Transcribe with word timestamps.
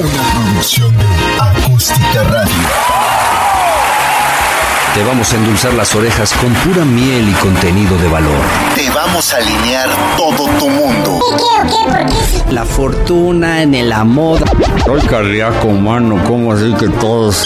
Una 0.00 0.32
producción 0.32 0.96
de 0.96 1.04
Acústica 1.42 2.22
Radio. 2.22 2.54
Te 4.94 5.04
vamos 5.04 5.30
a 5.30 5.36
endulzar 5.36 5.74
las 5.74 5.94
orejas 5.94 6.32
con 6.32 6.54
pura 6.54 6.86
miel 6.86 7.28
y 7.28 7.32
contenido 7.34 7.98
de 7.98 8.08
valor. 8.08 8.40
Te 8.74 8.88
vamos 8.88 9.34
a 9.34 9.36
alinear 9.36 9.90
todo 10.16 10.48
tu 10.58 10.70
mundo. 10.70 11.20
La 12.50 12.64
fortuna 12.64 13.60
en 13.60 13.74
el 13.74 13.92
amor. 13.92 14.42
Soy 14.86 15.02
cardíaco 15.02 15.68
humano, 15.68 16.18
¿cómo 16.26 16.54
así 16.54 16.72
que 16.80 16.88
todos? 16.88 17.44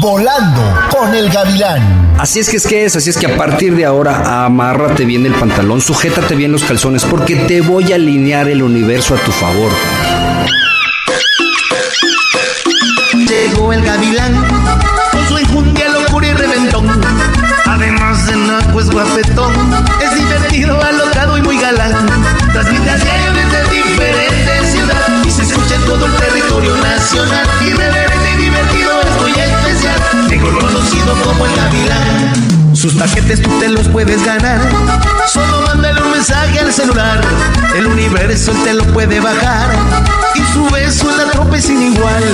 Volando 0.00 0.62
con 0.90 1.14
el 1.14 1.30
gavilán. 1.30 2.16
Así 2.18 2.40
es 2.40 2.50
que 2.50 2.58
es 2.58 2.66
que 2.66 2.84
es, 2.84 2.96
así 2.96 3.08
es 3.08 3.16
que 3.16 3.28
a 3.28 3.36
partir 3.38 3.74
de 3.74 3.86
ahora 3.86 4.44
amárrate 4.44 5.06
bien 5.06 5.24
el 5.24 5.32
pantalón, 5.32 5.80
sujétate 5.80 6.34
bien 6.34 6.52
los 6.52 6.64
calzones 6.64 7.06
porque 7.06 7.34
te 7.34 7.62
voy 7.62 7.92
a 7.92 7.94
alinear 7.94 8.46
el 8.48 8.62
universo 8.62 9.14
a 9.14 9.18
tu 9.18 9.32
favor. 9.32 9.72
Llegó 13.38 13.72
el 13.72 13.84
gavilán 13.84 14.34
con 15.12 15.28
su 15.28 15.38
enjundia, 15.38 15.88
locura 15.90 16.26
y 16.26 16.32
reventón. 16.32 16.88
Además 17.66 18.26
de 18.26 18.34
naco 18.34 18.80
es 18.80 18.90
guapetón, 18.90 19.52
es 20.02 20.14
divertido, 20.16 20.82
alocado 20.82 21.38
y 21.38 21.42
muy 21.42 21.56
galán. 21.56 21.92
Transmite 22.52 22.90
a 22.90 22.96
diario 22.96 23.32
desde 23.34 23.70
diferentes 23.70 24.72
ciudades 24.72 25.26
y 25.26 25.30
se 25.30 25.42
escucha 25.42 25.76
en 25.76 25.84
todo 25.84 26.06
el 26.06 26.12
territorio 26.14 26.76
nacional. 26.78 27.46
Irreverente 27.64 28.32
y 28.34 28.42
divertido, 28.42 29.00
es 29.02 29.22
muy 29.22 29.30
especial, 29.30 30.00
mejor 30.28 30.58
conocido 30.58 31.14
como 31.22 31.46
el 31.46 31.54
gavilán. 31.54 32.74
Sus 32.74 32.94
paquetes 32.94 33.40
tú 33.40 33.50
te 33.60 33.68
los 33.68 33.86
puedes 33.86 34.24
ganar. 34.24 34.60
Solo 35.32 35.62
mándale 35.62 36.02
un 36.02 36.10
mensaje 36.10 36.58
al 36.58 36.72
celular. 36.72 37.20
El 37.76 37.86
universo 37.86 38.52
te 38.64 38.74
lo 38.74 38.84
puede 38.92 39.20
bajar. 39.20 39.70
Su 40.52 40.68
beso 40.70 41.10
en 41.10 41.16
la 41.18 41.30
tropa 41.30 41.56
es 41.56 41.64
sin 41.64 41.82
igual. 41.92 42.24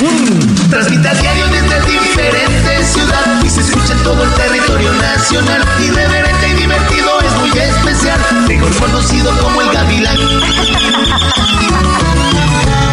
Mm. 0.00 0.70
Transmite 0.70 1.08
a 1.08 1.14
diario 1.14 1.46
desde 1.48 1.80
diferentes 1.90 2.86
ciudades. 2.92 3.44
Y 3.44 3.50
se 3.50 3.60
escucha 3.60 3.92
en 3.92 4.02
todo 4.02 4.22
el 4.24 4.30
territorio 4.34 4.92
nacional. 4.94 5.64
Irreverente 5.80 6.48
y 6.48 6.52
divertido 6.54 7.20
es 7.20 7.32
muy 7.40 7.50
especial. 7.58 8.20
Mejor 8.48 8.74
conocido 8.76 9.36
como 9.38 9.60
el 9.62 9.70
gavilán. 9.70 10.16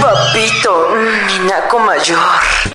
Papito, 0.01 0.87
mi 1.27 1.47
naco 1.47 1.79
mayor. 1.79 2.19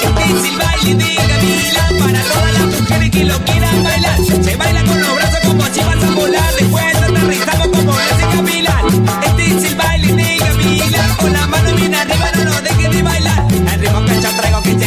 Es 0.01 0.45
el 0.45 0.57
baile 0.57 0.95
de 0.95 1.15
Gavilán 1.15 1.98
para 1.98 2.21
todas 2.23 2.53
las 2.53 2.81
mujeres 2.81 3.11
que 3.11 3.25
lo 3.25 3.39
quieran 3.45 3.83
bailar. 3.83 4.19
Se 4.43 4.57
baila 4.57 4.85
con 4.85 5.01
los 5.01 5.15
brazos 5.15 5.41
como 5.47 5.63
si 5.67 5.81
vas 5.81 6.05
a 6.05 6.11
volar. 6.11 6.55
Después 6.59 6.97
aterrizamos 6.97 7.69
como 7.69 7.93
ese 8.01 8.37
Gavilán. 8.37 8.87
Este 9.25 9.47
es 9.47 9.65
el 9.65 9.75
baile 9.77 10.13
de 10.15 10.42
Gavilán. 10.83 11.17
Con 11.17 11.33
la 11.33 11.47
mano 11.47 11.75
bien 11.77 11.95
arriba, 11.95 12.31
no 12.37 12.45
nos 12.45 12.63
dejes 12.63 12.91
de 12.91 13.03
bailar. 13.03 13.47
El 13.53 13.81
ritmo 13.81 14.05
que 14.05 14.21
yo 14.21 14.31
traigo 14.37 14.63
que 14.63 14.75
te 14.75 14.87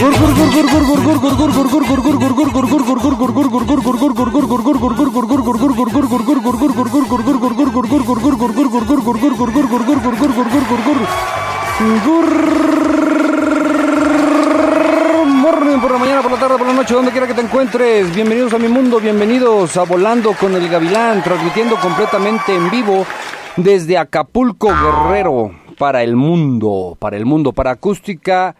Morning 15.26 15.80
por 15.80 15.92
la 15.92 15.98
mañana, 15.98 16.22
por 16.22 16.32
la 16.32 16.38
tarde, 16.38 16.58
por 16.58 16.68
la 16.68 16.74
noche, 16.74 16.94
donde 16.94 17.12
quiera 17.12 17.28
que 17.28 17.34
te 17.34 17.42
encuentres. 17.42 18.14
Bienvenidos 18.16 18.54
a 18.54 18.58
mi 18.58 18.68
mundo, 18.68 19.00
bienvenidos 19.00 19.78
a 19.78 19.84
Volando 19.84 20.34
con 20.34 20.56
el 20.56 20.68
Gavilán, 20.68 21.24
transmitiendo 21.24 21.76
completamente 21.78 22.56
en 22.56 22.70
vivo 22.72 23.06
desde 23.56 23.98
Acapulco, 23.98 24.68
Guerrero, 24.68 25.52
para 25.78 26.04
el 26.04 26.16
mundo, 26.16 26.98
para 27.00 27.18
el 27.18 27.26
mundo, 27.26 27.54
para 27.54 27.72
acústica 27.72 28.56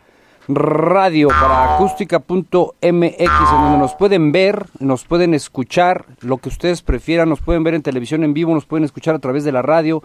radio, 0.48 1.30
para 1.30 1.76
acústica.mx, 1.76 2.84
en 2.84 3.62
donde 3.62 3.78
nos 3.78 3.96
pueden 3.96 4.32
ver, 4.32 4.66
nos 4.80 5.06
pueden 5.06 5.34
escuchar, 5.34 6.06
lo 6.22 6.38
que 6.38 6.50
ustedes 6.50 6.82
prefieran, 6.82 7.30
nos 7.30 7.42
pueden 7.42 7.64
ver 7.64 7.74
en 7.74 7.82
televisión 7.82 8.24
en 8.24 8.34
vivo, 8.34 8.54
nos 8.54 8.66
pueden 8.66 8.84
escuchar 8.84 9.16
a 9.16 9.20
través 9.20 9.44
de 9.44 9.52
la 9.52 9.62
radio. 9.62 10.04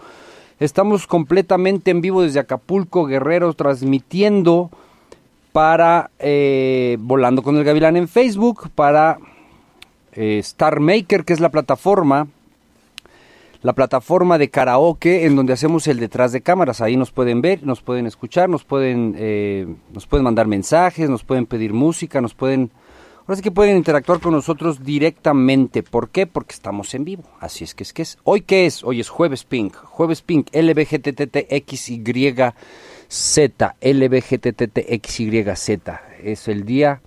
Estamos 0.59 1.07
completamente 1.07 1.91
en 1.91 2.01
vivo 2.01 2.21
desde 2.21 2.39
Acapulco, 2.39 3.05
Guerrero, 3.05 3.53
transmitiendo 3.53 4.69
para 5.51 6.11
eh, 6.19 6.97
Volando 6.99 7.43
con 7.43 7.57
el 7.57 7.63
Gavilán 7.63 7.97
en 7.97 8.07
Facebook, 8.07 8.69
para 8.73 9.17
eh, 10.13 10.39
Star 10.39 10.79
Maker, 10.79 11.25
que 11.25 11.33
es 11.33 11.39
la 11.39 11.49
plataforma, 11.49 12.27
la 13.61 13.73
plataforma 13.73 14.37
de 14.37 14.49
karaoke 14.49 15.25
en 15.25 15.35
donde 15.35 15.53
hacemos 15.53 15.87
el 15.87 15.99
detrás 15.99 16.31
de 16.31 16.41
cámaras. 16.41 16.81
Ahí 16.81 16.97
nos 16.97 17.11
pueden 17.11 17.41
ver, 17.41 17.63
nos 17.63 17.81
pueden 17.81 18.07
escuchar, 18.07 18.49
nos 18.49 18.63
pueden, 18.63 19.15
eh, 19.17 19.67
nos 19.93 20.07
pueden 20.07 20.23
mandar 20.23 20.47
mensajes, 20.47 21.09
nos 21.09 21.23
pueden 21.23 21.45
pedir 21.45 21.73
música, 21.73 22.21
nos 22.21 22.33
pueden... 22.33 22.71
Ahora 23.21 23.35
sí 23.35 23.43
que 23.43 23.51
pueden 23.51 23.77
interactuar 23.77 24.19
con 24.19 24.33
nosotros 24.33 24.83
directamente. 24.83 25.83
¿Por 25.83 26.09
qué? 26.09 26.25
Porque 26.25 26.53
estamos 26.53 26.93
en 26.95 27.05
vivo. 27.05 27.23
Así 27.39 27.63
es 27.63 27.75
que 27.75 27.83
es 27.83 27.93
que 27.93 28.01
es. 28.01 28.17
¿Hoy 28.23 28.41
qué 28.41 28.65
es? 28.65 28.83
Hoy 28.83 28.99
es 28.99 29.09
Jueves 29.09 29.43
Pink. 29.43 29.75
Jueves 29.75 30.23
Pink, 30.23 30.47
LBGTTXY. 30.53 32.33
Z, 33.07 33.75
LBGTTXYZ. 33.81 35.69
Es 36.23 36.47
el 36.47 36.65
día 36.65 37.01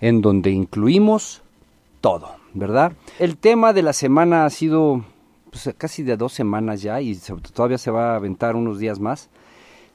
en 0.00 0.22
donde 0.22 0.50
incluimos 0.50 1.42
todo, 2.00 2.30
¿verdad? 2.54 2.92
El 3.18 3.36
tema 3.36 3.72
de 3.72 3.82
la 3.82 3.92
semana 3.92 4.46
ha 4.46 4.50
sido 4.50 5.04
pues, 5.50 5.74
casi 5.76 6.02
de 6.02 6.16
dos 6.16 6.32
semanas 6.32 6.82
ya 6.82 7.00
y 7.00 7.18
todavía 7.52 7.78
se 7.78 7.90
va 7.90 8.12
a 8.12 8.16
aventar 8.16 8.56
unos 8.56 8.78
días 8.78 9.00
más. 9.00 9.30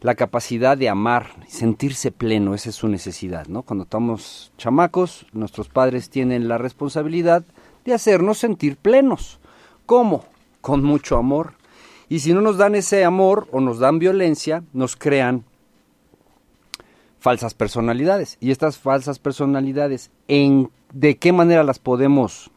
La 0.01 0.15
capacidad 0.15 0.77
de 0.77 0.89
amar, 0.89 1.27
sentirse 1.47 2.11
pleno, 2.11 2.53
esa 2.53 2.69
es 2.69 2.75
su 2.75 2.89
necesidad, 2.89 3.47
¿no? 3.47 3.61
Cuando 3.63 3.85
estamos 3.85 4.51
chamacos, 4.57 5.25
nuestros 5.31 5.69
padres 5.69 6.09
tienen 6.09 6.49
la 6.49 6.57
responsabilidad 6.57 7.45
de 7.85 7.93
hacernos 7.93 8.37
sentir 8.37 8.75
plenos. 8.75 9.39
¿Cómo? 9.85 10.25
Con 10.59 10.83
mucho 10.83 11.17
amor. 11.17 11.53
Y 12.09 12.19
si 12.19 12.33
no 12.33 12.41
nos 12.41 12.57
dan 12.57 12.75
ese 12.75 13.05
amor 13.05 13.47
o 13.51 13.61
nos 13.61 13.79
dan 13.79 13.97
violencia, 13.97 14.63
nos 14.73 14.97
crean 14.97 15.45
falsas 17.19 17.53
personalidades. 17.53 18.37
Y 18.41 18.51
estas 18.51 18.77
falsas 18.77 19.19
personalidades, 19.19 20.11
¿en, 20.27 20.69
¿de 20.91 21.17
qué 21.17 21.31
manera 21.31 21.63
las 21.63 21.79
podemos 21.79 22.51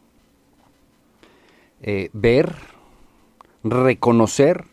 eh, 1.81 2.09
ver, 2.11 2.55
reconocer? 3.71 4.65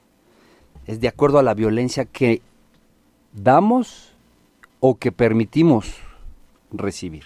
Es 0.87 1.01
de 1.01 1.09
acuerdo 1.09 1.39
a 1.39 1.43
la 1.43 1.55
violencia 1.55 2.05
que 2.05 2.43
damos 3.33 4.13
o 4.81 4.97
que 4.97 5.13
permitimos 5.13 5.97
recibir. 6.73 7.25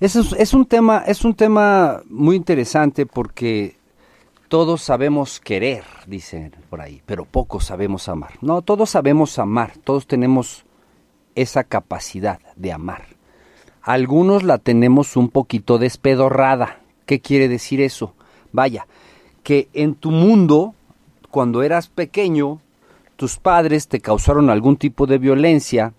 Es, 0.00 0.16
es 0.16 0.54
un 0.54 0.66
tema, 0.66 1.04
es 1.06 1.24
un 1.24 1.34
tema 1.34 2.02
muy 2.08 2.36
interesante 2.36 3.06
porque 3.06 3.76
todos 4.48 4.82
sabemos 4.82 5.40
querer, 5.40 5.84
dicen 6.06 6.54
por 6.68 6.80
ahí, 6.80 7.00
pero 7.06 7.24
pocos 7.24 7.64
sabemos 7.64 8.08
amar. 8.08 8.32
No, 8.40 8.62
todos 8.62 8.90
sabemos 8.90 9.38
amar, 9.38 9.72
todos 9.84 10.06
tenemos 10.06 10.64
esa 11.34 11.64
capacidad 11.64 12.40
de 12.56 12.72
amar. 12.72 13.06
Algunos 13.80 14.42
la 14.42 14.58
tenemos 14.58 15.16
un 15.16 15.28
poquito 15.28 15.78
despedorrada. 15.78 16.80
¿Qué 17.06 17.20
quiere 17.20 17.48
decir 17.48 17.80
eso? 17.80 18.14
Vaya, 18.52 18.86
que 19.42 19.68
en 19.72 19.94
tu 19.94 20.10
mundo, 20.10 20.74
cuando 21.30 21.62
eras 21.62 21.88
pequeño, 21.88 22.60
tus 23.16 23.38
padres 23.38 23.88
te 23.88 24.00
causaron 24.00 24.50
algún 24.50 24.76
tipo 24.76 25.06
de 25.06 25.18
violencia. 25.18 25.92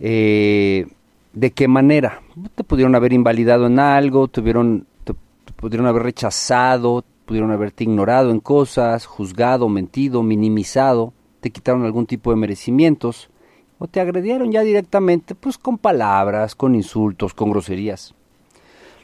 eh, 0.00 0.86
¿De 1.32 1.50
qué 1.50 1.66
manera? 1.66 2.22
Te 2.54 2.62
pudieron 2.62 2.94
haber 2.94 3.12
invalidado 3.12 3.66
en 3.66 3.80
algo, 3.80 4.28
tuvieron, 4.28 4.86
te, 5.02 5.14
te 5.14 5.52
pudieron 5.56 5.86
haber 5.88 6.04
rechazado, 6.04 7.04
pudieron 7.26 7.50
haberte 7.50 7.84
ignorado 7.84 8.30
en 8.30 8.38
cosas, 8.38 9.06
juzgado, 9.06 9.68
mentido, 9.68 10.22
minimizado, 10.22 11.12
te 11.40 11.50
quitaron 11.50 11.84
algún 11.84 12.06
tipo 12.06 12.30
de 12.30 12.36
merecimientos 12.36 13.30
o 13.78 13.88
te 13.88 14.00
agredieron 14.00 14.52
ya 14.52 14.60
directamente, 14.60 15.34
pues 15.34 15.58
con 15.58 15.78
palabras, 15.78 16.54
con 16.54 16.74
insultos, 16.74 17.34
con 17.34 17.50
groserías. 17.50 18.14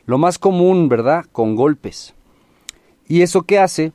Lo 0.07 0.19
más 0.19 0.39
común, 0.39 0.89
¿verdad? 0.89 1.27
Con 1.33 1.57
golpes. 1.57 2.15
¿Y 3.11 3.23
eso 3.23 3.43
qué 3.43 3.59
hace? 3.59 3.93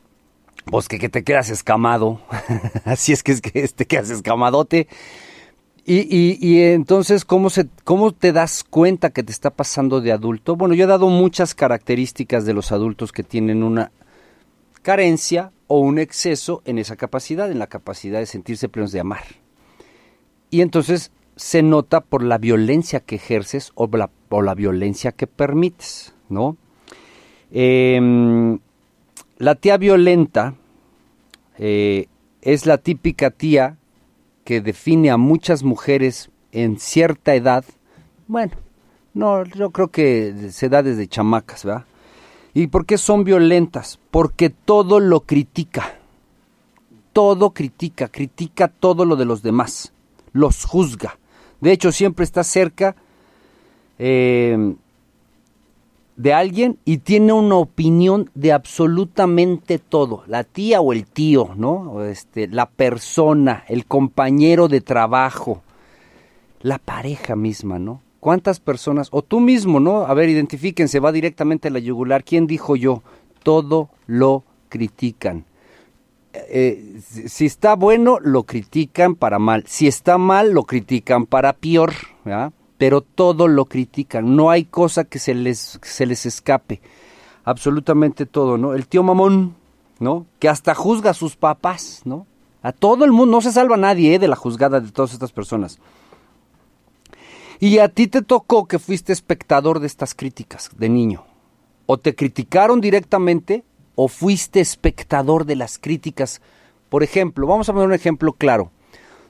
Pues 0.66 0.88
que, 0.88 0.98
que 0.98 1.08
te 1.08 1.24
quedas 1.24 1.48
escamado. 1.48 2.20
Así 2.84 3.14
es 3.14 3.22
que 3.22 3.32
es 3.32 3.40
que 3.40 3.66
te 3.66 3.86
quedas 3.86 4.10
escamadote. 4.10 4.88
Y, 5.86 6.60
entonces, 6.60 7.24
¿cómo, 7.24 7.48
se, 7.48 7.66
¿cómo 7.84 8.12
te 8.12 8.32
das 8.32 8.62
cuenta 8.62 9.08
que 9.10 9.22
te 9.22 9.32
está 9.32 9.48
pasando 9.48 10.02
de 10.02 10.12
adulto? 10.12 10.54
Bueno, 10.54 10.74
yo 10.74 10.84
he 10.84 10.86
dado 10.86 11.08
muchas 11.08 11.54
características 11.54 12.44
de 12.44 12.52
los 12.52 12.72
adultos 12.72 13.10
que 13.10 13.22
tienen 13.22 13.62
una 13.62 13.90
carencia 14.82 15.50
o 15.66 15.78
un 15.78 15.98
exceso 15.98 16.60
en 16.66 16.78
esa 16.78 16.96
capacidad, 16.96 17.50
en 17.50 17.58
la 17.58 17.68
capacidad 17.68 18.18
de 18.18 18.26
sentirse 18.26 18.68
plenos 18.68 18.92
de 18.92 19.00
amar. 19.00 19.24
Y 20.50 20.60
entonces 20.60 21.10
se 21.36 21.62
nota 21.62 22.02
por 22.02 22.22
la 22.22 22.36
violencia 22.36 23.00
que 23.00 23.14
ejerces 23.14 23.72
o 23.76 23.88
la, 23.96 24.10
o 24.28 24.42
la 24.42 24.54
violencia 24.54 25.12
que 25.12 25.26
permites, 25.26 26.12
¿no? 26.28 26.58
Em, 27.50 28.58
la 29.38 29.54
tía 29.54 29.76
violenta 29.76 30.54
eh, 31.58 32.08
es 32.42 32.66
la 32.66 32.78
típica 32.78 33.30
tía 33.30 33.76
que 34.44 34.60
define 34.60 35.10
a 35.10 35.16
muchas 35.16 35.62
mujeres 35.62 36.30
en 36.52 36.78
cierta 36.78 37.34
edad, 37.34 37.64
bueno, 38.28 38.52
no, 39.14 39.44
yo 39.44 39.70
creo 39.70 39.88
que 39.88 40.50
se 40.50 40.68
da 40.68 40.82
desde 40.82 41.08
chamacas, 41.08 41.64
¿verdad? 41.64 41.84
¿Y 42.54 42.68
por 42.68 42.86
qué 42.86 42.98
son 42.98 43.24
violentas? 43.24 43.98
Porque 44.10 44.50
todo 44.50 44.98
lo 44.98 45.20
critica. 45.20 45.98
Todo 47.12 47.50
critica, 47.50 48.08
critica 48.08 48.68
todo 48.68 49.04
lo 49.04 49.16
de 49.16 49.26
los 49.26 49.42
demás. 49.42 49.92
Los 50.32 50.64
juzga. 50.64 51.18
De 51.60 51.72
hecho, 51.72 51.92
siempre 51.92 52.24
está 52.24 52.44
cerca 52.44 52.96
eh, 53.98 54.74
de 56.16 56.32
alguien 56.32 56.78
y 56.84 56.98
tiene 56.98 57.32
una 57.32 57.56
opinión 57.56 58.30
de 58.34 58.52
absolutamente 58.52 59.78
todo. 59.78 60.24
La 60.26 60.44
tía 60.44 60.80
o 60.80 60.92
el 60.92 61.06
tío, 61.06 61.50
¿no? 61.56 62.04
Este, 62.04 62.48
la 62.48 62.66
persona, 62.66 63.64
el 63.68 63.86
compañero 63.86 64.68
de 64.68 64.80
trabajo, 64.80 65.62
la 66.62 66.78
pareja 66.78 67.36
misma, 67.36 67.78
¿no? 67.78 68.00
¿Cuántas 68.20 68.60
personas, 68.60 69.08
o 69.12 69.22
tú 69.22 69.40
mismo, 69.40 69.78
¿no? 69.78 70.06
A 70.06 70.14
ver, 70.14 70.28
identifíquense, 70.28 71.00
va 71.00 71.12
directamente 71.12 71.68
a 71.68 71.70
la 71.70 71.78
yugular. 71.78 72.24
¿Quién 72.24 72.46
dijo 72.46 72.74
yo? 72.74 73.02
Todo 73.42 73.90
lo 74.06 74.42
critican. 74.68 75.44
Eh, 76.48 77.00
si 77.00 77.46
está 77.46 77.76
bueno, 77.76 78.18
lo 78.20 78.42
critican 78.42 79.14
para 79.14 79.38
mal. 79.38 79.64
Si 79.66 79.86
está 79.86 80.18
mal, 80.18 80.52
lo 80.52 80.64
critican 80.64 81.26
para 81.26 81.52
peor, 81.52 81.92
¿verdad? 82.24 82.52
Pero 82.78 83.00
todo 83.00 83.48
lo 83.48 83.64
critican. 83.64 84.36
No 84.36 84.50
hay 84.50 84.64
cosa 84.64 85.04
que 85.04 85.18
se 85.18 85.34
les, 85.34 85.78
se 85.82 86.06
les 86.06 86.26
escape. 86.26 86.80
Absolutamente 87.44 88.26
todo, 88.26 88.58
¿no? 88.58 88.74
El 88.74 88.86
tío 88.86 89.02
mamón, 89.02 89.54
¿no? 89.98 90.26
Que 90.38 90.48
hasta 90.48 90.74
juzga 90.74 91.10
a 91.10 91.14
sus 91.14 91.36
papás, 91.36 92.02
¿no? 92.04 92.26
A 92.62 92.72
todo 92.72 93.04
el 93.04 93.12
mundo, 93.12 93.36
no 93.36 93.40
se 93.40 93.52
salva 93.52 93.76
nadie 93.76 94.14
¿eh? 94.14 94.18
de 94.18 94.28
la 94.28 94.36
juzgada 94.36 94.80
de 94.80 94.90
todas 94.90 95.12
estas 95.12 95.32
personas. 95.32 95.78
Y 97.60 97.78
a 97.78 97.88
ti 97.88 98.08
te 98.08 98.22
tocó 98.22 98.66
que 98.66 98.78
fuiste 98.78 99.12
espectador 99.12 99.80
de 99.80 99.86
estas 99.86 100.14
críticas 100.14 100.70
de 100.76 100.88
niño. 100.88 101.24
O 101.86 101.98
te 101.98 102.14
criticaron 102.14 102.80
directamente 102.80 103.64
o 103.94 104.08
fuiste 104.08 104.60
espectador 104.60 105.46
de 105.46 105.56
las 105.56 105.78
críticas. 105.78 106.42
Por 106.88 107.02
ejemplo, 107.02 107.46
vamos 107.46 107.68
a 107.68 107.72
poner 107.72 107.88
un 107.88 107.94
ejemplo 107.94 108.32
claro. 108.32 108.72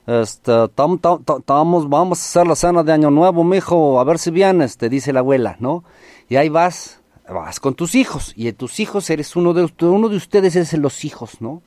Este, 0.07 0.53
vamos 0.77 1.05
a 1.05 2.13
hacer 2.13 2.47
la 2.47 2.55
cena 2.55 2.85
de 2.85 2.93
Año 2.93 3.11
Nuevo, 3.11 3.43
mijo, 3.43 3.99
a 3.99 4.05
ver 4.05 4.21
si 4.21 4.31
vienes, 4.31 4.77
te 4.77 4.89
dice 4.89 5.13
la 5.13 5.21
abuela, 5.21 5.57
¿no? 5.59 5.83
Y 6.29 6.37
ahí 6.37 6.49
vas, 6.49 7.01
vas 7.29 7.59
con 7.59 7.75
tus 7.75 7.97
hijos, 7.97 8.33
y 8.37 8.45
de 8.45 8.53
tus 8.53 8.79
hijos 8.79 9.11
eres 9.11 9.35
uno 9.35 9.53
de, 9.53 9.69
uno 9.81 10.09
de 10.09 10.17
ustedes 10.17 10.55
es 10.55 10.73
los 10.75 11.05
hijos, 11.05 11.41
¿no? 11.41 11.61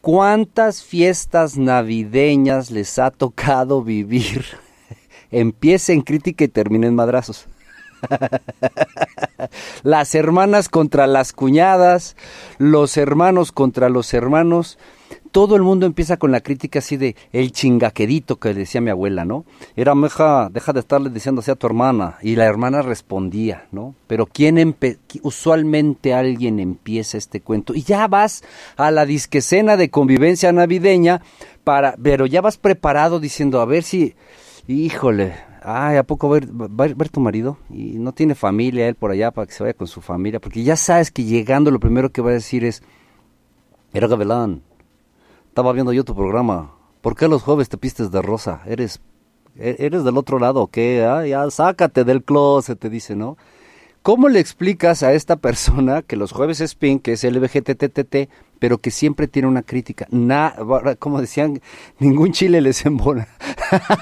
¿Cuántas 0.00 0.82
fiestas 0.82 1.58
navideñas 1.58 2.70
les 2.70 2.98
ha 2.98 3.10
tocado 3.10 3.82
vivir? 3.82 4.46
Empieza 5.30 5.92
en 5.92 6.00
crítica 6.00 6.44
y 6.44 6.48
termina 6.48 6.86
en 6.86 6.94
madrazos. 6.94 7.48
las 9.82 10.14
hermanas 10.14 10.68
contra 10.70 11.06
las 11.06 11.32
cuñadas, 11.32 12.16
los 12.56 12.96
hermanos 12.96 13.52
contra 13.52 13.90
los 13.90 14.14
hermanos. 14.14 14.78
Todo 15.32 15.56
el 15.56 15.62
mundo 15.62 15.86
empieza 15.86 16.16
con 16.16 16.32
la 16.32 16.40
crítica 16.40 16.78
así 16.78 16.96
de 16.96 17.16
el 17.32 17.52
chingaquedito 17.52 18.36
que 18.36 18.54
decía 18.54 18.80
mi 18.80 18.90
abuela, 18.90 19.24
¿no? 19.24 19.44
Era, 19.76 19.94
meja, 19.94 20.48
deja 20.50 20.72
de 20.72 20.80
estarle 20.80 21.10
diciendo 21.10 21.40
así 21.40 21.50
a 21.50 21.54
tu 21.56 21.66
hermana. 21.66 22.18
Y 22.22 22.36
la 22.36 22.44
hermana 22.44 22.82
respondía, 22.82 23.66
¿no? 23.72 23.94
Pero 24.06 24.26
¿quién 24.26 24.76
usualmente 25.22 26.14
alguien 26.14 26.60
empieza 26.60 27.18
este 27.18 27.40
cuento? 27.40 27.74
Y 27.74 27.82
ya 27.82 28.08
vas 28.08 28.42
a 28.76 28.90
la 28.90 29.06
disquescena 29.06 29.76
de 29.76 29.90
convivencia 29.90 30.52
navideña, 30.52 31.22
para, 31.64 31.96
pero 32.02 32.26
ya 32.26 32.40
vas 32.40 32.56
preparado 32.58 33.20
diciendo, 33.20 33.60
a 33.60 33.64
ver 33.64 33.82
si, 33.82 34.14
híjole, 34.68 35.34
ay, 35.62 35.96
¿a 35.96 36.04
poco 36.04 36.28
va 36.28 36.36
a, 36.36 36.38
ir, 36.38 36.94
ver 36.94 37.08
tu 37.08 37.20
marido? 37.20 37.58
Y 37.70 37.98
no 37.98 38.12
tiene 38.12 38.34
familia 38.34 38.88
él 38.88 38.94
por 38.94 39.10
allá 39.10 39.32
para 39.32 39.46
que 39.46 39.52
se 39.52 39.64
vaya 39.64 39.74
con 39.74 39.88
su 39.88 40.00
familia, 40.00 40.40
porque 40.40 40.62
ya 40.62 40.76
sabes 40.76 41.10
que 41.10 41.24
llegando 41.24 41.70
lo 41.70 41.80
primero 41.80 42.10
que 42.10 42.22
va 42.22 42.30
a 42.30 42.34
decir 42.34 42.64
es, 42.64 42.82
era 43.92 44.06
Gavilán, 44.06 44.62
estaba 45.56 45.72
viendo 45.72 45.94
yo 45.94 46.04
tu 46.04 46.14
programa, 46.14 46.70
¿por 47.00 47.16
qué 47.16 47.28
los 47.28 47.42
jueves 47.42 47.70
te 47.70 47.78
pistes 47.78 48.10
de 48.10 48.20
rosa? 48.20 48.60
¿Eres, 48.66 49.00
e- 49.56 49.76
eres 49.78 50.04
del 50.04 50.18
otro 50.18 50.38
lado 50.38 50.66
qué? 50.66 51.02
Ah, 51.02 51.26
ya, 51.26 51.50
sácate 51.50 52.04
del 52.04 52.22
closet, 52.22 52.78
te 52.78 52.90
dice, 52.90 53.16
¿no? 53.16 53.38
¿Cómo 54.06 54.28
le 54.28 54.38
explicas 54.38 55.02
a 55.02 55.14
esta 55.14 55.34
persona 55.34 56.00
que 56.00 56.14
los 56.14 56.30
jueves 56.30 56.60
es 56.60 56.76
pink, 56.76 57.02
que 57.02 57.14
es 57.14 57.24
LBGTTT, 57.24 58.30
pero 58.60 58.78
que 58.78 58.92
siempre 58.92 59.26
tiene 59.26 59.48
una 59.48 59.62
crítica? 59.62 60.06
Na, 60.12 60.54
como 61.00 61.20
decían, 61.20 61.60
ningún 61.98 62.30
chile 62.30 62.60
les 62.60 62.86
embona. 62.86 63.26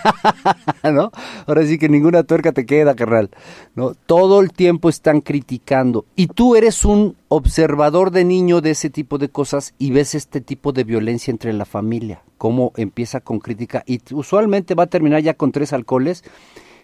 ¿No? 0.93 1.11
Ahora 1.47 1.67
sí 1.67 1.79
que 1.79 1.89
ninguna 1.89 2.23
tuerca 2.23 2.53
te 2.53 2.67
queda, 2.67 2.95
carnal. 2.95 3.31
¿No? 3.77 3.95
Todo 3.95 4.43
el 4.43 4.53
tiempo 4.53 4.91
están 4.91 5.23
criticando. 5.23 6.05
Y 6.17 6.27
tú 6.27 6.55
eres 6.55 6.85
un 6.85 7.17
observador 7.29 8.11
de 8.11 8.27
niño 8.27 8.61
de 8.61 8.73
ese 8.73 8.91
tipo 8.91 9.17
de 9.17 9.31
cosas 9.31 9.73
y 9.79 9.91
ves 9.91 10.15
este 10.15 10.43
tipo 10.43 10.73
de 10.73 10.85
violencia 10.85 11.31
entre 11.31 11.55
la 11.55 11.65
familia. 11.65 12.21
Cómo 12.37 12.73
empieza 12.77 13.21
con 13.21 13.39
crítica 13.39 13.83
y 13.87 14.03
usualmente 14.13 14.75
va 14.75 14.83
a 14.83 14.89
terminar 14.89 15.23
ya 15.23 15.33
con 15.33 15.51
tres 15.51 15.73
alcoholes 15.73 16.25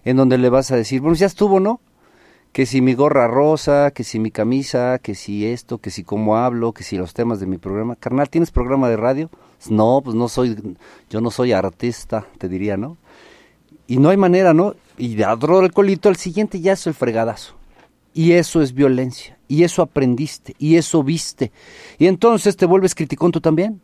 en 0.04 0.16
donde 0.16 0.38
le 0.38 0.48
vas 0.48 0.70
a 0.70 0.76
decir, 0.76 1.02
bueno, 1.02 1.16
ya 1.16 1.26
estuvo, 1.26 1.60
¿no? 1.60 1.82
Que 2.52 2.66
si 2.66 2.80
mi 2.80 2.94
gorra 2.94 3.28
rosa, 3.28 3.92
que 3.92 4.04
si 4.04 4.18
mi 4.18 4.30
camisa, 4.30 4.98
que 4.98 5.14
si 5.14 5.46
esto, 5.46 5.78
que 5.78 5.90
si 5.90 6.02
cómo 6.02 6.36
hablo, 6.36 6.72
que 6.72 6.82
si 6.82 6.96
los 6.96 7.14
temas 7.14 7.38
de 7.40 7.46
mi 7.46 7.58
programa. 7.58 7.96
Carnal, 7.96 8.28
¿tienes 8.28 8.50
programa 8.50 8.88
de 8.88 8.96
radio? 8.96 9.30
No, 9.68 10.00
pues 10.02 10.16
no 10.16 10.28
soy, 10.28 10.76
yo 11.08 11.20
no 11.20 11.30
soy 11.30 11.52
artista, 11.52 12.26
te 12.38 12.48
diría, 12.48 12.76
¿no? 12.76 12.96
Y 13.86 13.98
no 13.98 14.08
hay 14.10 14.16
manera, 14.16 14.54
¿no? 14.54 14.74
Y 14.98 15.14
de 15.14 15.26
otro 15.26 15.60
alcoholito, 15.60 16.08
al 16.08 16.16
siguiente 16.16 16.60
ya 16.60 16.72
es 16.72 16.86
el 16.86 16.94
fregadazo. 16.94 17.54
Y 18.12 18.32
eso 18.32 18.60
es 18.62 18.72
violencia. 18.72 19.38
Y 19.48 19.64
eso 19.64 19.82
aprendiste. 19.82 20.54
Y 20.58 20.76
eso 20.76 21.02
viste. 21.02 21.52
Y 21.98 22.06
entonces 22.06 22.56
te 22.56 22.66
vuelves 22.66 22.94
criticón 22.94 23.32
tú 23.32 23.40
también. 23.40 23.80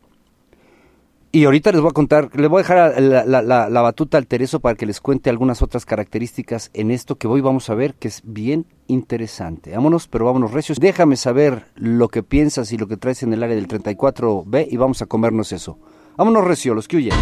Y 1.31 1.43
ahorita 1.43 1.71
les 1.71 1.81
voy 1.81 1.89
a 1.89 1.93
contar, 1.93 2.29
les 2.35 2.49
voy 2.49 2.59
a 2.59 2.63
dejar 2.63 3.01
la, 3.01 3.25
la- 3.25 3.69
la- 3.69 3.81
batuta 3.81 4.17
al 4.17 4.27
Tereso 4.27 4.59
para 4.59 4.75
que 4.75 4.85
les 4.85 5.01
cuente 5.01 5.29
algunas 5.29 5.61
otras 5.61 5.85
características 5.85 6.71
en 6.73 6.89
esto 6.89 7.17
que 7.17 7.27
hoy 7.27 7.41
vamos 7.41 7.69
a 7.69 7.75
ver, 7.75 7.95
que 7.95 8.07
es 8.07 8.21
bien 8.23 8.65
interesante. 8.87 9.71
Vámonos, 9.71 10.07
pero 10.07 10.25
vámonos 10.25 10.51
recios. 10.51 10.79
Déjame 10.79 11.17
saber 11.17 11.65
lo 11.75 12.07
que 12.07 12.23
piensas 12.23 12.71
y 12.71 12.77
lo 12.77 12.87
que 12.87 12.97
traes 12.97 13.23
en 13.23 13.33
el 13.33 13.43
área 13.43 13.55
del 13.55 13.67
34B 13.67 14.67
y 14.71 14.77
vamos 14.77 15.01
a 15.01 15.05
comernos 15.05 15.51
eso. 15.51 15.77
Vámonos 16.15 16.45
recio, 16.45 16.73
los 16.73 16.87
que 16.87 16.97
huyen. 16.97 17.13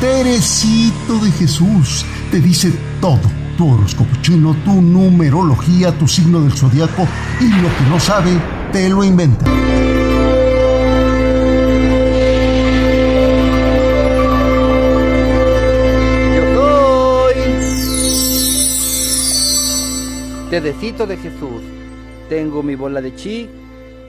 Teresito 0.00 1.14
de 1.24 1.30
Jesús 1.30 2.04
te 2.30 2.40
dice 2.40 2.72
todo. 3.00 3.20
Tu 3.56 3.72
horóscopo 3.72 4.10
chino, 4.20 4.54
tu 4.64 4.82
numerología, 4.82 5.96
tu 5.96 6.08
signo 6.08 6.40
del 6.42 6.52
zodiaco 6.52 7.06
y 7.40 7.48
lo 7.48 7.68
que 7.68 7.84
no 7.88 8.00
sabe, 8.00 8.32
te 8.72 8.88
lo 8.90 9.04
inventa. 9.04 9.46
Tedecito 20.54 21.08
de 21.08 21.16
Jesús. 21.16 21.62
Tengo 22.28 22.62
mi 22.62 22.76
bola 22.76 23.00
de 23.00 23.12
chi 23.16 23.48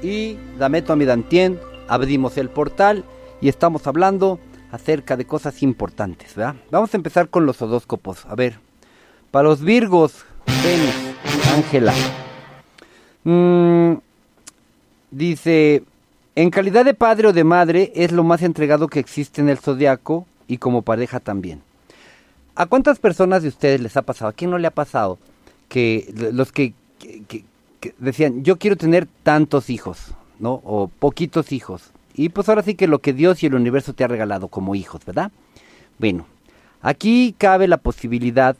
y 0.03 0.37
la 0.59 0.69
meto 0.69 0.93
a 0.93 0.95
mi 0.95 1.03
dantien. 1.03 1.59
Abrimos 1.87 2.37
el 2.37 2.49
portal 2.49 3.03
y 3.41 3.49
estamos 3.49 3.87
hablando 3.87 4.39
acerca 4.71 5.17
de 5.17 5.25
cosas 5.25 5.63
importantes, 5.63 6.35
¿verdad? 6.35 6.53
Vamos 6.69 6.93
a 6.93 6.97
empezar 6.97 7.29
con 7.29 7.47
los 7.47 7.63
horóscopos. 7.63 8.27
A 8.27 8.35
ver, 8.35 8.59
para 9.31 9.49
los 9.49 9.61
Virgos, 9.61 10.23
Venus, 10.63 10.93
Ángela. 11.55 11.95
Mm, 13.23 13.93
dice, 15.09 15.81
en 16.35 16.51
calidad 16.51 16.85
de 16.85 16.93
padre 16.93 17.29
o 17.29 17.33
de 17.33 17.43
madre 17.43 17.91
es 17.95 18.11
lo 18.11 18.23
más 18.23 18.43
entregado 18.43 18.87
que 18.87 18.99
existe 18.99 19.41
en 19.41 19.49
el 19.49 19.57
zodiaco 19.57 20.27
y 20.47 20.59
como 20.59 20.83
pareja 20.83 21.19
también. 21.19 21.63
¿A 22.53 22.67
cuántas 22.67 22.99
personas 22.99 23.41
de 23.41 23.49
ustedes 23.49 23.81
les 23.81 23.97
ha 23.97 24.03
pasado? 24.03 24.29
¿A 24.29 24.33
quién 24.33 24.51
no 24.51 24.59
le 24.59 24.67
ha 24.67 24.71
pasado? 24.71 25.17
Que 25.67 26.13
los 26.33 26.51
que, 26.51 26.73
decían, 27.99 28.43
yo 28.43 28.57
quiero 28.57 28.75
tener 28.75 29.07
tantos 29.23 29.69
hijos, 29.69 30.13
¿no? 30.39 30.61
O 30.63 30.87
poquitos 30.87 31.51
hijos. 31.51 31.91
Y 32.13 32.29
pues 32.29 32.47
ahora 32.49 32.61
sí 32.63 32.75
que 32.75 32.87
lo 32.87 32.99
que 32.99 33.13
Dios 33.13 33.43
y 33.43 33.47
el 33.47 33.55
universo 33.55 33.93
te 33.93 34.03
ha 34.03 34.07
regalado 34.07 34.47
como 34.47 34.75
hijos, 34.75 35.03
¿verdad? 35.05 35.31
Bueno, 35.99 36.25
aquí 36.81 37.35
cabe 37.37 37.67
la 37.67 37.77
posibilidad 37.77 38.55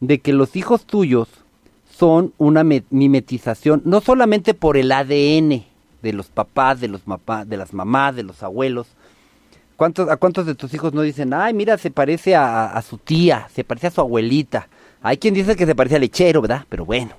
de 0.00 0.18
que 0.20 0.32
los 0.32 0.54
hijos 0.56 0.84
tuyos 0.84 1.28
son 1.90 2.32
una 2.38 2.64
me- 2.64 2.84
mimetización, 2.90 3.82
no 3.84 4.00
solamente 4.00 4.54
por 4.54 4.76
el 4.76 4.92
ADN 4.92 5.64
de 6.02 6.12
los 6.12 6.28
papás, 6.28 6.80
de 6.80 6.88
los 6.88 7.02
de 7.46 7.56
las 7.56 7.74
mamás, 7.74 8.16
de 8.16 8.22
los 8.22 8.42
abuelos, 8.42 8.86
¿Cuántos, 9.76 10.10
¿A 10.10 10.18
cuántos 10.18 10.44
de 10.44 10.54
tus 10.54 10.74
hijos 10.74 10.92
no 10.92 11.00
dicen, 11.00 11.32
ay, 11.32 11.54
mira, 11.54 11.78
se 11.78 11.90
parece 11.90 12.36
a, 12.36 12.66
a 12.66 12.82
su 12.82 12.98
tía, 12.98 13.48
se 13.54 13.64
parece 13.64 13.86
a 13.86 13.90
su 13.90 14.02
abuelita? 14.02 14.68
Hay 15.02 15.16
quien 15.18 15.34
dice 15.34 15.56
que 15.56 15.66
se 15.66 15.74
parece 15.74 15.96
al 15.96 16.02
lechero, 16.02 16.42
¿verdad? 16.42 16.64
Pero 16.68 16.84
bueno. 16.84 17.12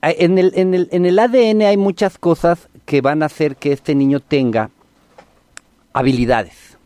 Hay- 0.00 0.16
en, 0.18 0.36
el, 0.38 0.52
en, 0.54 0.74
el, 0.74 0.88
en 0.92 1.06
el 1.06 1.18
ADN 1.18 1.62
hay 1.62 1.76
muchas 1.78 2.18
cosas 2.18 2.68
que 2.84 3.00
van 3.00 3.22
a 3.22 3.26
hacer 3.26 3.56
que 3.56 3.72
este 3.72 3.94
niño 3.94 4.20
tenga 4.20 4.70
habilidades. 5.92 6.76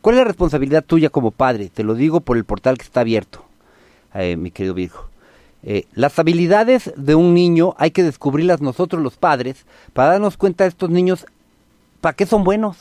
¿Cuál 0.00 0.14
es 0.14 0.18
la 0.20 0.24
responsabilidad 0.24 0.84
tuya 0.84 1.10
como 1.10 1.30
padre? 1.30 1.68
Te 1.68 1.82
lo 1.84 1.94
digo 1.94 2.20
por 2.20 2.36
el 2.36 2.44
portal 2.44 2.78
que 2.78 2.84
está 2.84 3.00
abierto, 3.00 3.44
eh, 4.14 4.36
mi 4.36 4.50
querido 4.50 4.74
Virgo. 4.74 5.08
Eh, 5.64 5.84
las 5.92 6.18
habilidades 6.18 6.92
de 6.96 7.14
un 7.16 7.34
niño 7.34 7.74
hay 7.78 7.90
que 7.90 8.04
descubrirlas 8.04 8.60
nosotros 8.60 9.02
los 9.02 9.16
padres 9.16 9.66
para 9.92 10.12
darnos 10.12 10.36
cuenta 10.36 10.64
de 10.64 10.68
estos 10.68 10.88
niños 10.88 11.26
para 12.00 12.14
qué 12.14 12.26
son 12.26 12.44
buenos, 12.44 12.76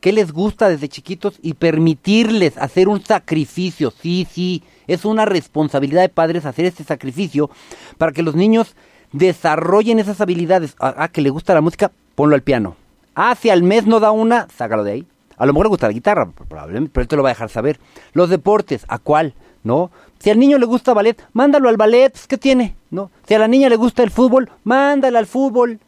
qué 0.00 0.12
les 0.12 0.32
gusta 0.32 0.68
desde 0.68 0.88
chiquitos 0.88 1.38
y 1.42 1.54
permitirles 1.54 2.56
hacer 2.56 2.88
un 2.88 3.02
sacrificio. 3.04 3.90
Sí, 3.90 4.26
sí, 4.30 4.62
es 4.90 5.04
una 5.04 5.24
responsabilidad 5.24 6.02
de 6.02 6.08
padres 6.08 6.44
hacer 6.44 6.64
este 6.64 6.82
sacrificio 6.82 7.48
para 7.96 8.10
que 8.10 8.22
los 8.22 8.34
niños 8.34 8.74
desarrollen 9.12 10.00
esas 10.00 10.20
habilidades. 10.20 10.74
Ah, 10.80 10.94
ah, 10.96 11.08
que 11.08 11.20
le 11.20 11.30
gusta 11.30 11.54
la 11.54 11.60
música, 11.60 11.92
ponlo 12.16 12.34
al 12.34 12.42
piano. 12.42 12.76
Ah, 13.14 13.36
si 13.40 13.50
al 13.50 13.62
mes 13.62 13.86
no 13.86 14.00
da 14.00 14.10
una, 14.10 14.48
sácalo 14.56 14.82
de 14.82 14.92
ahí. 14.92 15.06
A 15.36 15.46
lo 15.46 15.52
mejor 15.52 15.66
le 15.66 15.70
gusta 15.70 15.86
la 15.86 15.92
guitarra, 15.92 16.28
probablemente, 16.48 16.90
pero 16.92 17.02
él 17.02 17.08
te 17.08 17.16
lo 17.16 17.22
va 17.22 17.30
a 17.30 17.32
dejar 17.32 17.50
saber. 17.50 17.78
Los 18.12 18.30
deportes, 18.30 18.84
¿a 18.88 18.98
cuál? 18.98 19.34
¿No? 19.62 19.90
Si 20.18 20.28
al 20.28 20.38
niño 20.38 20.58
le 20.58 20.66
gusta 20.66 20.92
ballet, 20.92 21.22
mándalo 21.32 21.68
al 21.68 21.76
ballet, 21.76 22.12
pues, 22.12 22.26
¿qué 22.26 22.36
tiene? 22.36 22.76
¿No? 22.90 23.10
Si 23.26 23.34
a 23.34 23.38
la 23.38 23.48
niña 23.48 23.68
le 23.68 23.76
gusta 23.76 24.02
el 24.02 24.10
fútbol, 24.10 24.50
mándala 24.64 25.20
al 25.20 25.26
fútbol. 25.26 25.78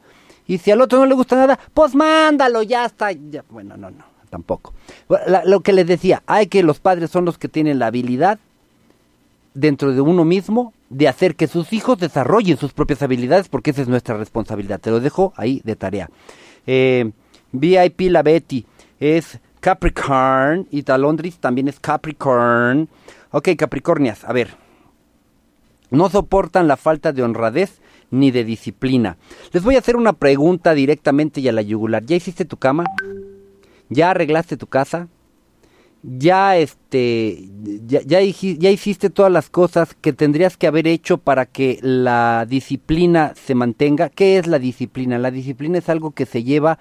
Y 0.47 0.59
si 0.59 0.71
al 0.71 0.81
otro 0.81 1.01
no 1.01 1.07
le 1.07 1.15
gusta 1.15 1.37
nada, 1.37 1.59
pues 1.75 1.95
mándalo, 1.95 2.63
ya 2.63 2.85
está. 2.85 3.11
Bueno, 3.51 3.77
no, 3.77 3.91
no, 3.91 4.05
tampoco. 4.31 4.75
Lo 5.45 5.61
que 5.61 5.73
les 5.73 5.87
decía, 5.87 6.23
hay 6.27 6.47
que 6.47 6.63
los 6.63 6.81
padres 6.81 7.11
son 7.11 7.25
los 7.25 7.37
que 7.37 7.49
tienen 7.49 7.79
la 7.79 7.89
habilidad 7.89 8.39
dentro 9.55 9.93
de 9.93 10.01
uno 10.01 10.25
mismo 10.25 10.73
de 10.91 11.09
hacer 11.09 11.37
que 11.37 11.47
sus 11.47 11.73
hijos 11.73 11.99
desarrollen 11.99 12.57
sus 12.57 12.73
propias 12.73 13.03
habilidades, 13.03 13.49
porque 13.49 13.71
esa 13.71 13.83
es 13.83 13.89
nuestra 13.89 14.17
responsabilidad. 14.17 14.81
Te 14.81 14.91
lo 14.91 15.01
dejo 15.01 15.33
ahí 15.37 15.61
de 15.65 15.77
tarea. 15.77 16.11
Eh, 16.67 17.11
VIP 17.53 18.03
La 18.11 18.23
Betty 18.23 18.67
es 19.01 19.41
Capricorn 19.61 20.67
y 20.71 20.83
Talondris 20.83 21.39
también 21.39 21.69
es 21.69 21.81
Capricorn. 21.81 22.89
Ok, 23.31 23.51
Capricornias, 23.57 24.25
a 24.25 24.33
ver. 24.33 24.57
No 25.91 26.09
soportan 26.09 26.69
la 26.69 26.77
falta 26.77 27.13
de 27.13 27.23
honradez 27.23 27.81
ni 28.11 28.31
de 28.31 28.45
disciplina. 28.45 29.17
Les 29.53 29.63
voy 29.63 29.77
a 29.77 29.79
hacer 29.79 29.97
una 29.97 30.15
pregunta 30.15 30.75
directamente 30.75 31.41
y 31.41 31.49
a 31.49 31.53
la 31.53 31.63
yugular. 31.63 32.05
¿Ya 32.05 32.17
hiciste 32.17 32.45
tu 32.45 32.57
cama? 32.57 32.85
¿Ya 33.89 34.11
arreglaste 34.11 34.57
tu 34.57 34.67
casa? 34.67 35.09
Ya 36.03 36.57
este 36.57 37.49
ya, 37.87 38.01
ya, 38.03 38.21
hiciste 38.71 39.11
todas 39.11 39.31
las 39.31 39.51
cosas 39.51 39.95
que 39.95 40.13
tendrías 40.13 40.57
que 40.57 40.67
haber 40.67 40.87
hecho 40.89 41.19
para 41.19 41.47
que 41.47 41.79
la 41.83 42.47
disciplina 42.49 43.35
se 43.37 43.55
mantenga. 43.55 44.09
¿Qué 44.09 44.39
es 44.39 44.47
la 44.47 44.59
disciplina? 44.59 45.19
La 45.19 45.31
disciplina 45.31 45.79
es 45.79 45.89
algo 45.89 46.11
que 46.11 46.27
se 46.27 46.43
lleva 46.43 46.79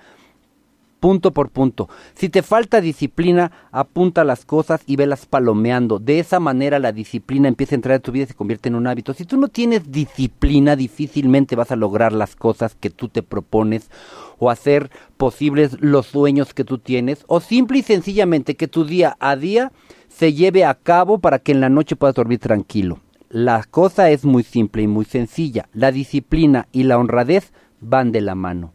punto 1.02 1.32
por 1.32 1.50
punto. 1.50 1.90
Si 2.14 2.30
te 2.30 2.44
falta 2.44 2.80
disciplina, 2.80 3.52
apunta 3.72 4.24
las 4.24 4.46
cosas 4.46 4.84
y 4.86 4.96
velas 4.96 5.26
palomeando. 5.26 5.98
De 5.98 6.20
esa 6.20 6.40
manera 6.40 6.78
la 6.78 6.94
disciplina 6.94 7.48
empieza 7.48 7.74
a 7.74 7.78
entrar 7.78 7.96
en 7.96 8.02
tu 8.04 8.12
vida 8.12 8.26
y 8.26 8.28
se 8.28 8.36
convierte 8.36 8.70
en 8.70 8.76
un 8.76 8.86
hábito. 8.86 9.14
Si 9.14 9.26
tú 9.26 9.36
no 9.36 9.48
tienes 9.48 9.92
disciplina, 9.92 10.76
difícilmente 10.76 11.56
vas 11.56 11.72
a 11.72 11.76
lograr 11.76 12.14
las 12.14 12.36
cosas 12.36 12.76
que 12.76 12.92
tú 12.92 13.10
te 13.10 13.24
propones 13.24 13.90
o 14.38 14.52
hacer 14.52 14.92
posibles 15.18 15.76
los 15.82 16.06
sueños 16.06 16.54
que 16.54 16.64
tú 16.64 16.78
tienes 16.78 17.26
o 17.28 17.40
simple 17.40 17.80
y 17.80 17.82
sencillamente 17.82 18.56
que 18.56 18.68
tu 18.68 18.86
día 18.86 19.18
a 19.20 19.36
día 19.36 19.72
se 20.08 20.34
lleve 20.34 20.66
a 20.66 20.76
cabo 20.76 21.18
para 21.18 21.40
que 21.40 21.52
en 21.52 21.62
la 21.62 21.70
noche 21.70 21.96
puedas 21.96 22.16
dormir 22.16 22.40
tranquilo. 22.40 23.00
La 23.28 23.64
cosa 23.64 24.12
es 24.12 24.24
muy 24.24 24.44
simple 24.44 24.84
y 24.84 24.88
muy 24.88 25.06
sencilla. 25.06 25.68
La 25.74 25.92
disciplina 25.92 26.68
y 26.72 26.84
la 26.84 27.00
honradez 27.00 27.54
van 27.80 28.12
de 28.12 28.22
la 28.22 28.36
mano 28.36 28.74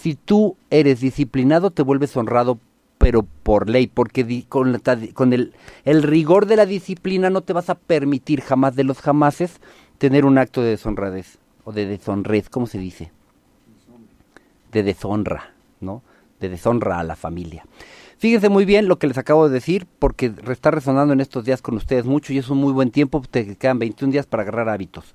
si 0.00 0.14
tú 0.14 0.56
eres 0.70 1.00
disciplinado, 1.00 1.70
te 1.70 1.82
vuelves 1.82 2.16
honrado, 2.16 2.58
pero 2.98 3.22
por 3.22 3.68
ley, 3.68 3.86
porque 3.86 4.24
di- 4.24 4.42
con, 4.42 4.72
la 4.72 4.80
con 5.14 5.32
el, 5.32 5.54
el 5.84 6.02
rigor 6.02 6.46
de 6.46 6.56
la 6.56 6.66
disciplina 6.66 7.30
no 7.30 7.42
te 7.42 7.52
vas 7.52 7.70
a 7.70 7.74
permitir 7.76 8.40
jamás 8.40 8.76
de 8.76 8.84
los 8.84 9.00
jamases 9.00 9.60
tener 9.98 10.24
un 10.24 10.38
acto 10.38 10.62
de 10.62 10.70
deshonradez, 10.70 11.38
o 11.64 11.72
de 11.72 11.86
deshonrez, 11.86 12.48
¿cómo 12.48 12.66
se 12.66 12.78
dice? 12.78 13.10
De 14.72 14.82
deshonra, 14.82 15.52
¿no? 15.80 16.02
De 16.40 16.48
deshonra 16.48 16.98
a 17.00 17.04
la 17.04 17.16
familia. 17.16 17.64
Fíjense 18.18 18.48
muy 18.48 18.64
bien 18.64 18.88
lo 18.88 18.98
que 18.98 19.06
les 19.06 19.16
acabo 19.18 19.48
de 19.48 19.54
decir, 19.54 19.86
porque 19.98 20.32
está 20.50 20.70
resonando 20.70 21.12
en 21.12 21.20
estos 21.20 21.44
días 21.44 21.62
con 21.62 21.76
ustedes 21.76 22.04
mucho 22.04 22.32
y 22.32 22.38
es 22.38 22.50
un 22.50 22.58
muy 22.58 22.72
buen 22.72 22.90
tiempo, 22.90 23.22
te 23.30 23.56
quedan 23.56 23.78
21 23.78 24.12
días 24.12 24.26
para 24.26 24.42
agarrar 24.42 24.68
hábitos. 24.68 25.14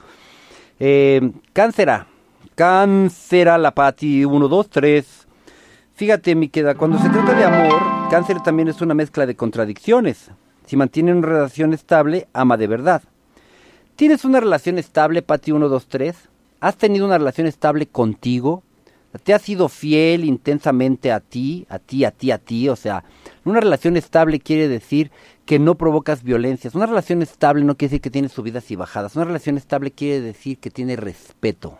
Eh, 0.79 1.31
cáncera, 1.53 2.07
Cáncer 2.55 3.47
la 3.59 3.71
Pati, 3.71 4.25
1, 4.25 4.47
2, 4.47 4.69
3. 4.69 5.27
Fíjate, 5.95 6.35
mi 6.35 6.49
queda, 6.49 6.75
cuando 6.75 6.99
se 6.99 7.09
trata 7.09 7.33
de 7.33 7.45
amor, 7.45 7.81
cáncer 8.11 8.41
también 8.41 8.67
es 8.67 8.79
una 8.79 8.93
mezcla 8.93 9.25
de 9.25 9.35
contradicciones. 9.35 10.29
Si 10.67 10.77
mantiene 10.77 11.13
una 11.13 11.27
relación 11.27 11.73
estable, 11.73 12.27
ama 12.31 12.55
de 12.57 12.67
verdad. 12.67 13.01
¿Tienes 13.95 14.23
una 14.23 14.39
relación 14.39 14.77
estable, 14.77 15.23
Pati 15.23 15.51
1, 15.51 15.67
2, 15.67 15.87
3? 15.87 16.15
¿Has 16.59 16.77
tenido 16.77 17.07
una 17.07 17.17
relación 17.17 17.47
estable 17.47 17.87
contigo? 17.87 18.61
¿Te 19.23 19.33
has 19.33 19.41
sido 19.41 19.67
fiel 19.67 20.23
intensamente 20.23 21.11
a 21.11 21.21
ti, 21.21 21.65
a 21.69 21.79
ti, 21.79 22.05
a 22.05 22.11
ti, 22.11 22.29
a 22.29 22.37
ti? 22.37 22.69
O 22.69 22.75
sea, 22.75 23.03
una 23.45 23.61
relación 23.61 23.97
estable 23.97 24.39
quiere 24.39 24.67
decir 24.67 25.09
que 25.47 25.57
no 25.57 25.73
provocas 25.75 26.21
violencias. 26.21 26.75
Una 26.75 26.85
relación 26.85 27.23
estable 27.23 27.63
no 27.63 27.77
quiere 27.77 27.89
decir 27.89 28.01
que 28.01 28.11
tiene 28.11 28.29
subidas 28.29 28.69
y 28.69 28.75
bajadas. 28.75 29.15
Una 29.15 29.25
relación 29.25 29.57
estable 29.57 29.89
quiere 29.89 30.21
decir 30.21 30.59
que 30.59 30.69
tiene 30.69 30.95
respeto. 30.95 31.79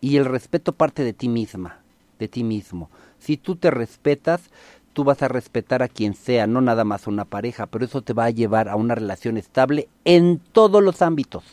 Y 0.00 0.16
el 0.16 0.24
respeto 0.24 0.72
parte 0.72 1.02
de 1.04 1.12
ti 1.12 1.28
misma, 1.28 1.80
de 2.18 2.28
ti 2.28 2.44
mismo. 2.44 2.90
Si 3.18 3.36
tú 3.36 3.56
te 3.56 3.70
respetas, 3.70 4.50
tú 4.92 5.04
vas 5.04 5.22
a 5.22 5.28
respetar 5.28 5.82
a 5.82 5.88
quien 5.88 6.14
sea, 6.14 6.46
no 6.46 6.60
nada 6.60 6.84
más 6.84 7.06
una 7.06 7.24
pareja, 7.24 7.66
pero 7.66 7.84
eso 7.84 8.02
te 8.02 8.12
va 8.12 8.24
a 8.26 8.30
llevar 8.30 8.68
a 8.68 8.76
una 8.76 8.94
relación 8.94 9.36
estable 9.36 9.88
en 10.04 10.38
todos 10.52 10.82
los 10.82 11.02
ámbitos, 11.02 11.44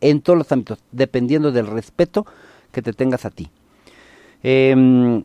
en 0.00 0.20
todos 0.22 0.38
los 0.38 0.50
ámbitos, 0.52 0.78
dependiendo 0.92 1.52
del 1.52 1.66
respeto 1.66 2.26
que 2.72 2.82
te 2.82 2.92
tengas 2.92 3.24
a 3.24 3.30
ti. 3.30 3.48
Eh, 4.42 5.22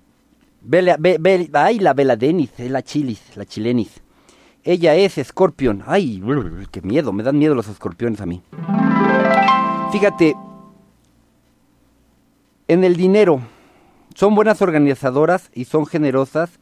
Bela, 0.62 0.96
Be- 0.98 1.18
Be- 1.20 1.50
ay, 1.54 1.80
la 1.80 1.94
Bela 1.94 2.16
Denis, 2.16 2.52
es 2.58 2.72
la 2.72 2.82
chilis, 2.82 3.36
la 3.36 3.46
chilenis. 3.46 4.02
Ella 4.64 4.96
es 4.96 5.18
escorpión. 5.18 5.84
Ay, 5.86 6.24
qué 6.72 6.82
miedo, 6.82 7.12
me 7.12 7.22
dan 7.24 7.38
miedo 7.38 7.54
los 7.54 7.68
escorpiones 7.68 8.22
a 8.22 8.26
mí. 8.26 8.42
Fíjate, 9.92 10.36
en 12.68 12.84
el 12.84 12.96
dinero, 12.96 13.42
son 14.16 14.36
buenas 14.36 14.62
organizadoras 14.62 15.50
y 15.54 15.66
son 15.66 15.86
generosas 15.86 16.60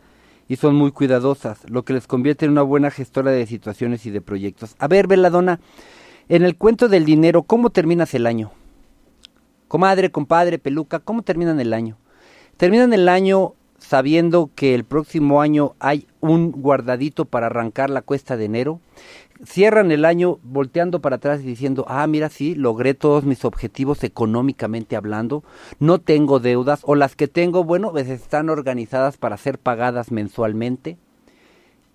y 0.48 0.56
son 0.56 0.76
muy 0.76 0.92
cuidadosas, 0.92 1.60
lo 1.70 1.84
que 1.84 1.94
les 1.94 2.08
convierte 2.08 2.46
en 2.46 2.52
una 2.52 2.62
buena 2.62 2.92
gestora 2.92 3.32
de 3.32 3.46
situaciones 3.46 4.06
y 4.06 4.12
de 4.12 4.22
proyectos. 4.22 4.76
A 4.80 4.88
ver, 4.88 5.08
Veladona, 5.08 5.60
en 6.30 6.44
el 6.44 6.58
cuento 6.58 6.88
del 6.90 7.06
dinero, 7.06 7.44
¿cómo 7.44 7.70
terminas 7.70 8.14
el 8.14 8.26
año? 8.26 8.52
Comadre, 9.68 10.12
compadre, 10.12 10.60
peluca, 10.60 11.00
¿cómo 11.00 11.22
terminan 11.22 11.60
el 11.60 11.74
año? 11.74 11.98
Terminan 12.58 12.94
el 12.94 13.08
año 13.08 13.54
sabiendo 13.78 14.52
que 14.54 14.76
el 14.76 14.84
próximo 14.84 15.42
año 15.42 15.74
hay 15.80 16.08
un 16.20 16.52
guardadito 16.52 17.26
para 17.26 17.48
arrancar 17.48 17.90
la 17.90 18.02
cuesta 18.02 18.38
de 18.38 18.46
enero. 18.46 18.80
Cierran 19.44 19.92
el 19.92 20.06
año 20.06 20.38
volteando 20.44 21.02
para 21.02 21.16
atrás 21.16 21.42
y 21.42 21.44
diciendo, 21.44 21.86
ah, 21.88 22.06
mira, 22.06 22.30
sí, 22.30 22.54
logré 22.54 22.94
todos 22.94 23.24
mis 23.24 23.44
objetivos 23.44 24.04
económicamente 24.04 24.96
hablando, 24.96 25.44
no 25.80 26.00
tengo 26.00 26.40
deudas, 26.40 26.82
o 26.84 26.94
las 26.94 27.16
que 27.16 27.28
tengo, 27.28 27.64
bueno, 27.64 27.92
pues 27.92 28.08
están 28.08 28.50
organizadas 28.50 29.18
para 29.18 29.38
ser 29.38 29.58
pagadas 29.58 30.12
mensualmente. 30.12 30.98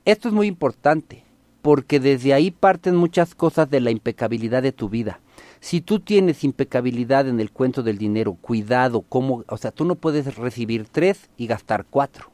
Esto 0.04 0.26
es 0.26 0.34
muy 0.34 0.48
importante, 0.48 1.22
porque 1.62 2.00
desde 2.00 2.34
ahí 2.34 2.50
parten 2.50 2.96
muchas 2.96 3.36
cosas 3.36 3.70
de 3.70 3.80
la 3.80 3.92
impecabilidad 3.92 4.64
de 4.64 4.72
tu 4.72 4.88
vida. 4.88 5.20
Si 5.60 5.80
tú 5.80 6.00
tienes 6.00 6.42
impecabilidad 6.42 7.28
en 7.28 7.38
el 7.38 7.52
cuento 7.52 7.84
del 7.84 7.96
dinero, 7.96 8.34
cuidado, 8.34 9.02
cómo, 9.02 9.44
o 9.46 9.56
sea, 9.56 9.70
tú 9.70 9.84
no 9.84 9.94
puedes 9.94 10.34
recibir 10.34 10.88
tres 10.90 11.30
y 11.36 11.46
gastar 11.46 11.86
cuatro. 11.88 12.32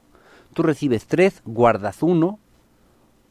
Tú 0.55 0.63
recibes 0.63 1.07
tres, 1.07 1.43
guardas 1.45 2.03
uno, 2.03 2.39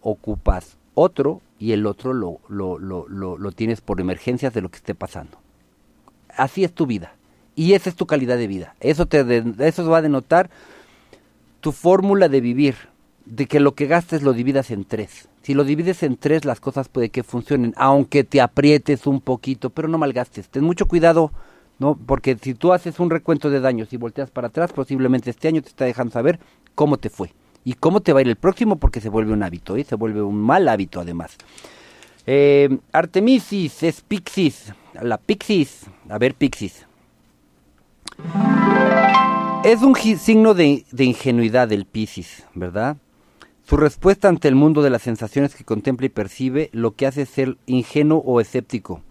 ocupas 0.01 0.77
otro 1.01 1.41
y 1.59 1.73
el 1.73 1.85
otro 1.85 2.13
lo, 2.13 2.39
lo, 2.47 2.79
lo, 2.79 3.07
lo, 3.07 3.51
tienes 3.51 3.81
por 3.81 4.01
emergencias 4.01 4.53
de 4.53 4.61
lo 4.61 4.69
que 4.69 4.77
esté 4.77 4.95
pasando. 4.95 5.37
Así 6.35 6.63
es 6.63 6.73
tu 6.73 6.85
vida. 6.85 7.15
Y 7.55 7.73
esa 7.73 7.89
es 7.89 7.95
tu 7.95 8.07
calidad 8.07 8.37
de 8.37 8.47
vida. 8.47 8.75
Eso, 8.79 9.05
te 9.05 9.43
eso 9.59 9.89
va 9.89 9.97
a 9.97 10.01
denotar 10.01 10.49
tu 11.59 11.71
fórmula 11.71 12.29
de 12.29 12.41
vivir, 12.41 12.75
de 13.25 13.45
que 13.45 13.59
lo 13.59 13.75
que 13.75 13.87
gastes 13.87 14.23
lo 14.23 14.33
dividas 14.33 14.71
en 14.71 14.85
tres. 14.85 15.27
Si 15.43 15.53
lo 15.53 15.63
divides 15.63 16.03
en 16.03 16.17
tres, 16.17 16.45
las 16.45 16.59
cosas 16.59 16.87
puede 16.87 17.09
que 17.09 17.23
funcionen, 17.23 17.73
aunque 17.77 18.23
te 18.23 18.41
aprietes 18.41 19.05
un 19.05 19.21
poquito, 19.21 19.69
pero 19.69 19.87
no 19.87 19.97
malgastes. 19.97 20.49
Ten 20.49 20.63
mucho 20.63 20.87
cuidado, 20.87 21.31
¿no? 21.79 21.95
Porque 21.95 22.37
si 22.41 22.53
tú 22.53 22.73
haces 22.73 22.99
un 22.99 23.09
recuento 23.09 23.49
de 23.49 23.59
daños 23.59 23.91
y 23.91 23.97
volteas 23.97 24.31
para 24.31 24.47
atrás, 24.47 24.71
posiblemente 24.71 25.29
este 25.29 25.47
año 25.47 25.61
te 25.61 25.69
está 25.69 25.85
dejando 25.85 26.13
saber 26.13 26.39
cómo 26.75 26.97
te 26.97 27.09
fue 27.09 27.33
y 27.63 27.73
cómo 27.73 28.01
te 28.01 28.13
va 28.13 28.19
a 28.19 28.21
ir 28.21 28.27
el 28.27 28.35
próximo, 28.35 28.77
porque 28.77 29.01
se 29.01 29.09
vuelve 29.09 29.33
un 29.33 29.43
hábito, 29.43 29.75
¿eh? 29.75 29.83
se 29.83 29.95
vuelve 29.95 30.21
un 30.21 30.41
mal 30.41 30.67
hábito 30.67 30.99
además. 30.99 31.37
Eh, 32.25 32.77
Artemisis 32.91 33.83
es 33.83 34.01
Pixis, 34.01 34.73
la 35.01 35.17
Pixis, 35.17 35.85
a 36.09 36.17
ver 36.17 36.35
Pixis. 36.35 36.85
Es 39.63 39.81
un 39.81 39.95
signo 39.95 40.53
de, 40.53 40.85
de 40.91 41.03
ingenuidad 41.03 41.71
el 41.71 41.85
Piscis, 41.85 42.45
¿verdad? 42.53 42.97
Su 43.63 43.77
respuesta 43.77 44.27
ante 44.27 44.47
el 44.47 44.55
mundo 44.55 44.81
de 44.81 44.89
las 44.89 45.03
sensaciones 45.03 45.55
que 45.55 45.63
contempla 45.63 46.07
y 46.07 46.09
percibe 46.09 46.69
lo 46.73 46.95
que 46.95 47.05
hace 47.05 47.25
ser 47.25 47.57
ingenuo 47.67 48.19
o 48.25 48.41
escéptico. 48.41 49.01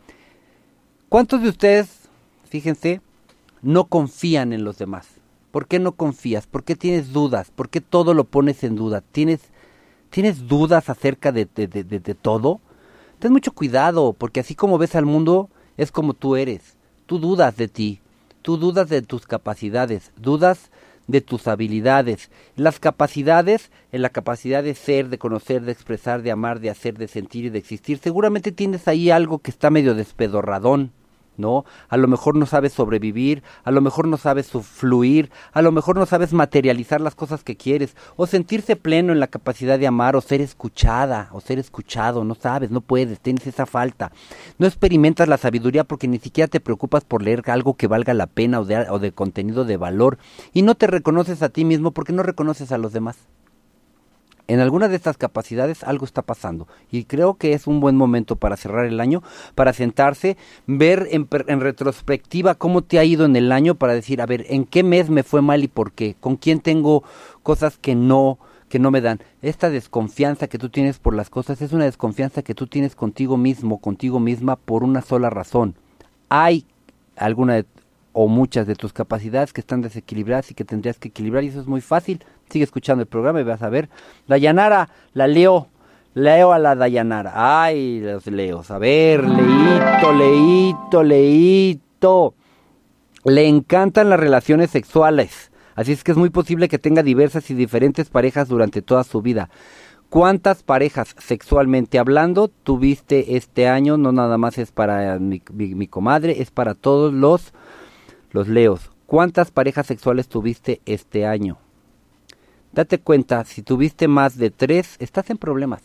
¿Cuántos 1.08 1.42
de 1.42 1.48
ustedes, 1.48 2.08
fíjense, 2.48 3.00
no 3.62 3.86
confían 3.86 4.52
en 4.52 4.64
los 4.64 4.78
demás? 4.78 5.19
¿Por 5.50 5.66
qué 5.66 5.78
no 5.78 5.92
confías? 5.92 6.46
¿Por 6.46 6.64
qué 6.64 6.76
tienes 6.76 7.12
dudas? 7.12 7.50
¿Por 7.50 7.68
qué 7.68 7.80
todo 7.80 8.14
lo 8.14 8.24
pones 8.24 8.62
en 8.62 8.76
duda? 8.76 9.00
¿Tienes, 9.00 9.40
¿tienes 10.10 10.46
dudas 10.46 10.88
acerca 10.88 11.32
de, 11.32 11.46
de, 11.46 11.66
de, 11.66 12.14
todo? 12.14 12.60
Ten 13.18 13.32
mucho 13.32 13.52
cuidado, 13.52 14.12
porque 14.12 14.40
así 14.40 14.54
como 14.54 14.78
ves 14.78 14.94
al 14.94 15.06
mundo, 15.06 15.50
es 15.76 15.90
como 15.90 16.14
tú 16.14 16.36
eres. 16.36 16.76
Tú 17.06 17.18
dudas 17.18 17.56
de 17.56 17.66
ti, 17.66 18.00
tú 18.42 18.56
dudas 18.56 18.88
de 18.88 19.02
tus 19.02 19.26
capacidades, 19.26 20.12
dudas 20.16 20.70
de 21.08 21.20
tus 21.20 21.48
habilidades. 21.48 22.30
Las 22.54 22.78
capacidades, 22.78 23.72
en 23.90 24.02
la 24.02 24.10
capacidad 24.10 24.62
de 24.62 24.76
ser, 24.76 25.08
de 25.08 25.18
conocer, 25.18 25.62
de 25.62 25.72
expresar, 25.72 26.22
de 26.22 26.30
amar, 26.30 26.60
de 26.60 26.70
hacer, 26.70 26.96
de 26.96 27.08
sentir 27.08 27.46
y 27.46 27.50
de 27.50 27.58
existir, 27.58 27.98
seguramente 27.98 28.52
tienes 28.52 28.86
ahí 28.86 29.10
algo 29.10 29.40
que 29.40 29.50
está 29.50 29.70
medio 29.70 29.96
despedorradón. 29.96 30.92
¿No? 31.40 31.64
A 31.88 31.96
lo 31.96 32.06
mejor 32.06 32.36
no 32.36 32.46
sabes 32.46 32.72
sobrevivir, 32.72 33.42
a 33.64 33.70
lo 33.70 33.80
mejor 33.80 34.06
no 34.06 34.16
sabes 34.16 34.50
fluir, 34.50 35.30
a 35.52 35.62
lo 35.62 35.72
mejor 35.72 35.96
no 35.96 36.06
sabes 36.06 36.32
materializar 36.32 37.00
las 37.00 37.14
cosas 37.14 37.42
que 37.42 37.56
quieres, 37.56 37.96
o 38.16 38.26
sentirse 38.26 38.76
pleno 38.76 39.12
en 39.12 39.20
la 39.20 39.26
capacidad 39.26 39.78
de 39.78 39.86
amar, 39.86 40.16
o 40.16 40.20
ser 40.20 40.40
escuchada, 40.40 41.30
o 41.32 41.40
ser 41.40 41.58
escuchado, 41.58 42.24
no 42.24 42.34
sabes, 42.34 42.70
no 42.70 42.80
puedes, 42.80 43.20
tienes 43.20 43.46
esa 43.46 43.66
falta. 43.66 44.12
No 44.58 44.66
experimentas 44.66 45.28
la 45.28 45.38
sabiduría 45.38 45.84
porque 45.84 46.08
ni 46.08 46.18
siquiera 46.18 46.48
te 46.48 46.60
preocupas 46.60 47.04
por 47.04 47.22
leer 47.22 47.42
algo 47.46 47.74
que 47.74 47.86
valga 47.86 48.14
la 48.14 48.26
pena 48.26 48.60
o 48.60 48.64
de, 48.64 48.88
o 48.90 48.98
de 48.98 49.12
contenido 49.12 49.64
de 49.64 49.76
valor, 49.76 50.18
y 50.52 50.62
no 50.62 50.74
te 50.74 50.86
reconoces 50.86 51.42
a 51.42 51.48
ti 51.48 51.64
mismo 51.64 51.92
porque 51.92 52.12
no 52.12 52.22
reconoces 52.22 52.72
a 52.72 52.78
los 52.78 52.92
demás 52.92 53.16
en 54.52 54.60
alguna 54.60 54.88
de 54.88 54.96
estas 54.96 55.16
capacidades 55.16 55.84
algo 55.84 56.04
está 56.04 56.22
pasando 56.22 56.66
y 56.90 57.04
creo 57.04 57.34
que 57.34 57.52
es 57.52 57.66
un 57.66 57.80
buen 57.80 57.96
momento 57.96 58.36
para 58.36 58.56
cerrar 58.56 58.84
el 58.84 59.00
año, 59.00 59.22
para 59.54 59.72
sentarse, 59.72 60.36
ver 60.66 61.08
en, 61.12 61.28
en 61.46 61.60
retrospectiva 61.60 62.54
cómo 62.56 62.82
te 62.82 62.98
ha 62.98 63.04
ido 63.04 63.24
en 63.24 63.36
el 63.36 63.52
año 63.52 63.76
para 63.76 63.94
decir, 63.94 64.20
a 64.20 64.26
ver, 64.26 64.44
en 64.48 64.64
qué 64.64 64.82
mes 64.82 65.08
me 65.08 65.22
fue 65.22 65.40
mal 65.40 65.62
y 65.62 65.68
por 65.68 65.92
qué, 65.92 66.16
con 66.20 66.36
quién 66.36 66.60
tengo 66.60 67.04
cosas 67.42 67.78
que 67.78 67.94
no 67.94 68.38
que 68.68 68.78
no 68.78 68.92
me 68.92 69.00
dan. 69.00 69.18
Esta 69.42 69.68
desconfianza 69.68 70.46
que 70.46 70.56
tú 70.56 70.68
tienes 70.68 71.00
por 71.00 71.14
las 71.14 71.28
cosas 71.28 71.60
es 71.60 71.72
una 71.72 71.86
desconfianza 71.86 72.42
que 72.42 72.54
tú 72.54 72.68
tienes 72.68 72.94
contigo 72.94 73.36
mismo, 73.36 73.78
contigo 73.78 74.20
misma 74.20 74.54
por 74.54 74.84
una 74.84 75.02
sola 75.02 75.28
razón. 75.28 75.74
Hay 76.28 76.64
alguna 77.16 77.54
de- 77.54 77.66
o 78.12 78.28
muchas 78.28 78.66
de 78.66 78.74
tus 78.74 78.92
capacidades 78.92 79.52
que 79.52 79.60
están 79.60 79.82
desequilibradas 79.82 80.50
y 80.50 80.54
que 80.54 80.64
tendrías 80.64 80.98
que 80.98 81.08
equilibrar 81.08 81.44
y 81.44 81.48
eso 81.48 81.60
es 81.60 81.66
muy 81.66 81.80
fácil. 81.80 82.24
Sigue 82.48 82.64
escuchando 82.64 83.02
el 83.02 83.08
programa 83.08 83.40
y 83.40 83.44
vas 83.44 83.62
a 83.62 83.68
ver. 83.68 83.88
Dayanara, 84.26 84.88
la 85.12 85.26
leo. 85.26 85.68
Leo 86.14 86.52
a 86.52 86.58
la 86.58 86.74
Dayanara. 86.74 87.62
Ay, 87.62 88.00
los 88.00 88.26
leos. 88.26 88.70
A 88.70 88.78
ver, 88.78 89.24
leíto, 89.24 90.12
leíto, 90.12 91.02
leíto. 91.04 92.34
Le 93.24 93.46
encantan 93.46 94.10
las 94.10 94.18
relaciones 94.18 94.70
sexuales. 94.70 95.52
Así 95.76 95.92
es 95.92 96.02
que 96.02 96.10
es 96.10 96.18
muy 96.18 96.30
posible 96.30 96.68
que 96.68 96.78
tenga 96.78 97.02
diversas 97.02 97.50
y 97.50 97.54
diferentes 97.54 98.10
parejas 98.10 98.48
durante 98.48 98.82
toda 98.82 99.04
su 99.04 99.22
vida. 99.22 99.50
¿Cuántas 100.10 100.64
parejas 100.64 101.14
sexualmente 101.18 102.00
hablando 102.00 102.48
tuviste 102.48 103.36
este 103.36 103.68
año? 103.68 103.96
No 103.96 104.10
nada 104.10 104.38
más 104.38 104.58
es 104.58 104.72
para 104.72 105.20
mi, 105.20 105.38
comadre, 105.86 106.42
es 106.42 106.50
para 106.50 106.74
todos 106.74 107.14
los, 107.14 107.54
los 108.30 108.48
leos. 108.48 108.90
¿Cuántas 109.06 109.50
parejas 109.50 109.86
sexuales 109.86 110.28
tuviste 110.28 110.80
este 110.86 111.26
año? 111.26 111.58
Date 112.72 113.00
cuenta, 113.00 113.44
si 113.44 113.62
tuviste 113.62 114.06
más 114.06 114.38
de 114.38 114.50
tres, 114.50 114.96
estás 115.00 115.30
en 115.30 115.38
problemas. 115.38 115.82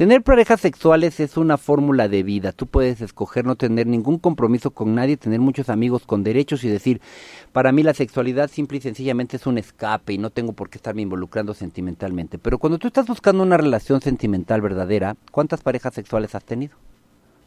Tener 0.00 0.22
parejas 0.22 0.62
sexuales 0.62 1.20
es 1.20 1.36
una 1.36 1.58
fórmula 1.58 2.08
de 2.08 2.22
vida. 2.22 2.52
Tú 2.52 2.66
puedes 2.66 3.02
escoger 3.02 3.44
no 3.44 3.56
tener 3.56 3.86
ningún 3.86 4.18
compromiso 4.18 4.70
con 4.70 4.94
nadie, 4.94 5.18
tener 5.18 5.40
muchos 5.40 5.68
amigos 5.68 6.06
con 6.06 6.24
derechos 6.24 6.64
y 6.64 6.70
decir, 6.70 7.02
para 7.52 7.70
mí 7.70 7.82
la 7.82 7.92
sexualidad 7.92 8.48
simple 8.48 8.78
y 8.78 8.80
sencillamente 8.80 9.36
es 9.36 9.46
un 9.46 9.58
escape 9.58 10.14
y 10.14 10.18
no 10.18 10.30
tengo 10.30 10.54
por 10.54 10.70
qué 10.70 10.78
estarme 10.78 11.02
involucrando 11.02 11.52
sentimentalmente. 11.52 12.38
Pero 12.38 12.56
cuando 12.56 12.78
tú 12.78 12.86
estás 12.86 13.06
buscando 13.08 13.42
una 13.42 13.58
relación 13.58 14.00
sentimental 14.00 14.62
verdadera, 14.62 15.16
¿cuántas 15.32 15.60
parejas 15.60 15.92
sexuales 15.92 16.34
has 16.34 16.46
tenido? 16.46 16.78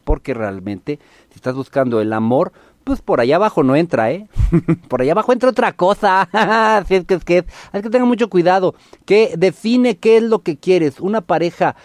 Porque 0.04 0.36
realmente, 0.36 1.00
si 1.30 1.38
estás 1.38 1.56
buscando 1.56 2.02
el 2.02 2.14
amor, 2.14 2.52
pues 2.84 3.02
por 3.02 3.20
allá 3.20 3.38
abajo 3.38 3.64
no 3.64 3.76
entra, 3.76 4.12
¿eh? 4.12 4.28
por 4.88 5.02
allá 5.02 5.14
abajo 5.14 5.34
entra 5.34 5.50
otra 5.50 5.74
cosa. 5.74 6.22
Así 6.78 6.96
es 6.96 7.06
que 7.06 7.14
es 7.16 7.24
que 7.24 7.38
es, 7.40 7.46
es 7.74 7.82
que 7.82 7.90
tenga 7.90 8.06
mucho 8.06 8.30
cuidado. 8.30 8.76
Que 9.06 9.34
define 9.38 9.98
qué 9.98 10.18
es 10.18 10.24
lo 10.24 10.40
que 10.40 10.58
quieres. 10.58 11.00
Una 11.00 11.22
pareja, 11.22 11.76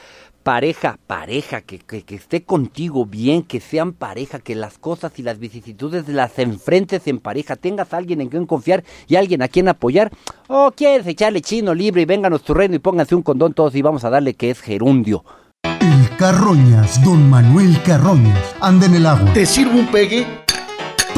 pareja, 0.42 0.98
pareja, 1.06 1.60
que, 1.60 1.78
que, 1.78 2.02
que 2.02 2.14
esté 2.14 2.42
contigo 2.42 3.04
bien, 3.04 3.42
que 3.42 3.60
sean 3.60 3.92
pareja, 3.92 4.38
que 4.38 4.54
las 4.54 4.78
cosas 4.78 5.18
y 5.18 5.22
las 5.22 5.38
vicisitudes 5.38 6.08
las 6.08 6.38
enfrentes 6.38 7.06
en 7.06 7.18
pareja, 7.18 7.56
tengas 7.56 7.92
a 7.92 7.98
alguien 7.98 8.20
en 8.20 8.28
quien 8.28 8.46
confiar 8.46 8.82
y 9.06 9.16
alguien 9.16 9.42
a 9.42 9.48
quien 9.48 9.68
apoyar. 9.68 10.10
O 10.46 10.72
quieres 10.72 11.06
echarle 11.06 11.42
chino 11.42 11.74
libre 11.74 12.02
y 12.02 12.06
vénganos 12.06 12.42
tu 12.42 12.54
reino 12.54 12.74
y 12.74 12.78
pónganse 12.78 13.14
un 13.14 13.22
condón 13.22 13.52
todos 13.52 13.74
y 13.74 13.82
vamos 13.82 14.04
a 14.04 14.10
darle 14.10 14.34
que 14.34 14.50
es 14.50 14.60
gerundio. 14.60 15.22
El 15.64 16.16
Carroñas, 16.16 17.04
don 17.04 17.28
Manuel 17.28 17.82
Carroñas, 17.82 18.54
anda 18.60 18.86
en 18.86 18.94
el 18.94 19.06
agua. 19.06 19.32
¿Te 19.34 19.44
sirvo 19.44 19.78
un 19.78 19.86
pegue? 19.88 20.47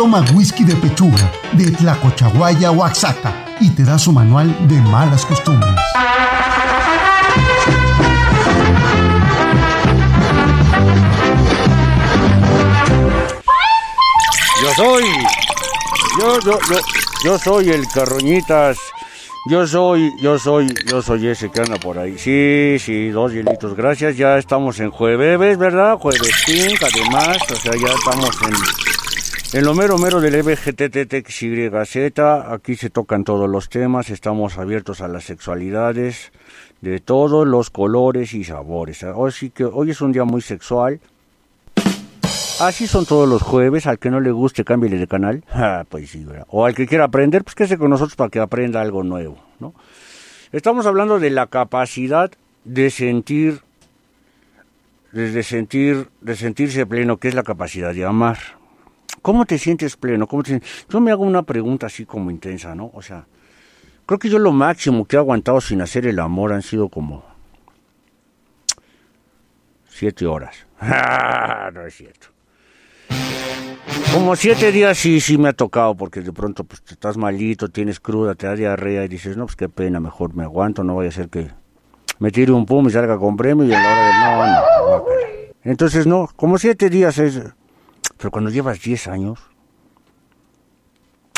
Toma 0.00 0.24
whisky 0.32 0.64
de 0.64 0.74
pechuga, 0.76 1.30
de 1.52 1.70
Tlacochahuaya, 1.72 2.70
Oaxaca, 2.70 3.34
y 3.60 3.68
te 3.68 3.84
da 3.84 3.98
su 3.98 4.12
manual 4.12 4.56
de 4.66 4.80
malas 4.80 5.26
costumbres. 5.26 5.74
Yo 14.62 14.74
soy. 14.74 15.04
Yo, 16.18 16.40
yo, 16.46 16.58
yo, 16.70 16.80
yo 17.22 17.38
soy 17.38 17.68
el 17.68 17.86
Carroñitas. 17.88 18.78
Yo 19.50 19.66
soy, 19.66 20.12
yo 20.22 20.38
soy, 20.38 20.72
yo 20.86 21.02
soy 21.02 21.28
ese 21.28 21.50
que 21.50 21.60
anda 21.60 21.76
por 21.76 21.98
ahí. 21.98 22.16
Sí, 22.18 22.76
sí, 22.78 23.10
dos 23.10 23.32
hielitos. 23.32 23.74
Gracias. 23.74 24.16
Ya 24.16 24.38
estamos 24.38 24.80
en 24.80 24.90
jueves, 24.90 25.58
¿verdad? 25.58 25.98
Jueves 25.98 26.32
5, 26.46 26.86
además. 26.90 27.36
O 27.50 27.54
sea, 27.56 27.72
ya 27.72 27.92
estamos 27.92 28.30
en, 28.42 28.54
en 29.52 29.64
lo 29.64 29.74
mero 29.74 29.98
mero 29.98 30.20
del 30.20 30.36
EBGTTXYZ. 30.36 32.20
Aquí 32.52 32.76
se 32.76 32.88
tocan 32.88 33.24
todos 33.24 33.50
los 33.50 33.68
temas. 33.68 34.10
Estamos 34.10 34.58
abiertos 34.58 35.00
a 35.00 35.08
las 35.08 35.24
sexualidades 35.24 36.30
de 36.80 37.00
todos 37.00 37.48
los 37.48 37.70
colores 37.70 38.32
y 38.32 38.44
sabores. 38.44 39.02
Así 39.02 39.50
que 39.50 39.64
hoy 39.64 39.90
es 39.90 40.00
un 40.00 40.12
día 40.12 40.24
muy 40.24 40.40
sexual. 40.40 41.00
Así 42.60 42.86
son 42.86 43.06
todos 43.06 43.28
los 43.28 43.42
jueves. 43.42 43.86
Al 43.88 43.98
que 43.98 44.10
no 44.10 44.20
le 44.20 44.30
guste, 44.30 44.64
cámbiale 44.64 44.98
de 44.98 45.06
canal. 45.08 45.42
Ah, 45.52 45.84
pues 45.88 46.10
sí. 46.10 46.24
O 46.48 46.64
al 46.64 46.74
que 46.74 46.86
quiera 46.86 47.04
aprender, 47.04 47.42
pues 47.42 47.56
quédese 47.56 47.76
con 47.76 47.90
nosotros 47.90 48.14
para 48.14 48.30
que 48.30 48.38
aprenda 48.38 48.80
algo 48.80 49.02
nuevo, 49.02 49.42
¿no? 49.58 49.74
Estamos 50.52 50.86
hablando 50.86 51.18
de 51.18 51.30
la 51.30 51.48
capacidad 51.48 52.30
de 52.64 52.90
sentir, 52.90 53.62
de 55.12 55.42
sentir, 55.42 56.08
de 56.20 56.36
sentirse 56.36 56.86
pleno, 56.86 57.16
que 57.16 57.28
es 57.28 57.34
la 57.34 57.42
capacidad 57.42 57.94
de 57.94 58.04
amar. 58.04 58.59
¿Cómo 59.22 59.44
te 59.44 59.58
sientes 59.58 59.96
pleno? 59.96 60.26
¿Cómo? 60.26 60.42
Yo 60.42 61.00
me 61.00 61.10
hago 61.10 61.24
una 61.24 61.42
pregunta 61.42 61.86
así 61.86 62.06
como 62.06 62.30
intensa, 62.30 62.74
¿no? 62.74 62.90
O 62.94 63.02
sea, 63.02 63.26
creo 64.06 64.18
que 64.18 64.28
yo 64.28 64.38
lo 64.38 64.52
máximo 64.52 65.04
que 65.04 65.16
he 65.16 65.18
aguantado 65.18 65.60
sin 65.60 65.82
hacer 65.82 66.06
el 66.06 66.18
amor 66.18 66.52
han 66.52 66.62
sido 66.62 66.88
como 66.88 67.24
siete 69.88 70.26
horas. 70.26 70.66
Ah, 70.80 71.70
no 71.72 71.84
es 71.86 71.94
cierto. 71.94 72.28
Como 74.14 74.34
siete 74.34 74.72
días 74.72 74.96
sí, 74.96 75.20
sí 75.20 75.36
me 75.36 75.50
ha 75.50 75.52
tocado, 75.52 75.94
porque 75.94 76.20
de 76.20 76.32
pronto 76.32 76.64
pues 76.64 76.82
estás 76.88 77.16
malito, 77.16 77.68
tienes 77.68 78.00
cruda, 78.00 78.34
te 78.34 78.46
da 78.46 78.56
diarrea 78.56 79.04
y 79.04 79.08
dices, 79.08 79.36
no, 79.36 79.46
pues 79.46 79.56
qué 79.56 79.68
pena, 79.68 80.00
mejor 80.00 80.34
me 80.34 80.42
aguanto, 80.42 80.82
no 80.82 80.96
vaya 80.96 81.10
a 81.10 81.12
ser 81.12 81.28
que 81.28 81.50
me 82.18 82.30
tire 82.30 82.52
un 82.52 82.66
pum 82.66 82.88
y 82.88 82.90
salga 82.90 83.18
con 83.18 83.36
premio 83.36 83.64
y 83.64 83.72
a 83.72 83.80
la 83.80 83.92
hora 83.92 84.06
del 84.06 84.14
no, 84.20 84.46
no, 84.46 84.86
guácala". 84.88 85.26
Entonces 85.62 86.06
no, 86.06 86.28
como 86.34 86.58
siete 86.58 86.88
días 86.88 87.18
es, 87.18 87.40
pero 88.20 88.30
cuando 88.30 88.50
llevas 88.50 88.80
diez 88.82 89.08
años, 89.08 89.38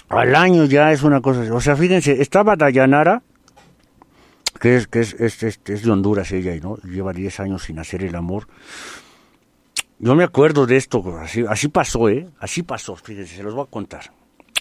al 0.09 0.35
año 0.35 0.65
ya 0.65 0.91
es 0.93 1.05
una 1.05 1.21
cosa, 1.21 1.43
o 1.55 1.61
sea, 1.61 1.77
fíjense, 1.77 2.21
estaba 2.21 2.57
Dayanara, 2.57 3.23
que 4.61 4.77
es, 4.77 4.87
que 4.89 5.01
es, 5.01 5.15
es, 5.15 5.43
es- 5.43 5.61
es 5.65 5.83
de 5.85 5.91
Honduras 5.91 6.31
ella, 6.33 6.55
¿no? 6.63 6.77
Lleva 6.79 7.13
10 7.13 7.41
años 7.41 7.63
sin 7.63 7.79
hacer 7.79 8.05
el 8.05 8.15
amor. 8.15 8.47
Yo 9.99 10.15
me 10.15 10.25
acuerdo 10.25 10.67
de 10.67 10.77
esto, 10.77 11.03
así, 11.19 11.45
así 11.49 11.69
pasó, 11.69 12.09
¿eh? 12.09 12.29
Así 12.41 12.63
pasó, 12.63 12.97
fíjense, 12.97 13.37
se 13.37 13.43
los 13.43 13.55
voy 13.55 13.65
a 13.65 13.71
contar. 13.71 14.13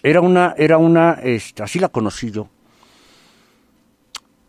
Era 0.04 0.22
una, 0.22 0.54
era 0.58 0.78
una, 0.78 1.14
este, 1.24 1.64
así 1.64 1.80
la 1.80 1.90
conocí 1.90 2.32
yo. 2.32 2.48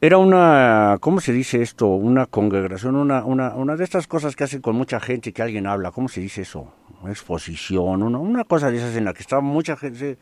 Era 0.05 0.19
una, 0.19 0.99
¿cómo 0.99 1.21
se 1.21 1.33
dice 1.33 1.63
esto? 1.63 1.87
Una 1.87 2.27
congregación, 2.27 2.97
una, 2.97 3.25
una, 3.25 3.55
una 3.55 3.77
de 3.77 3.85
estas 3.85 4.09
cosas 4.09 4.35
que 4.35 4.43
hacen 4.43 4.61
con 4.61 4.75
mucha 4.75 4.99
gente 4.99 5.33
que 5.33 5.43
alguien 5.43 5.69
habla. 5.69 5.93
¿Cómo 5.93 6.09
se 6.09 6.21
dice 6.21 6.43
eso? 6.43 6.75
Una 7.03 7.13
exposición, 7.13 8.03
una, 8.03 8.19
una 8.19 8.43
cosa 8.43 8.73
de 8.73 8.79
esas 8.79 8.97
en 8.97 9.05
la 9.05 9.15
que 9.15 9.21
estaba 9.21 9.43
mucha 9.43 9.77
gente. 9.77 10.19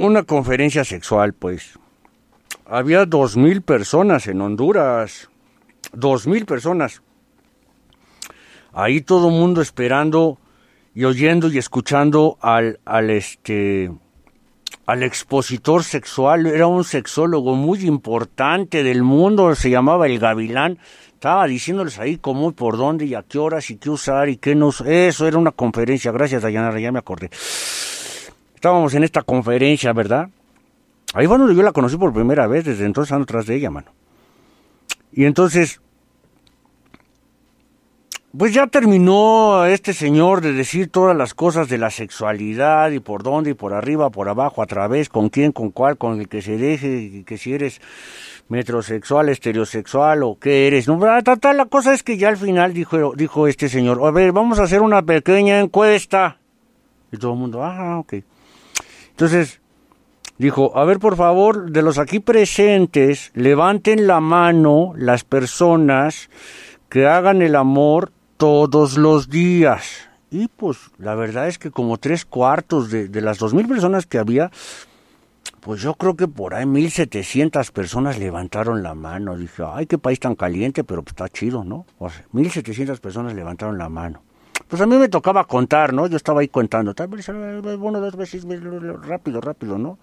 Una 0.00 0.24
conferencia 0.24 0.82
sexual, 0.82 1.34
pues. 1.34 1.78
había 2.66 3.06
dos 3.06 3.36
mil 3.36 3.62
personas 3.62 4.26
en 4.26 4.40
Honduras. 4.40 5.30
Dos 5.92 6.26
mil 6.26 6.46
personas. 6.46 7.00
Ahí 8.72 9.02
todo 9.02 9.28
el 9.28 9.34
mundo 9.34 9.62
esperando 9.62 10.40
y 10.96 11.04
oyendo 11.04 11.46
y 11.46 11.58
escuchando 11.58 12.38
al, 12.40 12.80
al 12.84 13.10
este 13.10 13.92
al 14.86 15.02
expositor 15.02 15.82
sexual, 15.82 16.46
era 16.46 16.66
un 16.66 16.84
sexólogo 16.84 17.54
muy 17.54 17.86
importante 17.86 18.82
del 18.82 19.02
mundo, 19.02 19.54
se 19.54 19.70
llamaba 19.70 20.06
el 20.06 20.18
Gavilán, 20.18 20.78
estaba 21.12 21.46
diciéndoles 21.46 21.98
ahí 21.98 22.18
cómo 22.18 22.50
y 22.50 22.52
por 22.52 22.76
dónde 22.76 23.06
y 23.06 23.14
a 23.14 23.22
qué 23.22 23.38
horas 23.38 23.70
y 23.70 23.76
qué 23.76 23.90
usar 23.90 24.28
y 24.28 24.36
qué 24.36 24.54
no 24.54 24.70
Eso 24.84 25.26
era 25.26 25.38
una 25.38 25.52
conferencia, 25.52 26.12
gracias 26.12 26.42
Dayanara, 26.42 26.78
ya 26.78 26.92
me 26.92 26.98
acordé. 26.98 27.30
Estábamos 28.54 28.94
en 28.94 29.04
esta 29.04 29.22
conferencia, 29.22 29.92
¿verdad? 29.92 30.28
Ahí 31.14 31.26
fue 31.26 31.38
donde 31.38 31.54
yo 31.54 31.62
la 31.62 31.72
conocí 31.72 31.96
por 31.96 32.12
primera 32.12 32.46
vez, 32.46 32.64
desde 32.64 32.84
entonces 32.84 33.12
ando 33.12 33.24
tras 33.24 33.46
de 33.46 33.56
ella, 33.56 33.70
mano. 33.70 33.90
Y 35.12 35.24
entonces, 35.24 35.80
pues 38.36 38.52
ya 38.52 38.66
terminó 38.66 39.64
este 39.64 39.92
señor 39.92 40.40
de 40.40 40.52
decir 40.52 40.88
todas 40.88 41.16
las 41.16 41.34
cosas 41.34 41.68
de 41.68 41.78
la 41.78 41.90
sexualidad 41.90 42.90
y 42.90 42.98
por 42.98 43.22
dónde 43.22 43.50
y 43.50 43.54
por 43.54 43.74
arriba, 43.74 44.10
por 44.10 44.28
abajo, 44.28 44.60
a 44.60 44.66
través, 44.66 45.08
con 45.08 45.28
quién, 45.28 45.52
con 45.52 45.70
cuál, 45.70 45.96
con 45.96 46.20
el 46.20 46.28
que 46.28 46.42
se 46.42 46.56
deje, 46.56 47.22
que 47.24 47.38
si 47.38 47.52
eres 47.52 47.80
metrosexual, 48.48 49.28
estereosexual 49.28 50.24
o 50.24 50.38
qué 50.38 50.66
eres. 50.66 50.88
No, 50.88 50.98
la 50.98 51.66
cosa 51.66 51.94
es 51.94 52.02
que 52.02 52.16
ya 52.16 52.28
al 52.28 52.36
final 52.36 52.74
dijo, 52.74 53.14
dijo 53.14 53.46
este 53.46 53.68
señor, 53.68 54.00
a 54.04 54.10
ver, 54.10 54.32
vamos 54.32 54.58
a 54.58 54.64
hacer 54.64 54.82
una 54.82 55.02
pequeña 55.02 55.60
encuesta. 55.60 56.38
Y 57.12 57.18
todo 57.18 57.34
el 57.34 57.38
mundo, 57.38 57.62
ah, 57.62 58.00
ok. 58.00 58.14
Entonces, 59.10 59.60
dijo, 60.38 60.76
a 60.76 60.84
ver, 60.84 60.98
por 60.98 61.14
favor, 61.14 61.70
de 61.70 61.82
los 61.82 61.98
aquí 61.98 62.18
presentes, 62.18 63.30
levanten 63.34 64.08
la 64.08 64.18
mano 64.18 64.92
las 64.96 65.22
personas 65.22 66.30
que 66.88 67.06
hagan 67.06 67.40
el 67.42 67.54
amor 67.54 68.12
todos 68.44 68.98
los 68.98 69.30
días. 69.30 70.06
Y 70.30 70.48
pues 70.48 70.76
la 70.98 71.14
verdad 71.14 71.48
es 71.48 71.56
que 71.56 71.70
como 71.70 71.96
tres 71.96 72.26
cuartos 72.26 72.90
de, 72.90 73.08
las 73.22 73.38
dos 73.38 73.54
mil 73.54 73.66
personas 73.66 74.04
que 74.04 74.18
había, 74.18 74.50
pues 75.60 75.80
yo 75.80 75.94
creo 75.94 76.14
que 76.14 76.28
por 76.28 76.52
ahí 76.52 76.66
mil 76.66 76.90
setecientas 76.90 77.70
personas 77.70 78.18
levantaron 78.18 78.82
la 78.82 78.94
mano. 78.94 79.38
Dije, 79.38 79.62
ay, 79.66 79.86
qué 79.86 79.96
país 79.96 80.20
tan 80.20 80.34
caliente, 80.34 80.84
pero 80.84 81.02
pues 81.02 81.12
está 81.12 81.26
chido, 81.30 81.64
¿no? 81.64 81.86
O 81.98 82.10
sea, 82.10 82.22
mil 82.32 82.50
setecientas 82.50 83.00
personas 83.00 83.32
levantaron 83.32 83.78
la 83.78 83.88
mano. 83.88 84.20
Pues 84.68 84.82
a 84.82 84.86
mí 84.86 84.98
me 84.98 85.08
tocaba 85.08 85.44
contar, 85.44 85.94
¿no? 85.94 86.06
Yo 86.06 86.18
estaba 86.18 86.42
ahí 86.42 86.48
contando. 86.48 86.92
Tal 86.92 87.08
vez, 87.08 87.26
Uno, 87.30 87.98
dos 87.98 88.14
veces, 88.14 88.44
rápido, 89.06 89.40
rápido, 89.40 89.78
¿no? 89.78 89.98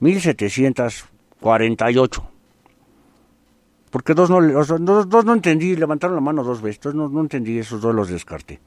1748. 0.00 2.33
Porque 3.94 4.12
dos 4.12 4.28
no, 4.28 4.40
dos, 4.40 5.24
no 5.24 5.32
entendí, 5.34 5.76
levantaron 5.76 6.16
la 6.16 6.20
mano 6.20 6.42
dos 6.42 6.60
veces, 6.60 6.78
entonces 6.78 6.96
no, 6.96 7.08
no 7.08 7.20
entendí, 7.20 7.60
esos 7.60 7.80
dos 7.80 7.94
los 7.94 8.08
descarté. 8.08 8.58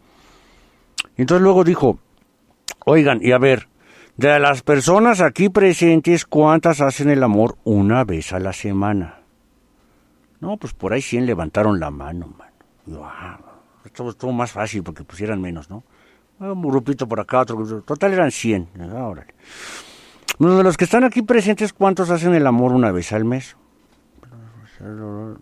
Y 1.18 1.22
entonces 1.24 1.44
luego 1.44 1.66
dijo, 1.66 2.00
oigan, 2.86 3.20
y 3.22 3.34
a 3.34 3.38
ver, 3.38 3.68
de 4.16 4.40
las 4.40 4.62
personas 4.62 5.20
aquí 5.20 5.50
presentes, 5.50 6.24
¿cuántas 6.24 6.80
hacen 6.80 7.10
el 7.10 7.22
amor 7.24 7.58
una 7.66 8.06
vez 8.06 8.32
a 8.32 8.40
la 8.40 8.54
semana? 8.54 9.20
No, 10.40 10.56
pues 10.56 10.72
por 10.72 10.94
ahí 10.94 11.02
100 11.02 11.26
levantaron 11.26 11.78
la 11.78 11.92
mano, 11.92 12.34
mano. 12.38 12.54
Yo, 12.86 13.04
ah, 13.04 13.38
esto 13.84 14.10
estuvo 14.10 14.32
más 14.32 14.54
fácil 14.54 14.82
porque 14.82 15.04
pusieran 15.04 15.42
menos, 15.42 15.70
¿no? 15.70 15.84
Ah, 16.40 16.54
Un 16.54 16.62
grupito 16.62 17.06
por 17.06 17.20
acá, 17.20 17.42
otro 17.42 17.58
grupito. 17.58 17.82
Total 17.82 18.14
eran 18.14 18.32
100. 18.32 18.70
Ah, 18.96 19.08
órale. 19.08 19.34
De 20.40 20.64
los 20.64 20.78
que 20.78 20.86
están 20.86 21.04
aquí 21.04 21.22
presentes, 21.22 21.74
¿cuántos 21.74 22.12
hacen 22.12 22.34
el 22.34 22.48
amor 22.48 22.72
una 22.72 22.94
vez 22.94 23.12
al 23.12 23.26
mes? 23.26 23.58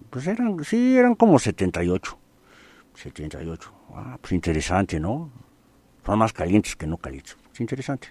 Pues 0.09 0.27
eran, 0.27 0.63
sí, 0.63 0.97
eran 0.97 1.15
como 1.15 1.39
78. 1.39 2.17
78. 2.95 3.71
Ah, 3.93 4.17
pues 4.21 4.31
interesante, 4.33 4.99
¿no? 4.99 5.29
Son 6.05 6.19
más 6.19 6.33
calientes 6.33 6.75
que 6.75 6.87
no 6.87 6.97
calientes. 6.97 7.35
Es 7.53 7.59
interesante. 7.61 8.09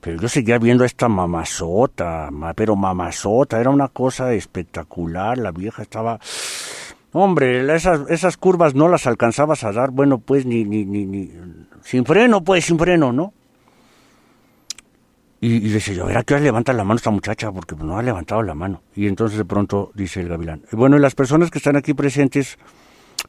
Pero 0.00 0.20
yo 0.20 0.28
seguía 0.28 0.58
viendo 0.58 0.84
a 0.84 0.86
esta 0.86 1.08
mamazota, 1.08 2.30
ma- 2.30 2.54
pero 2.54 2.76
mamazota, 2.76 3.60
era 3.60 3.70
una 3.70 3.88
cosa 3.88 4.32
espectacular. 4.32 5.36
La 5.38 5.52
vieja 5.52 5.82
estaba. 5.82 6.18
Hombre, 7.12 7.74
esas, 7.74 8.08
esas 8.08 8.36
curvas 8.36 8.74
no 8.74 8.88
las 8.88 9.06
alcanzabas 9.06 9.64
a 9.64 9.72
dar, 9.72 9.90
bueno, 9.90 10.18
pues 10.18 10.46
ni, 10.46 10.64
ni, 10.64 10.84
ni, 10.84 11.04
ni. 11.04 11.30
Sin 11.82 12.04
freno, 12.06 12.42
pues, 12.44 12.64
sin 12.64 12.78
freno, 12.78 13.12
¿no? 13.12 13.34
Y, 15.40 15.56
y 15.56 15.70
decía 15.70 15.94
yo, 15.94 16.04
a 16.04 16.06
ver, 16.08 16.18
¿a 16.18 16.22
qué 16.22 16.34
hora 16.34 16.42
levanta 16.42 16.72
la 16.74 16.84
mano 16.84 16.96
esta 16.96 17.10
muchacha? 17.10 17.50
Porque 17.50 17.74
pues, 17.74 17.86
no 17.86 17.96
ha 17.96 18.02
levantado 18.02 18.42
la 18.42 18.54
mano. 18.54 18.82
Y 18.94 19.06
entonces 19.06 19.38
de 19.38 19.44
pronto 19.46 19.90
dice 19.94 20.20
el 20.20 20.28
gavilán, 20.28 20.62
bueno, 20.72 20.96
y 20.96 21.00
las 21.00 21.14
personas 21.14 21.50
que 21.50 21.58
están 21.58 21.76
aquí 21.76 21.94
presentes, 21.94 22.58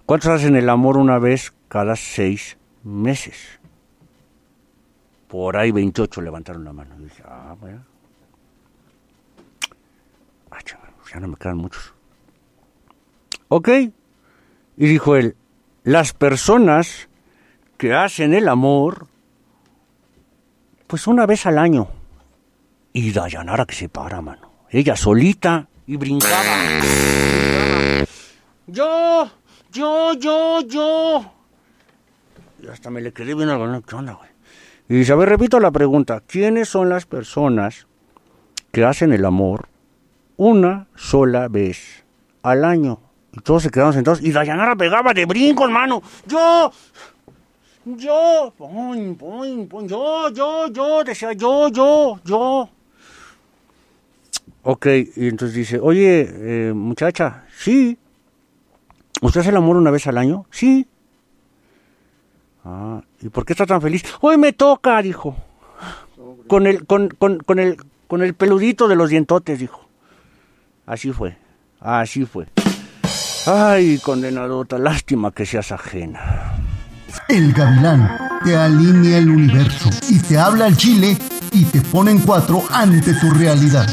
¿cuántos 0.05 0.29
hacen 0.29 0.57
el 0.57 0.69
amor 0.69 0.97
una 0.97 1.19
vez 1.19 1.53
cada 1.69 1.95
seis 1.95 2.57
meses? 2.83 3.61
Por 5.29 5.55
ahí 5.55 5.71
28 5.71 6.19
levantaron 6.21 6.65
la 6.65 6.73
mano. 6.73 6.95
Y 6.99 7.03
dije, 7.03 7.23
ah, 7.25 7.55
bueno. 7.57 7.85
Ah, 10.51 10.61
chinga, 10.65 10.91
ya 11.13 11.19
no 11.21 11.29
me 11.29 11.37
quedan 11.37 11.57
muchos. 11.57 11.93
Ok. 13.47 13.69
Y 13.69 14.85
dijo 14.87 15.15
él, 15.15 15.37
las 15.83 16.11
personas 16.11 17.07
que 17.77 17.93
hacen 17.93 18.33
el 18.33 18.49
amor, 18.49 19.07
pues 20.87 21.07
una 21.07 21.25
vez 21.25 21.45
al 21.45 21.57
año. 21.57 22.00
Y 22.93 23.11
Dayanara 23.11 23.65
que 23.65 23.75
se 23.75 23.89
para, 23.89 24.21
mano. 24.21 24.51
Ella 24.69 24.95
solita 24.95 25.67
y 25.87 25.97
brincaba. 25.97 26.35
Yo, 28.67 29.29
yo, 29.71 30.13
yo, 30.13 30.61
yo. 30.67 31.31
Y 32.61 32.67
hasta 32.67 32.89
me 32.89 33.01
le 33.01 33.11
quedé 33.11 33.33
viendo 33.33 33.53
algo. 33.53 33.81
¿Qué 33.81 33.95
onda, 33.95 34.13
güey? 34.13 34.29
Y 34.89 35.09
ver, 35.09 35.29
repito 35.29 35.59
la 35.59 35.71
pregunta. 35.71 36.21
¿Quiénes 36.25 36.67
son 36.67 36.89
las 36.89 37.05
personas 37.05 37.87
que 38.71 38.83
hacen 38.83 39.13
el 39.13 39.25
amor 39.25 39.69
una 40.35 40.87
sola 40.95 41.47
vez 41.47 42.03
al 42.43 42.65
año? 42.65 42.99
Y 43.31 43.39
todos 43.39 43.63
se 43.63 43.69
quedaron 43.69 43.93
sentados. 43.93 44.21
Y 44.21 44.31
Dayanara 44.31 44.75
pegaba 44.75 45.13
de 45.13 45.25
brinco, 45.25 45.63
hermano. 45.63 46.01
Yo, 46.27 46.71
yo, 47.85 48.53
pon, 48.57 49.15
pon, 49.15 49.67
pon, 49.67 49.87
yo, 49.87 50.29
yo, 50.29 50.67
yo, 50.67 51.03
decía 51.05 51.33
yo, 51.33 51.69
yo, 51.69 52.19
yo. 52.25 52.69
Ok, 54.63 54.87
y 55.15 55.27
entonces 55.27 55.55
dice, 55.55 55.79
oye, 55.79 56.29
eh, 56.29 56.73
muchacha, 56.73 57.45
sí. 57.57 57.97
¿Usted 59.21 59.41
hace 59.41 59.49
el 59.49 59.57
amor 59.57 59.77
una 59.77 59.91
vez 59.91 60.05
al 60.07 60.17
año? 60.17 60.45
Sí. 60.51 60.87
Ah, 62.63 63.01
¿y 63.21 63.29
por 63.29 63.45
qué 63.45 63.53
está 63.53 63.65
tan 63.65 63.81
feliz? 63.81 64.03
Hoy 64.21 64.37
me 64.37 64.53
toca, 64.53 65.01
dijo. 65.01 65.35
Con 66.47 66.67
el, 66.67 66.85
con, 66.85 67.09
con, 67.09 67.39
con 67.39 67.57
el, 67.59 67.77
con 68.07 68.21
el 68.21 68.35
peludito 68.35 68.87
de 68.87 68.95
los 68.95 69.09
dientotes, 69.09 69.59
dijo. 69.59 69.87
Así 70.85 71.11
fue, 71.11 71.37
así 71.79 72.25
fue. 72.25 72.47
Ay, 73.47 73.99
condenadota, 74.03 74.77
lástima 74.77 75.31
que 75.31 75.45
seas 75.45 75.71
ajena. 75.71 76.53
El 77.27 77.51
gavilán 77.53 78.17
te 78.43 78.55
alinea 78.55 79.17
el 79.17 79.29
universo 79.29 79.89
y 80.09 80.19
te 80.19 80.37
habla 80.37 80.65
al 80.65 80.77
chile 80.77 81.17
y 81.51 81.65
te 81.65 81.81
pone 81.81 82.11
en 82.11 82.19
cuatro 82.19 82.63
ante 82.71 83.13
tu 83.15 83.31
realidad. 83.31 83.87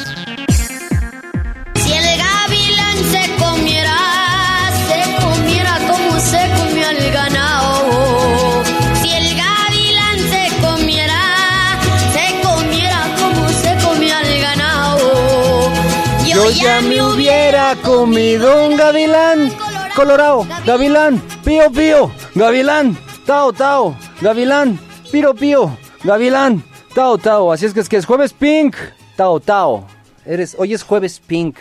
Ya 16.55 16.81
me 16.81 17.03
hubiera 17.03 17.77
comido 17.77 18.67
un 18.67 18.77
gavilán 18.77 19.53
colorado, 19.95 20.47
gavilán, 20.65 21.21
pío 21.45 21.71
pío, 21.71 22.11
gavilán, 22.35 22.97
tao 23.27 23.53
tao, 23.53 23.95
gavilán, 24.23 24.79
piro 25.13 25.35
pío, 25.35 25.77
gavilán, 26.03 26.65
tao 26.95 27.19
tao. 27.19 27.53
Así 27.53 27.67
es 27.67 27.75
que 27.75 27.81
es 27.81 27.89
que 27.89 27.99
es 27.99 28.07
jueves 28.07 28.33
pink, 28.33 28.75
tao 29.15 29.41
tao. 29.41 29.87
Eres, 30.25 30.57
hoy 30.59 30.73
es 30.73 30.83
jueves 30.83 31.21
pink. 31.21 31.59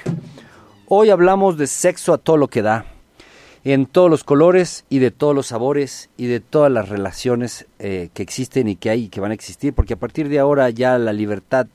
Hoy 0.88 1.10
hablamos 1.10 1.58
de 1.58 1.68
sexo 1.68 2.14
a 2.14 2.18
todo 2.18 2.38
lo 2.38 2.48
que 2.48 2.62
da, 2.62 2.86
en 3.66 3.88
todos 3.88 4.10
los 4.10 4.24
colores 4.24 4.86
y 4.90 5.00
de 5.00 5.12
todos 5.12 5.36
los 5.36 5.48
sabores 5.48 6.10
y 6.16 6.28
de 6.28 6.40
todas 6.40 6.72
las 6.72 6.88
relaciones 6.88 7.66
eh, 7.80 8.10
que 8.14 8.24
existen 8.24 8.70
y 8.70 8.78
que 8.78 8.90
hay 8.90 9.04
y 9.04 9.10
que 9.10 9.20
van 9.20 9.32
a 9.32 9.36
existir, 9.36 9.74
porque 9.74 9.96
a 9.96 10.00
partir 10.00 10.30
de 10.30 10.40
ahora 10.40 10.70
ya 10.70 10.98
la 10.98 11.12
libertad 11.12 11.68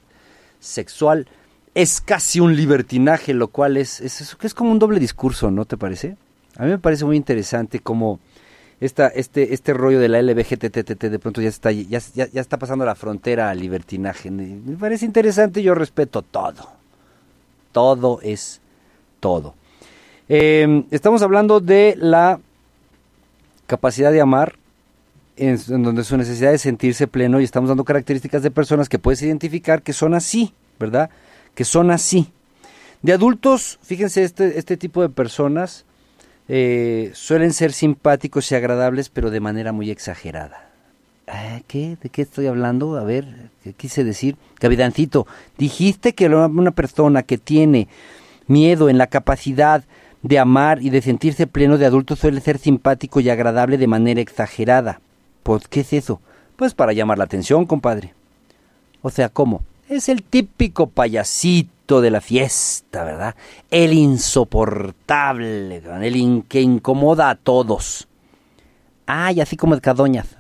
sexual 0.60 1.28
es 1.74 2.00
casi 2.00 2.40
un 2.40 2.54
libertinaje, 2.54 3.32
lo 3.32 3.48
cual 3.48 3.76
es, 3.76 4.00
es, 4.00 4.36
es, 4.40 4.54
como 4.54 4.70
un 4.70 4.78
doble 4.78 5.00
discurso, 5.00 5.50
¿no 5.50 5.64
te 5.64 5.76
parece? 5.76 6.16
A 6.56 6.64
mí 6.64 6.70
me 6.70 6.78
parece 6.78 7.04
muy 7.04 7.16
interesante 7.16 7.80
cómo 7.80 8.20
esta, 8.80 9.08
este, 9.08 9.54
este 9.54 9.72
rollo 9.72 10.00
de 10.00 10.08
la 10.08 10.20
LBGTTT 10.20 11.04
de 11.04 11.18
pronto 11.18 11.40
ya 11.40 11.48
está, 11.48 11.70
ya, 11.70 12.00
ya, 12.14 12.26
está 12.34 12.58
pasando 12.58 12.84
la 12.84 12.94
frontera 12.94 13.48
al 13.48 13.60
libertinaje. 13.60 14.30
Me 14.30 14.76
parece 14.76 15.06
interesante, 15.06 15.62
yo 15.62 15.74
respeto 15.74 16.22
todo. 16.22 16.68
todo 17.70 18.20
es 18.22 18.60
todo. 19.20 19.54
Eh, 20.28 20.84
estamos 20.90 21.22
hablando 21.22 21.60
de 21.60 21.94
la 21.96 22.40
capacidad 23.66 24.12
de 24.12 24.20
amar, 24.20 24.56
en, 25.36 25.58
en 25.68 25.82
donde 25.82 26.04
su 26.04 26.18
necesidad 26.18 26.50
de 26.50 26.58
sentirse 26.58 27.06
pleno, 27.06 27.40
y 27.40 27.44
estamos 27.44 27.68
dando 27.68 27.84
características 27.84 28.42
de 28.42 28.50
personas 28.50 28.90
que 28.90 28.98
puedes 28.98 29.22
identificar 29.22 29.82
que 29.82 29.94
son 29.94 30.12
así, 30.12 30.52
¿verdad? 30.78 31.08
Que 31.54 31.64
son 31.64 31.90
así. 31.90 32.28
De 33.02 33.12
adultos, 33.12 33.78
fíjense, 33.82 34.22
este, 34.22 34.58
este 34.58 34.76
tipo 34.76 35.02
de 35.02 35.08
personas 35.08 35.84
eh, 36.48 37.10
suelen 37.14 37.52
ser 37.52 37.72
simpáticos 37.72 38.50
y 38.50 38.54
agradables, 38.54 39.08
pero 39.08 39.30
de 39.30 39.40
manera 39.40 39.72
muy 39.72 39.90
exagerada. 39.90 40.68
Ah, 41.26 41.60
¿Qué? 41.66 41.96
¿De 42.02 42.08
qué 42.10 42.22
estoy 42.22 42.46
hablando? 42.46 42.96
A 42.96 43.04
ver, 43.04 43.26
¿qué 43.64 43.72
quise 43.72 44.04
decir? 44.04 44.36
Capidancito, 44.58 45.26
dijiste 45.58 46.14
que 46.14 46.26
una- 46.28 46.70
persona 46.72 47.22
que 47.22 47.38
tiene 47.38 47.88
miedo 48.46 48.88
en 48.88 48.98
la 48.98 49.06
capacidad 49.06 49.84
de 50.22 50.38
amar 50.38 50.82
y 50.82 50.90
de 50.90 51.02
sentirse 51.02 51.46
pleno 51.46 51.78
de 51.78 51.86
adulto 51.86 52.16
suele 52.16 52.40
ser 52.40 52.58
simpático 52.58 53.20
y 53.20 53.30
agradable 53.30 53.78
de 53.78 53.86
manera 53.86 54.20
exagerada. 54.20 55.00
Pues, 55.42 55.66
¿qué 55.68 55.80
es 55.80 55.92
eso? 55.92 56.20
Pues 56.56 56.74
para 56.74 56.92
llamar 56.92 57.18
la 57.18 57.24
atención, 57.24 57.66
compadre. 57.66 58.14
O 59.00 59.10
sea, 59.10 59.28
¿cómo? 59.28 59.62
Es 59.92 60.08
el 60.08 60.22
típico 60.22 60.86
payasito 60.86 62.00
de 62.00 62.10
la 62.10 62.22
fiesta, 62.22 63.04
¿verdad? 63.04 63.36
El 63.70 63.92
insoportable, 63.92 65.76
el 65.76 66.44
que 66.48 66.62
incomoda 66.62 67.28
a 67.28 67.34
todos. 67.34 68.08
Ay, 69.04 69.42
así 69.42 69.58
como 69.58 69.74
el 69.74 69.82
Cadoñas. 69.82 70.34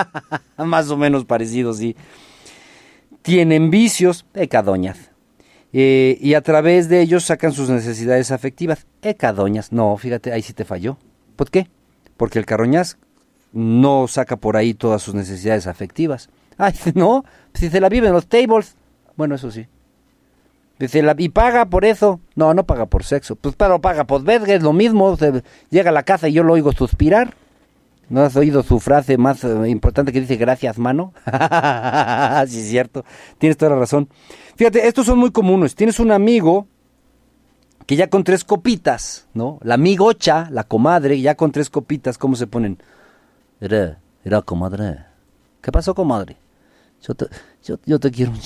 Más 0.56 0.90
o 0.90 0.96
menos 0.96 1.24
parecido, 1.24 1.72
sí. 1.74 1.94
Tienen 3.22 3.70
vicios, 3.70 4.26
Ecadoñas. 4.34 5.12
Eh, 5.72 6.18
y 6.20 6.34
a 6.34 6.40
través 6.40 6.88
de 6.88 7.00
ellos 7.00 7.22
sacan 7.22 7.52
sus 7.52 7.70
necesidades 7.70 8.32
afectivas. 8.32 8.88
Ecadoñas. 9.02 9.70
No, 9.70 9.96
fíjate, 9.96 10.32
ahí 10.32 10.42
sí 10.42 10.54
te 10.54 10.64
falló. 10.64 10.98
¿Por 11.36 11.52
qué? 11.52 11.68
Porque 12.16 12.40
el 12.40 12.46
Carroñas 12.46 12.98
no 13.52 14.08
saca 14.08 14.34
por 14.34 14.56
ahí 14.56 14.74
todas 14.74 15.02
sus 15.02 15.14
necesidades 15.14 15.68
afectivas. 15.68 16.30
Ay, 16.56 16.74
no, 16.96 17.24
si 17.54 17.70
se 17.70 17.80
la 17.80 17.88
vive 17.88 18.08
en 18.08 18.14
los 18.14 18.26
tables. 18.26 18.74
Bueno, 19.18 19.34
eso 19.34 19.50
sí. 19.50 19.66
Dice, 20.78 21.02
y 21.18 21.28
paga 21.28 21.66
por 21.66 21.84
eso. 21.84 22.20
No, 22.36 22.54
no 22.54 22.64
paga 22.64 22.86
por 22.86 23.02
sexo. 23.02 23.34
Pues 23.34 23.56
pero 23.56 23.80
paga 23.80 24.04
por 24.04 24.22
verga, 24.22 24.54
es 24.54 24.62
lo 24.62 24.72
mismo. 24.72 25.18
Llega 25.70 25.90
a 25.90 25.92
la 25.92 26.04
casa 26.04 26.28
y 26.28 26.34
yo 26.34 26.44
lo 26.44 26.52
oigo 26.52 26.70
suspirar. 26.70 27.34
¿No 28.08 28.22
has 28.22 28.36
oído 28.36 28.62
su 28.62 28.78
frase 28.78 29.18
más 29.18 29.42
eh, 29.42 29.68
importante 29.68 30.12
que 30.12 30.20
dice 30.20 30.36
gracias, 30.36 30.78
mano? 30.78 31.12
sí, 32.46 32.60
es 32.60 32.68
cierto. 32.68 33.04
Tienes 33.38 33.56
toda 33.56 33.72
la 33.72 33.78
razón. 33.80 34.08
Fíjate, 34.54 34.86
estos 34.86 35.04
son 35.04 35.18
muy 35.18 35.32
comunes. 35.32 35.74
Tienes 35.74 35.98
un 35.98 36.12
amigo 36.12 36.68
que 37.86 37.96
ya 37.96 38.08
con 38.08 38.22
tres 38.22 38.44
copitas, 38.44 39.26
¿no? 39.34 39.58
La 39.62 39.74
amigocha, 39.74 40.48
la 40.52 40.62
comadre, 40.62 41.20
ya 41.20 41.34
con 41.34 41.50
tres 41.50 41.70
copitas, 41.70 42.18
¿cómo 42.18 42.36
se 42.36 42.46
ponen? 42.46 42.78
Era, 43.60 43.98
era 44.24 44.42
comadre. 44.42 45.06
¿Qué 45.60 45.72
pasó, 45.72 45.92
comadre? 45.92 46.36
Yo 47.02 47.14
te, 47.16 47.26
yo, 47.64 47.78
yo 47.84 47.98
te 47.98 48.12
quiero 48.12 48.30
un 48.30 48.40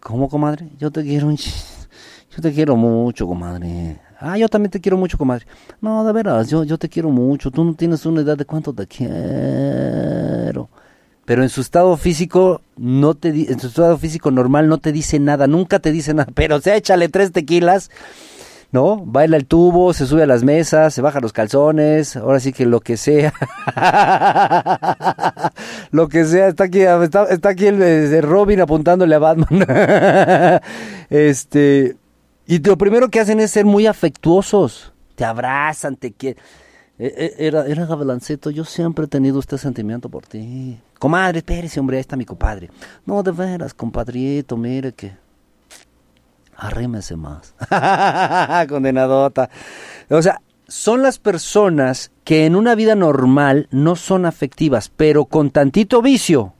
¿Cómo, 0.00 0.28
comadre? 0.28 0.68
Yo 0.78 0.90
te 0.90 1.02
quiero 1.02 1.26
un 1.26 1.36
Yo 1.36 2.40
te 2.42 2.52
quiero 2.52 2.76
mucho, 2.76 3.26
comadre. 3.26 4.00
Ah, 4.18 4.38
yo 4.38 4.48
también 4.48 4.70
te 4.70 4.80
quiero 4.80 4.96
mucho, 4.96 5.18
comadre. 5.18 5.46
No, 5.80 6.04
de 6.04 6.12
veras, 6.12 6.48
yo, 6.48 6.64
yo 6.64 6.78
te 6.78 6.88
quiero 6.88 7.10
mucho. 7.10 7.50
Tú 7.50 7.64
no 7.64 7.74
tienes 7.74 8.04
una 8.06 8.22
idea 8.22 8.36
de 8.36 8.44
cuánto 8.44 8.72
te 8.72 8.86
quiero. 8.86 10.68
Pero 11.24 11.42
en 11.42 11.48
su 11.48 11.60
estado 11.60 11.96
físico, 11.96 12.60
no 12.76 13.14
te 13.14 13.28
en 13.28 13.60
su 13.60 13.68
estado 13.68 13.96
físico 13.98 14.30
normal 14.30 14.68
no 14.68 14.78
te 14.78 14.90
dice 14.90 15.18
nada, 15.20 15.46
nunca 15.46 15.78
te 15.78 15.92
dice 15.92 16.14
nada. 16.14 16.30
Pero 16.34 16.56
o 16.56 16.60
sea, 16.60 16.76
échale 16.76 17.08
tres 17.08 17.32
tequilas, 17.32 17.90
¿no? 18.72 18.98
Baila 19.04 19.36
el 19.36 19.46
tubo, 19.46 19.92
se 19.92 20.06
sube 20.06 20.22
a 20.22 20.26
las 20.26 20.44
mesas, 20.44 20.94
se 20.94 21.02
baja 21.02 21.20
los 21.20 21.32
calzones, 21.32 22.16
ahora 22.16 22.40
sí 22.40 22.52
que 22.52 22.66
lo 22.66 22.80
que 22.80 22.96
sea. 22.96 23.32
lo 25.90 26.08
que 26.08 26.24
sea, 26.24 26.48
está 26.48 26.64
aquí, 26.64 26.80
está, 26.80 27.48
aquí 27.48 27.66
el 27.66 27.78
de 27.78 28.20
Robin 28.20 28.60
apuntándole 28.60 29.14
a 29.14 29.18
Batman. 29.18 29.66
este, 31.10 31.96
y 32.46 32.58
lo 32.58 32.78
primero 32.78 33.08
que 33.08 33.20
hacen 33.20 33.40
es 33.40 33.50
ser 33.50 33.64
muy 33.64 33.86
afectuosos. 33.86 34.92
Te 35.16 35.24
abrazan, 35.24 35.96
te 35.96 36.12
quieren. 36.12 36.42
Eh, 36.98 37.14
eh, 37.16 37.34
Era, 37.46 37.66
era 37.66 37.86
Gavilancito, 37.86 38.50
yo 38.50 38.64
siempre 38.64 39.06
he 39.06 39.08
tenido 39.08 39.40
este 39.40 39.56
sentimiento 39.56 40.10
por 40.10 40.26
ti. 40.26 40.78
Comadre, 40.98 41.38
espérese, 41.38 41.80
hombre, 41.80 41.96
ahí 41.96 42.02
está 42.02 42.14
mi 42.14 42.26
compadre. 42.26 42.70
No, 43.06 43.22
de 43.22 43.32
veras, 43.32 43.72
compadrito, 43.72 44.56
mire 44.56 44.92
que... 44.92 45.12
Arrímese 46.60 47.16
más. 47.16 47.54
Condenadota. 48.68 49.48
O 50.10 50.20
sea, 50.20 50.42
son 50.68 51.02
las 51.02 51.18
personas 51.18 52.12
que 52.22 52.44
en 52.44 52.54
una 52.54 52.74
vida 52.74 52.94
normal 52.94 53.66
no 53.70 53.96
son 53.96 54.26
afectivas, 54.26 54.92
pero 54.94 55.24
con 55.24 55.50
tantito 55.50 56.02
vicio, 56.02 56.52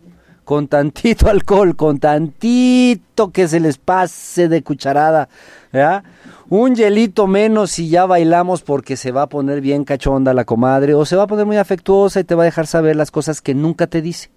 con 0.45 0.69
tantito 0.69 1.29
alcohol, 1.31 1.77
con 1.77 1.99
tantito 1.99 3.31
que 3.31 3.47
se 3.47 3.61
les 3.61 3.77
pase 3.77 4.49
de 4.49 4.63
cucharada, 4.63 5.29
¿ya? 5.71 6.03
Un 6.49 6.77
hielito 6.77 7.27
menos 7.27 7.79
y 7.79 7.91
ya 7.91 8.07
bailamos 8.07 8.63
porque 8.63 8.97
se 8.97 9.13
va 9.13 9.23
a 9.23 9.29
poner 9.29 9.61
bien 9.61 9.85
cachonda 9.85 10.33
la 10.33 10.47
comadre 10.47 10.95
o 10.95 11.05
se 11.05 11.15
va 11.15 11.25
a 11.25 11.27
poner 11.27 11.45
muy 11.45 11.59
afectuosa 11.59 12.21
y 12.21 12.25
te 12.25 12.35
va 12.35 12.45
a 12.45 12.47
dejar 12.47 12.67
saber 12.67 12.97
las 12.97 13.11
cosas 13.11 13.43
que 13.43 13.55
nunca 13.55 13.87
te 13.87 14.01
dice. 14.01 14.31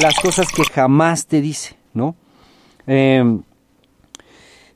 Las 0.00 0.18
cosas 0.18 0.48
que 0.50 0.64
jamás 0.64 1.26
te 1.26 1.42
dice, 1.42 1.76
¿no? 1.92 2.16
Eh, 2.86 3.22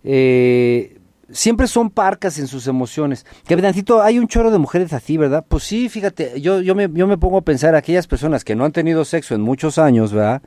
eh, 0.04 1.00
siempre 1.30 1.66
son 1.66 1.90
parcas 1.90 2.38
en 2.38 2.46
sus 2.46 2.66
emociones. 2.66 3.26
Capitancito, 3.46 4.02
hay 4.02 4.18
un 4.18 4.28
chorro 4.28 4.50
de 4.50 4.58
mujeres 4.58 4.92
así, 4.92 5.16
¿verdad? 5.16 5.44
Pues 5.46 5.64
sí, 5.64 5.88
fíjate, 5.88 6.40
yo, 6.40 6.60
yo, 6.60 6.74
me, 6.74 6.88
yo 6.92 7.06
me 7.06 7.18
pongo 7.18 7.38
a 7.38 7.42
pensar, 7.42 7.74
aquellas 7.74 8.06
personas 8.06 8.44
que 8.44 8.54
no 8.54 8.64
han 8.64 8.72
tenido 8.72 9.04
sexo 9.04 9.34
en 9.34 9.40
muchos 9.40 9.78
años, 9.78 10.12
¿verdad? 10.12 10.42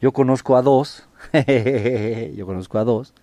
Yo 0.00 0.12
conozco 0.12 0.56
a 0.56 0.62
dos, 0.62 1.08
yo 2.36 2.46
conozco 2.46 2.78
a 2.78 2.84
dos, 2.84 3.14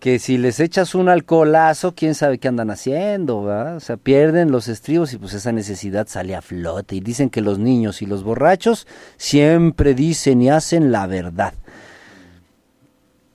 que 0.00 0.18
si 0.18 0.36
les 0.36 0.58
echas 0.58 0.96
un 0.96 1.08
alcoholazo, 1.08 1.94
quién 1.94 2.16
sabe 2.16 2.38
qué 2.38 2.48
andan 2.48 2.70
haciendo, 2.70 3.44
¿verdad? 3.44 3.76
O 3.76 3.80
sea, 3.80 3.96
pierden 3.96 4.50
los 4.50 4.66
estribos 4.66 5.12
y 5.12 5.18
pues 5.18 5.32
esa 5.32 5.52
necesidad 5.52 6.08
sale 6.08 6.34
a 6.34 6.42
flote. 6.42 6.96
Y 6.96 7.00
dicen 7.00 7.30
que 7.30 7.40
los 7.40 7.60
niños 7.60 8.02
y 8.02 8.06
los 8.06 8.24
borrachos 8.24 8.88
siempre 9.16 9.94
dicen 9.94 10.42
y 10.42 10.50
hacen 10.50 10.90
la 10.90 11.06
verdad. 11.06 11.54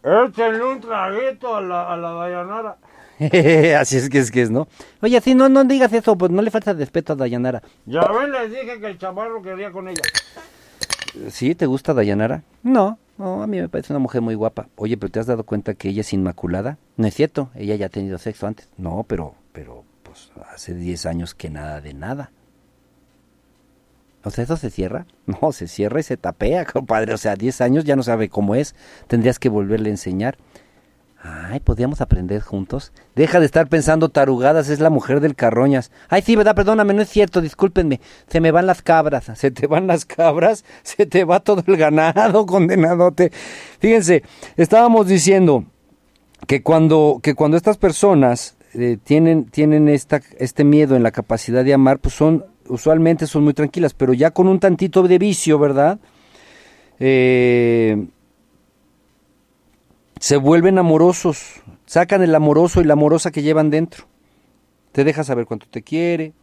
Échenle 0.08 0.64
un 0.64 0.80
traguito 0.80 1.56
a 1.56 1.62
la, 1.62 1.92
a 1.92 1.98
la 1.98 2.12
Dayanara. 2.12 2.78
Así 3.80 3.98
es 3.98 4.10
que 4.10 4.20
es 4.20 4.32
que 4.32 4.42
es, 4.44 4.50
¿no? 4.50 4.70
Oye, 5.02 5.20
si 5.20 5.36
no, 5.36 5.50
no 5.50 5.66
digas 5.66 5.92
eso, 5.92 6.18
pues 6.18 6.32
no 6.32 6.42
le 6.42 6.50
falta 6.50 6.72
respeto 6.72 7.14
a 7.14 7.16
Dayanara. 7.18 7.62
Ya 7.86 8.08
ven, 8.08 8.32
les 8.32 8.52
dije 8.52 8.80
que 8.80 8.88
el 8.88 8.98
chamarro 8.98 9.42
quería 9.42 9.72
con 9.72 9.90
ella. 9.90 10.02
¿Sí? 11.30 11.56
¿Te 11.56 11.66
gusta 11.66 11.94
Dayanara? 11.94 12.44
No, 12.64 12.98
no, 13.18 13.44
a 13.44 13.48
mí 13.48 13.60
me 13.60 13.68
parece 13.68 13.92
una 13.92 14.00
mujer 14.00 14.22
muy 14.22 14.36
guapa. 14.36 14.68
Oye, 14.78 14.96
pero 14.96 15.12
¿te 15.12 15.20
has 15.20 15.26
dado 15.26 15.44
cuenta 15.44 15.74
que 15.74 15.90
ella 15.90 16.02
es 16.02 16.14
inmaculada? 16.14 16.78
No 16.96 17.08
es 17.08 17.14
cierto, 17.14 17.50
ella 17.56 17.76
ya 17.76 17.88
ha 17.88 17.90
tenido 17.90 18.18
sexo 18.18 18.48
antes. 18.48 18.70
No, 18.78 19.04
pero, 19.08 19.36
pero, 19.52 19.84
pues 20.04 20.32
hace 20.54 20.74
10 20.74 21.06
años 21.06 21.34
que 21.34 21.50
nada 21.50 21.82
de 21.82 21.94
nada. 21.94 22.32
O 24.24 24.32
sea, 24.32 24.44
¿eso 24.44 24.58
se 24.58 24.70
cierra? 24.70 25.06
No, 25.42 25.52
se 25.52 25.68
cierra 25.68 26.00
y 26.00 26.04
se 26.04 26.18
tapea, 26.18 26.66
compadre. 26.74 27.14
O 27.14 27.18
sea, 27.18 27.36
10 27.36 27.62
años 27.62 27.84
ya 27.84 27.96
no 27.96 28.04
sabe 28.04 28.30
cómo 28.30 28.56
es. 28.56 28.76
Tendrías 29.08 29.40
que 29.40 29.50
volverle 29.50 29.90
a 29.90 29.94
enseñar. 29.94 30.38
Ay, 31.22 31.60
podríamos 31.60 32.00
aprender 32.00 32.42
juntos. 32.42 32.94
Deja 33.16 33.40
de 33.40 33.46
estar 33.48 33.68
pensando 33.68 34.10
tarugadas, 34.10 34.70
es 34.70 34.80
la 34.80 34.90
mujer 34.90 35.20
del 35.20 35.36
Carroñas. 35.36 35.92
Ay, 36.10 36.22
sí, 36.22 36.36
verdad, 36.36 36.56
perdóname, 36.56 36.94
no 36.94 37.02
es 37.02 37.10
cierto, 37.10 37.42
discúlpenme. 37.42 38.00
Se 38.28 38.40
me 38.40 38.52
van 38.52 38.68
las 38.68 38.82
cabras, 38.82 39.32
se 39.36 39.52
te 39.52 39.68
van 39.68 39.88
las 39.88 40.06
cabras, 40.06 40.64
se 40.84 41.06
te 41.06 41.24
va 41.24 41.40
todo 41.40 41.64
el 41.66 41.76
ganado, 41.76 42.46
condenadote. 42.46 43.32
Fíjense, 43.80 44.24
estábamos 44.56 45.08
diciendo 45.08 45.66
que 46.46 46.62
cuando, 46.62 47.20
que 47.22 47.34
cuando 47.34 47.58
estas 47.58 47.78
personas 47.78 48.56
eh, 48.74 48.98
tienen, 49.04 49.46
tienen 49.46 49.90
esta, 49.90 50.22
este 50.38 50.64
miedo 50.64 50.96
en 50.96 51.04
la 51.04 51.12
capacidad 51.12 51.66
de 51.66 51.74
amar, 51.74 52.00
pues 52.00 52.14
son, 52.14 52.46
usualmente 52.70 53.28
son 53.28 53.44
muy 53.44 53.54
tranquilas, 53.54 53.94
pero 53.94 54.14
ya 54.14 54.32
con 54.32 54.48
un 54.48 54.60
tantito 54.60 55.04
de 55.04 55.18
vicio, 55.18 55.60
¿verdad? 55.60 56.00
Eh, 57.00 58.08
se 60.20 60.38
vuelven 60.38 60.78
amorosos, 60.78 61.62
sacan 61.86 62.22
el 62.22 62.34
amoroso 62.34 62.82
y 62.82 62.86
la 62.86 62.94
amorosa 62.94 63.32
que 63.32 63.44
llevan 63.44 63.70
dentro. 63.70 64.06
Te 64.92 65.04
deja 65.04 65.24
saber 65.24 65.46
cuánto 65.46 65.68
te 65.70 65.84
quiere. 65.84 66.34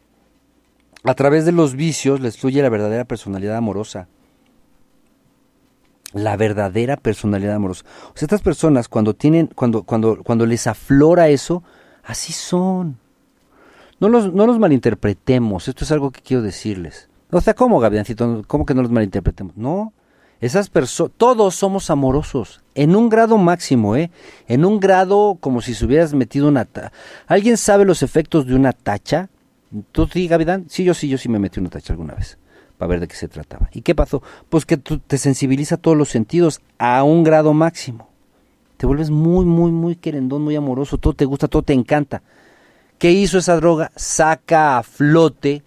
A 1.03 1.15
través 1.15 1.45
de 1.45 1.53
los 1.53 1.75
vicios 1.75 2.21
les 2.21 2.39
fluye 2.39 2.63
la 2.63 2.69
verdadera 2.69 3.05
personalidad 3.05 3.57
amorosa. 3.57 4.09
La 6.13 6.37
verdadera 6.37 6.97
personalidad 6.97 7.57
amorosa. 7.57 7.85
O 8.15 8.17
sea, 8.17 8.27
estas 8.27 8.43
personas 8.43 8.89
cuando 8.89 9.15
tienen, 9.15 9.49
cuando, 9.49 9.83
cuando, 9.83 10.23
cuando 10.23 10.47
les 10.47 10.67
aflora 10.67 11.29
eso, 11.29 11.65
así 12.05 12.33
son. 12.33 12.99
No 14.01 14.09
los, 14.09 14.33
no 14.33 14.47
los 14.47 14.59
malinterpretemos, 14.59 15.69
esto 15.69 15.85
es 15.85 15.93
algo 15.93 16.11
que 16.11 16.21
quiero 16.21 16.43
decirles. 16.43 17.09
O 17.31 17.41
sea, 17.41 17.55
¿cómo, 17.55 17.81
Gaviancito? 17.81 18.45
¿Cómo 18.47 18.67
que 18.67 18.75
no 18.75 18.83
los 18.83 18.91
malinterpretemos? 18.91 19.57
No, 19.57 19.93
esas 20.41 20.69
personas, 20.69 21.13
todos 21.17 21.55
somos 21.55 21.91
amorosos, 21.91 22.63
en 22.75 22.97
un 22.97 23.09
grado 23.09 23.39
máximo, 23.39 23.97
¿eh? 23.97 24.11
En 24.47 24.65
un 24.65 24.79
grado 24.79 25.39
como 25.41 25.63
si 25.63 25.75
se 25.75 25.85
hubieras 25.85 26.13
metido 26.13 26.49
una... 26.49 26.65
Ta 26.65 26.93
¿Alguien 27.27 27.57
sabe 27.57 27.85
los 27.85 28.03
efectos 28.03 28.47
de 28.47 28.55
una 28.55 28.73
tacha? 28.73 29.31
¿Tú 29.93 30.07
sí, 30.07 30.29
Gavidán? 30.29 30.67
Sí, 30.69 30.85
yo 30.85 30.93
sí, 30.93 31.09
yo 31.09 31.19
sí 31.19 31.29
me 31.29 31.39
metí 31.39 31.61
una 31.61 31.71
tacha 31.71 31.93
alguna 31.93 32.15
vez, 32.15 32.37
para 32.79 32.91
ver 32.91 33.01
de 33.01 33.09
qué 33.09 33.17
se 33.17 33.29
trataba. 33.29 33.71
¿Y 33.73 33.83
qué 33.83 33.95
pasó? 33.95 34.23
Pues 34.49 34.67
que 34.67 34.77
te 34.77 35.19
sensibiliza 35.19 35.77
todos 35.77 35.97
los 35.97 36.11
sentidos 36.11 36.61
a 36.79 37.03
un 37.05 37.25
grado 37.25 37.55
máximo. 37.55 38.09
Te 38.77 38.87
vuelves 38.87 39.11
muy, 39.11 39.47
muy, 39.47 39.73
muy 39.73 39.97
querendón, 39.97 40.43
muy 40.43 40.57
amoroso, 40.57 40.99
todo 40.99 41.15
te 41.15 41.25
gusta, 41.25 41.49
todo 41.49 41.63
te 41.63 41.73
encanta. 41.73 42.23
¿Qué 43.05 43.13
hizo 43.13 43.37
esa 43.37 43.57
droga? 43.57 43.93
Saca 43.97 44.79
a 44.79 44.83
flote 44.83 45.63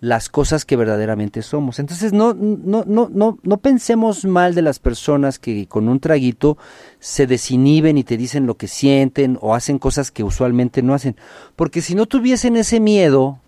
las 0.00 0.28
cosas 0.28 0.64
que 0.64 0.74
verdaderamente 0.74 1.42
somos. 1.42 1.78
Entonces 1.78 2.12
no, 2.12 2.34
no, 2.34 2.82
no, 2.84 3.08
no, 3.08 3.38
no 3.40 3.56
pensemos 3.58 4.24
mal 4.24 4.56
de 4.56 4.62
las 4.62 4.80
personas 4.80 5.38
que 5.38 5.68
con 5.68 5.88
un 5.88 6.00
traguito 6.00 6.58
se 6.98 7.28
desinhiben 7.28 7.98
y 7.98 8.02
te 8.02 8.16
dicen 8.16 8.46
lo 8.46 8.56
que 8.56 8.66
sienten 8.66 9.38
o 9.40 9.54
hacen 9.54 9.78
cosas 9.78 10.10
que 10.10 10.24
usualmente 10.24 10.82
no 10.82 10.92
hacen. 10.92 11.14
Porque 11.54 11.82
si 11.82 11.94
no 11.94 12.06
tuviesen 12.06 12.56
ese 12.56 12.80
miedo 12.80 13.38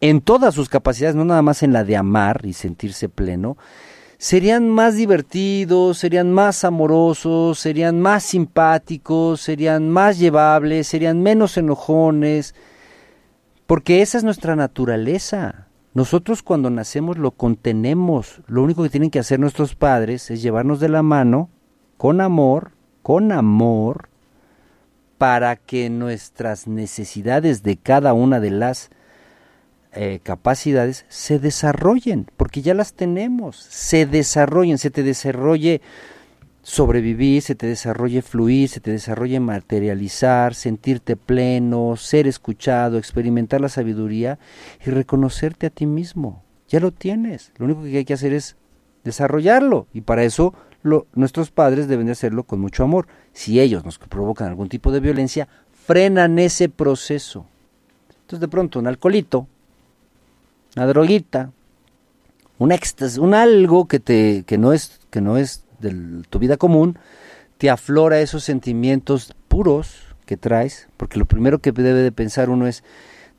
en 0.00 0.20
todas 0.20 0.54
sus 0.54 0.68
capacidades, 0.68 1.16
no 1.16 1.24
nada 1.24 1.42
más 1.42 1.64
en 1.64 1.72
la 1.72 1.82
de 1.82 1.96
amar 1.96 2.42
y 2.44 2.52
sentirse 2.52 3.08
pleno, 3.08 3.56
serían 4.22 4.68
más 4.68 4.94
divertidos, 4.94 5.98
serían 5.98 6.32
más 6.32 6.62
amorosos, 6.62 7.58
serían 7.58 8.00
más 8.00 8.22
simpáticos, 8.22 9.40
serían 9.40 9.88
más 9.90 10.16
llevables, 10.20 10.86
serían 10.86 11.24
menos 11.24 11.56
enojones, 11.56 12.54
porque 13.66 14.00
esa 14.00 14.18
es 14.18 14.22
nuestra 14.22 14.54
naturaleza. 14.54 15.66
Nosotros 15.92 16.44
cuando 16.44 16.70
nacemos 16.70 17.18
lo 17.18 17.32
contenemos, 17.32 18.42
lo 18.46 18.62
único 18.62 18.84
que 18.84 18.90
tienen 18.90 19.10
que 19.10 19.18
hacer 19.18 19.40
nuestros 19.40 19.74
padres 19.74 20.30
es 20.30 20.40
llevarnos 20.40 20.78
de 20.78 20.88
la 20.88 21.02
mano, 21.02 21.50
con 21.96 22.20
amor, 22.20 22.70
con 23.02 23.32
amor, 23.32 24.08
para 25.18 25.56
que 25.56 25.90
nuestras 25.90 26.68
necesidades 26.68 27.64
de 27.64 27.76
cada 27.76 28.12
una 28.12 28.38
de 28.38 28.52
las 28.52 28.92
eh, 29.94 30.20
capacidades 30.22 31.04
se 31.08 31.38
desarrollen, 31.38 32.26
porque 32.38 32.62
ya 32.62 32.72
las 32.72 32.94
tenemos, 32.94 33.56
se 33.56 34.06
desarrollen, 34.06 34.78
se 34.78 34.90
te 34.90 35.02
desarrolle 35.02 35.82
sobrevivir, 36.62 37.42
se 37.42 37.54
te 37.54 37.66
desarrolle 37.66 38.22
fluir, 38.22 38.70
se 38.70 38.80
te 38.80 38.90
desarrolle 38.90 39.38
materializar, 39.40 40.54
sentirte 40.54 41.16
pleno, 41.16 41.96
ser 41.96 42.26
escuchado, 42.26 42.96
experimentar 42.96 43.60
la 43.60 43.68
sabiduría 43.68 44.38
y 44.84 44.90
reconocerte 44.90 45.66
a 45.66 45.70
ti 45.70 45.84
mismo. 45.84 46.42
Ya 46.68 46.80
lo 46.80 46.92
tienes, 46.92 47.52
lo 47.58 47.66
único 47.66 47.82
que 47.82 47.98
hay 47.98 48.04
que 48.06 48.14
hacer 48.14 48.32
es 48.32 48.56
desarrollarlo 49.04 49.88
y 49.92 50.02
para 50.02 50.24
eso 50.24 50.54
nuestros 51.14 51.50
padres 51.50 51.86
deben 51.86 52.06
de 52.06 52.12
hacerlo 52.12 52.44
con 52.44 52.60
mucho 52.60 52.82
amor. 52.82 53.08
Si 53.32 53.60
ellos 53.60 53.84
nos 53.84 53.98
provocan 53.98 54.48
algún 54.48 54.68
tipo 54.68 54.90
de 54.90 55.00
violencia, 55.00 55.48
frenan 55.70 56.38
ese 56.38 56.68
proceso. 56.68 57.44
Entonces 58.08 58.40
de 58.40 58.48
pronto 58.48 58.78
un 58.78 58.86
alcoholito 58.86 59.48
una 60.76 60.86
droguita, 60.86 61.50
un 62.58 62.72
éxtasis, 62.72 63.18
un 63.18 63.34
algo 63.34 63.86
que, 63.86 64.00
te, 64.00 64.44
que 64.46 64.58
no 64.58 64.72
es, 64.72 65.00
que 65.10 65.20
no 65.20 65.36
es 65.36 65.64
de 65.80 66.22
tu 66.30 66.38
vida 66.38 66.56
común, 66.56 66.98
te 67.58 67.70
aflora 67.70 68.20
esos 68.20 68.44
sentimientos 68.44 69.34
puros 69.48 70.02
que 70.26 70.36
traes, 70.36 70.88
porque 70.96 71.18
lo 71.18 71.26
primero 71.26 71.58
que 71.58 71.72
debe 71.72 72.00
de 72.00 72.12
pensar 72.12 72.50
uno 72.50 72.66
es, 72.66 72.82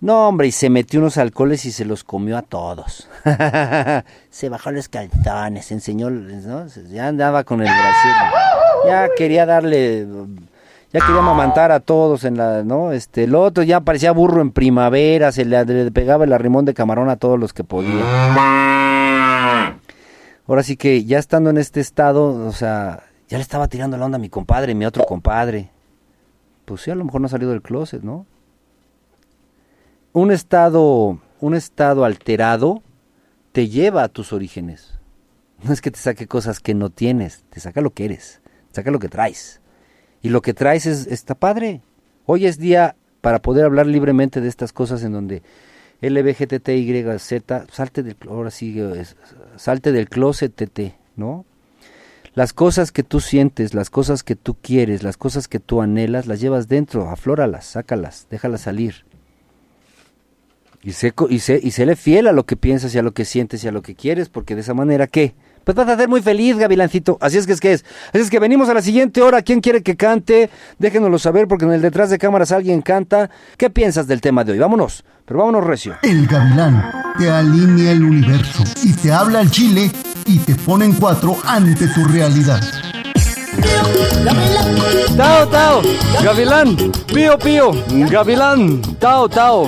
no, 0.02 0.28
hombre, 0.28 0.48
y 0.48 0.52
se 0.52 0.69
metió 0.69 1.00
unos 1.00 1.17
alcoholes 1.17 1.63
y 1.63 1.72
se 1.72 1.86
los 1.86 2.04
comió 2.04 2.38
a 2.38 2.41
todos. 2.41 3.08
se 4.30 4.50
bajó 4.50 4.72
los 4.72 4.89
calzones, 4.89 5.72
enseñó, 5.72 6.10
¿no? 6.10 6.67
ya 6.67 7.08
andaba 7.08 7.46
con 7.46 7.62
el 7.62 7.67
Brasil. 7.67 8.12
Ya 8.86 9.08
quería 9.15 9.46
darle 9.46 10.06
ya 10.93 10.99
quería 10.99 11.21
amamantar 11.21 11.71
a 11.71 11.79
todos 11.79 12.23
en 12.23 12.38
la, 12.38 12.63
¿no? 12.63 12.91
Este, 12.91 13.23
el 13.23 13.34
otro 13.34 13.63
ya 13.63 13.82
parecía 13.82 14.12
burro 14.12 14.41
en 14.41 14.51
primavera, 14.51 15.32
se 15.32 15.43
le, 15.43 15.91
pegaba 15.91 16.23
el 16.23 16.34
arrimón 16.34 16.65
de 16.65 16.75
camarón 16.75 17.10
a 17.10 17.15
todos 17.15 17.39
los 17.39 17.51
que 17.51 17.63
podía. 17.63 18.03
Ahora 20.45 20.62
sí 20.62 20.77
que 20.77 21.03
ya 21.03 21.17
estando 21.17 21.49
en 21.49 21.58
este 21.58 21.79
estado, 21.79 22.45
o 22.45 22.51
sea, 22.51 23.06
ya 23.27 23.38
le 23.38 23.41
estaba 23.41 23.67
tirando 23.67 23.97
la 23.97 24.06
onda 24.06 24.17
a 24.17 24.19
mi 24.19 24.29
compadre, 24.29 24.75
mi 24.75 24.86
otro 24.86 25.03
compadre. 25.06 25.71
Pues 26.65 26.82
sí, 26.82 26.91
a 26.91 26.95
lo 26.95 27.03
mejor 27.06 27.21
no 27.21 27.25
ha 27.25 27.32
salido 27.32 27.49
del 27.49 27.63
closet, 27.63 28.03
¿no? 28.03 28.27
Un 30.12 30.32
estado, 30.32 31.17
un 31.39 31.56
estado 31.56 32.06
alterado 32.06 32.84
te 33.51 33.67
lleva 33.67 34.03
a 34.03 34.10
tus 34.10 34.32
orígenes. 34.32 34.99
No 35.63 35.73
es 35.73 35.82
que 35.82 35.89
te 35.89 35.97
saque 35.97 36.27
cosas 36.27 36.60
que 36.60 36.75
no 36.75 36.91
tienes, 36.91 37.45
te 37.49 37.60
saca 37.60 37.82
lo 37.82 37.89
que 37.91 38.06
eres, 38.06 38.41
te 38.69 38.75
saca 38.75 38.91
lo 38.91 38.99
que 38.99 39.10
traes. 39.10 39.62
Y 40.23 40.29
lo 40.29 40.41
que 40.41 40.55
traes 40.55 40.88
es, 40.88 41.05
está 41.05 41.36
padre. 41.36 41.81
Hoy 42.25 42.47
es 42.47 42.57
día 42.57 42.95
para 43.21 43.41
poder 43.41 43.65
hablar 43.65 43.86
libremente 43.86 44.41
de 44.41 44.47
estas 44.47 44.73
cosas 44.73 45.03
en 45.03 45.12
donde 45.12 45.43
LBGTTYZ, 46.01 47.43
salte 47.71 48.03
del, 48.03 48.15
ahora 48.29 48.49
sí, 48.49 48.81
salte 49.57 49.91
del 49.91 50.09
closet, 50.09 50.53
TT, 50.55 50.95
¿no? 51.17 51.45
Las 52.36 52.53
cosas 52.53 52.91
que 52.91 53.03
tú 53.03 53.19
sientes, 53.19 53.73
las 53.73 53.89
cosas 53.89 54.23
que 54.23 54.36
tú 54.36 54.55
quieres, 54.55 55.03
las 55.03 55.17
cosas 55.17 55.47
que 55.47 55.59
tú 55.59 55.81
anhelas, 55.81 56.25
las 56.25 56.39
llevas 56.39 56.67
dentro, 56.67 57.09
aflóralas, 57.09 57.65
sácalas, 57.65 58.27
déjalas 58.31 58.62
salir. 58.62 59.05
Y 60.81 60.93
sé, 60.93 61.13
y, 61.29 61.39
sé, 61.39 61.59
y 61.62 61.71
séle 61.71 61.95
fiel 61.95 62.27
a 62.27 62.33
lo 62.33 62.45
que 62.45 62.55
piensas 62.55 62.95
y 62.95 62.97
a 62.97 63.03
lo 63.03 63.13
que 63.13 63.25
sientes 63.25 63.63
y 63.63 63.67
a 63.67 63.71
lo 63.71 63.81
que 63.81 63.95
quieres, 63.95 64.29
porque 64.29 64.55
de 64.55 64.62
esa 64.62 64.73
manera, 64.73 65.07
¿qué? 65.07 65.36
Pues 65.63 65.76
vas 65.76 65.88
a 65.89 65.97
ser 65.97 66.10
muy 66.10 66.21
feliz, 66.21 66.58
Gavilancito. 66.58 67.17
Así 67.21 67.38
es 67.38 67.47
que 67.47 67.54
es 67.54 67.60
que 67.60 67.73
es. 67.73 67.86
Así 68.13 68.23
es 68.23 68.30
que 68.30 68.39
venimos 68.39 68.69
a 68.69 68.73
la 68.73 68.82
siguiente 68.82 69.21
hora. 69.21 69.41
¿Quién 69.41 69.62
quiere 69.62 69.82
que 69.82 69.95
cante? 69.95 70.49
Déjenoslo 70.80 71.19
saber 71.19 71.47
porque 71.47 71.65
en 71.65 71.73
el 71.73 71.82
detrás 71.82 72.10
de 72.10 72.17
cámaras 72.17 72.52
alguien 72.52 72.82
canta. 72.82 73.30
¿Qué 73.58 73.69
piensas 73.69 74.08
del 74.08 74.21
tema 74.21 74.43
de 74.43 74.54
hoy? 74.54 74.60
Vámonos, 74.60 75.04
pero 75.26 75.39
vámonos 75.39 75.65
recio. 75.65 75.95
El 76.02 76.28
gavilán 76.28 76.91
te 77.17 77.30
alinea 77.30 77.91
el 77.91 78.04
universo 78.04 78.63
y 78.84 78.93
te 78.93 79.12
habla 79.12 79.39
al 79.39 79.52
chile 79.52 79.91
y 80.26 80.39
te 80.39 80.56
pone 80.56 80.86
en 80.86 80.93
cuatro 80.93 81.38
ante 81.45 81.88
tu 81.88 82.04
realidad. 82.06 82.62
Tao, 85.15 85.47
tao, 85.47 85.82
gavilán, 86.23 86.76
pío, 87.13 87.38
pío, 87.38 87.71
gavilán, 88.10 88.82
tao, 88.99 89.30
tao. 89.30 89.67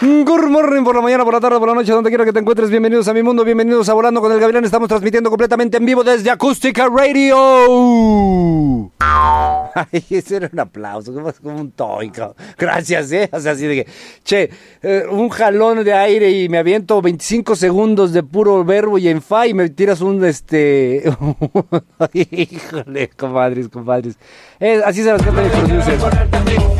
Good 0.00 0.46
morning 0.48 0.84
por 0.84 0.94
la 0.94 1.02
mañana, 1.02 1.24
por 1.24 1.34
la 1.34 1.40
tarde, 1.40 1.58
por 1.58 1.66
la 1.66 1.74
noche, 1.74 1.90
donde 1.90 2.08
quiera 2.08 2.24
que 2.24 2.32
te 2.32 2.38
encuentres. 2.38 2.70
Bienvenidos 2.70 3.08
a 3.08 3.12
mi 3.12 3.20
mundo, 3.24 3.44
bienvenidos 3.44 3.88
a 3.88 3.94
Volando 3.94 4.20
con 4.20 4.30
el 4.30 4.38
Gavilán. 4.38 4.64
Estamos 4.64 4.86
transmitiendo 4.86 5.28
completamente 5.28 5.78
en 5.78 5.84
vivo 5.84 6.04
desde 6.04 6.30
Acústica 6.30 6.88
Radio. 6.88 7.36
Ay, 9.00 10.04
ese 10.10 10.36
era 10.36 10.50
un 10.52 10.60
aplauso, 10.60 11.12
como 11.42 11.60
un 11.60 11.72
toico. 11.72 12.36
Gracias, 12.56 13.10
¿eh? 13.10 13.28
O 13.32 13.40
sea, 13.40 13.52
así 13.52 13.66
de 13.66 13.88
che, 14.22 14.50
eh, 14.82 15.02
un 15.10 15.30
jalón 15.30 15.82
de 15.82 15.92
aire 15.92 16.30
y 16.30 16.48
me 16.48 16.58
aviento 16.58 17.02
25 17.02 17.56
segundos 17.56 18.12
de 18.12 18.22
puro 18.22 18.64
verbo 18.64 18.98
y 18.98 19.08
en 19.08 19.20
fa 19.20 19.48
y 19.48 19.54
me 19.54 19.68
tiras 19.68 20.00
un, 20.00 20.24
este... 20.24 21.02
Híjole, 22.12 23.10
compadres, 23.16 23.68
compadres. 23.68 24.16
Eh, 24.60 24.80
así 24.84 25.02
se 25.02 25.12
las 25.12 25.22
cantan 25.22 25.48
los 25.48 25.58
producers. 25.58 26.04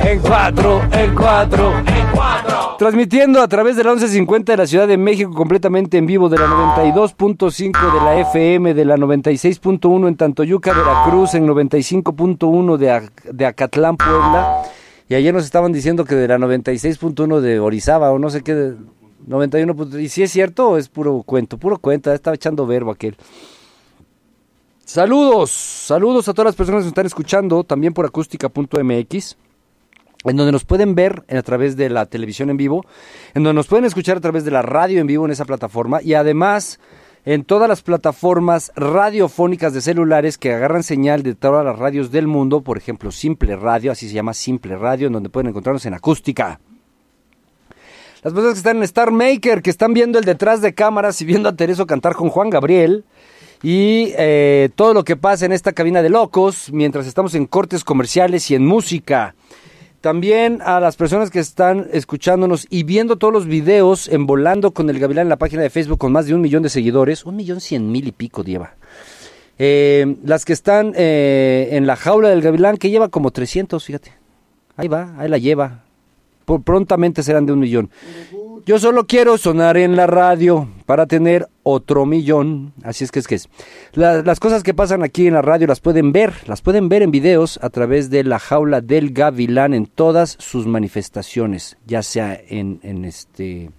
En 0.04 0.20
cuatro, 0.20 0.83
en 0.92 1.14
cuatro, 1.14 1.78
en 1.78 2.07
cuatro. 2.14 2.76
Transmit 2.78 3.08
Transmitiendo 3.09 3.40
a 3.40 3.49
través 3.49 3.75
de 3.75 3.85
la 3.85 3.92
1150 3.92 4.53
de 4.53 4.57
la 4.59 4.66
Ciudad 4.66 4.87
de 4.87 4.99
México, 4.99 5.33
completamente 5.33 5.97
en 5.97 6.05
vivo, 6.05 6.29
de 6.29 6.37
la 6.37 6.44
92.5 6.47 7.94
de 7.94 8.01
la 8.05 8.21
FM, 8.21 8.75
de 8.75 8.85
la 8.85 8.99
96.1 8.99 10.09
en 10.09 10.14
Tantoyuca, 10.14 10.75
Veracruz, 10.75 11.33
en 11.33 11.47
95.1 11.47 12.77
de, 12.77 13.09
de 13.33 13.47
Acatlán, 13.47 13.97
Puebla. 13.97 14.63
Y 15.09 15.15
ayer 15.15 15.33
nos 15.33 15.44
estaban 15.46 15.73
diciendo 15.73 16.04
que 16.04 16.17
de 16.17 16.29
la 16.29 16.37
96.1 16.37 17.40
de 17.40 17.61
Orizaba, 17.61 18.11
o 18.11 18.19
no 18.19 18.29
sé 18.29 18.42
qué, 18.42 18.54
de 18.54 18.75
91. 19.27 19.75
punto- 19.75 19.98
¿Y 19.98 20.11
si 20.11 20.23
es 20.23 20.31
cierto 20.31 20.77
es 20.77 20.90
puro 20.90 21.23
cuento? 21.25 21.56
Puro 21.56 21.79
cuento, 21.79 22.13
estaba 22.13 22.35
echando 22.35 22.67
verbo 22.67 22.90
aquel. 22.90 23.17
Saludos, 24.85 25.50
saludos 25.50 26.29
a 26.29 26.35
todas 26.35 26.48
las 26.48 26.56
personas 26.56 26.81
que 26.81 26.85
nos 26.85 26.88
están 26.88 27.06
escuchando, 27.06 27.65
también 27.65 27.94
por 27.94 28.04
acústica.mx, 28.04 29.37
en 30.25 30.37
donde 30.37 30.52
nos 30.52 30.64
pueden 30.64 30.94
ver 30.94 31.25
a 31.29 31.42
través 31.42 31.77
de 31.77 31.90
la 31.90 32.06
televisión 32.06 32.50
en 32.50 32.56
vivo, 32.56 32.85
en 33.35 33.44
donde 33.44 33.54
nos 33.54 33.66
pueden 33.66 33.85
escuchar 33.85 34.16
a 34.16 34.21
través 34.21 34.44
de 34.44 34.50
la 34.50 34.62
radio 34.62 35.00
en 35.00 35.06
vivo 35.06 35.25
en 35.25 35.31
esa 35.31 35.44
plataforma 35.44 36.02
y 36.02 36.14
además 36.14 36.81
en 37.25 37.44
todas 37.44 37.69
las 37.69 37.83
plataformas 37.83 38.73
radiofónicas 38.75 39.75
de 39.75 39.81
celulares 39.81 40.38
que 40.38 40.52
agarran 40.54 40.83
señal 40.83 41.23
de 41.23 41.35
todas 41.35 41.64
las 41.64 41.79
radios 41.79 42.10
del 42.10 42.27
mundo, 42.27 42.62
por 42.62 42.79
ejemplo 42.79 43.12
Simple 43.12 43.56
Radio, 43.56 43.92
así 43.92 44.08
se 44.08 44.14
llama 44.14 44.35
Simple 44.35 44.77
Radio, 44.77 45.08
en 45.08 45.12
donde 45.12 45.29
pueden 45.29 45.48
encontrarnos 45.48 45.85
en 45.87 45.94
acústica. 45.94 46.60
Las 48.23 48.33
personas 48.33 48.54
que 48.54 48.58
están 48.58 48.79
en 48.79 48.83
Star 48.83 49.12
Maker, 49.12 49.62
que 49.62 49.71
están 49.71 49.94
viendo 49.94 50.19
el 50.19 50.25
detrás 50.25 50.60
de 50.60 50.75
cámaras 50.75 51.21
y 51.23 51.25
viendo 51.25 51.48
a 51.48 51.54
Tereso 51.54 51.87
cantar 51.87 52.14
con 52.14 52.31
Juan 52.31 52.50
Gabriel, 52.50 53.04
y 53.62 54.12
eh, 54.16 54.71
todo 54.75 54.94
lo 54.94 55.04
que 55.04 55.16
pasa 55.16 55.46
en 55.46 55.52
esta 55.52 55.73
cabina 55.73 56.02
de 56.02 56.10
locos 56.10 56.71
mientras 56.73 57.06
estamos 57.06 57.35
en 57.35 57.46
cortes 57.46 57.85
comerciales 57.85 58.50
y 58.50 58.54
en 58.54 58.64
música. 58.64 59.35
También 60.01 60.61
a 60.65 60.79
las 60.79 60.94
personas 60.96 61.31
que 61.31 61.40
están 61.40 61.88
escuchándonos 61.92 62.67
y 62.71 62.85
viendo 62.85 63.17
todos 63.17 63.33
los 63.35 63.46
videos 63.46 64.07
en 64.09 64.27
Volando 64.27 64.71
con 64.71 64.88
el 64.90 64.99
Gavilán 65.01 65.25
en 65.27 65.29
la 65.29 65.37
página 65.37 65.63
de 65.63 65.71
Facebook 65.71 65.99
con 65.99 66.13
más 66.13 66.27
de 66.27 66.35
un 66.35 66.40
millón 66.40 66.63
de 66.63 66.69
seguidores, 66.69 67.25
un 67.25 67.35
millón 67.35 67.61
cien 67.61 67.90
mil 67.90 68.07
y 68.07 68.13
pico 68.13 68.44
lleva. 68.44 68.75
Eh, 69.59 70.17
las 70.25 70.44
que 70.44 70.53
están 70.53 70.92
eh, 70.96 71.71
en 71.73 71.88
la 71.88 71.96
jaula 71.96 72.29
del 72.29 72.42
Gavilán, 72.42 72.77
que 72.77 72.90
lleva 72.90 73.09
como 73.09 73.33
300, 73.33 73.85
fíjate. 73.85 74.13
Ahí 74.77 74.87
va, 74.87 75.15
ahí 75.19 75.29
la 75.29 75.38
lleva. 75.38 75.83
Por- 76.44 76.63
prontamente 76.63 77.25
serán 77.25 77.44
de 77.46 77.53
un 77.53 77.59
millón. 77.59 77.90
Yo 78.67 78.79
solo 78.79 79.06
quiero 79.06 79.38
sonar 79.38 79.77
en 79.77 79.96
la 79.96 80.06
radio 80.06 80.69
para 80.87 81.06
tener 81.06 81.48
otro 81.63 82.04
millón. 82.06 82.73
Así 82.83 83.04
es 83.04 83.11
que 83.11 83.19
es 83.19 83.27
que 83.27 83.35
es. 83.37 83.48
La- 83.92 84.23
las 84.23 84.40
cosas 84.40 84.63
que 84.63 84.75
pasan 84.75 85.02
aquí 85.02 85.27
en 85.27 85.35
la 85.35 85.42
radio 85.42 85.67
las 85.67 85.81
pueden 85.81 86.13
ver, 86.13 86.35
las 86.46 86.61
pueden 86.61 86.88
ver 86.88 87.02
en 87.02 87.11
videos 87.11 87.59
a 87.63 87.71
través 87.71 88.11
de 88.11 88.25
la 88.25 88.38
jaula 88.38 88.81
del 88.81 89.13
Gavilán 89.13 89.75
en 89.75 89.87
todas 89.87 90.37
sus 90.38 90.67
manifestaciones, 90.67 91.77
ya 91.87 92.02
sea 92.02 92.38
en, 92.48 92.81
en 92.83 93.04
este 93.04 93.71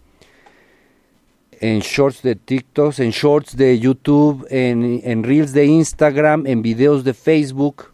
en 1.62 1.80
shorts 1.80 2.22
de 2.22 2.36
TikTok, 2.36 2.98
en 3.00 3.10
shorts 3.10 3.58
de 3.58 3.78
YouTube, 3.80 4.48
en, 4.50 5.02
en 5.04 5.24
reels 5.24 5.52
de 5.52 5.66
Instagram, 5.66 6.48
en 6.48 6.62
videos 6.62 7.04
de 7.04 7.14
Facebook 7.14 7.89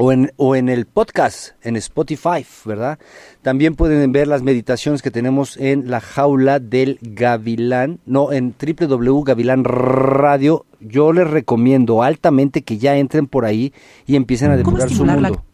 o 0.00 0.12
en, 0.12 0.30
o 0.36 0.54
en 0.54 0.68
el 0.68 0.86
podcast, 0.86 1.56
en 1.62 1.74
Spotify, 1.74 2.46
¿verdad? 2.64 3.00
También 3.42 3.74
pueden 3.74 4.12
ver 4.12 4.28
las 4.28 4.42
meditaciones 4.42 5.02
que 5.02 5.10
tenemos 5.10 5.56
en 5.56 5.90
la 5.90 6.00
jaula 6.00 6.60
del 6.60 7.00
Gavilán, 7.02 7.98
no, 8.06 8.30
en 8.30 8.54
www.gavilán 8.56 9.64
Radio. 9.64 10.66
Yo 10.78 11.12
les 11.12 11.28
recomiendo 11.28 12.04
altamente 12.04 12.62
que 12.62 12.78
ya 12.78 12.96
entren 12.96 13.26
por 13.26 13.44
ahí 13.44 13.72
y 14.06 14.14
empiecen 14.14 14.52
a 14.52 14.62
¿Cómo 14.62 14.76
depurar 14.78 14.88
su 14.90 15.04
la- 15.04 15.14
mundo. 15.14 15.44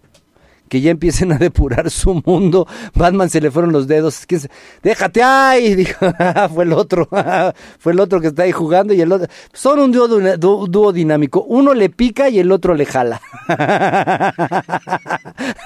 Que 0.75 0.81
ya 0.81 0.91
empiecen 0.91 1.31
a 1.31 1.39
depurar 1.39 1.89
su 1.89 2.21
mundo. 2.27 2.67
Batman 2.97 3.31
se 3.31 3.41
le 3.41 3.53
fueron 3.53 3.71
los 3.71 3.87
dedos. 3.87 4.27
¿Quién 4.27 4.41
se- 4.41 4.51
Déjate 4.83 5.23
ahí, 5.23 5.73
dijo. 5.77 6.05
fue 6.53 6.65
el 6.65 6.73
otro. 6.73 7.09
fue 7.79 7.93
el 7.93 8.01
otro 8.01 8.21
que 8.21 8.27
está 8.27 8.43
ahí 8.43 8.51
jugando 8.51 8.93
y 8.93 9.01
el 9.01 9.13
otro. 9.13 9.29
Son 9.53 9.79
un 9.79 9.93
dúo, 9.93 10.93
dinámico. 10.93 11.45
Uno 11.45 11.75
le 11.75 11.91
pica 11.91 12.29
y 12.29 12.41
el 12.41 12.51
otro 12.51 12.75
le 12.75 12.87
jala. 12.87 13.21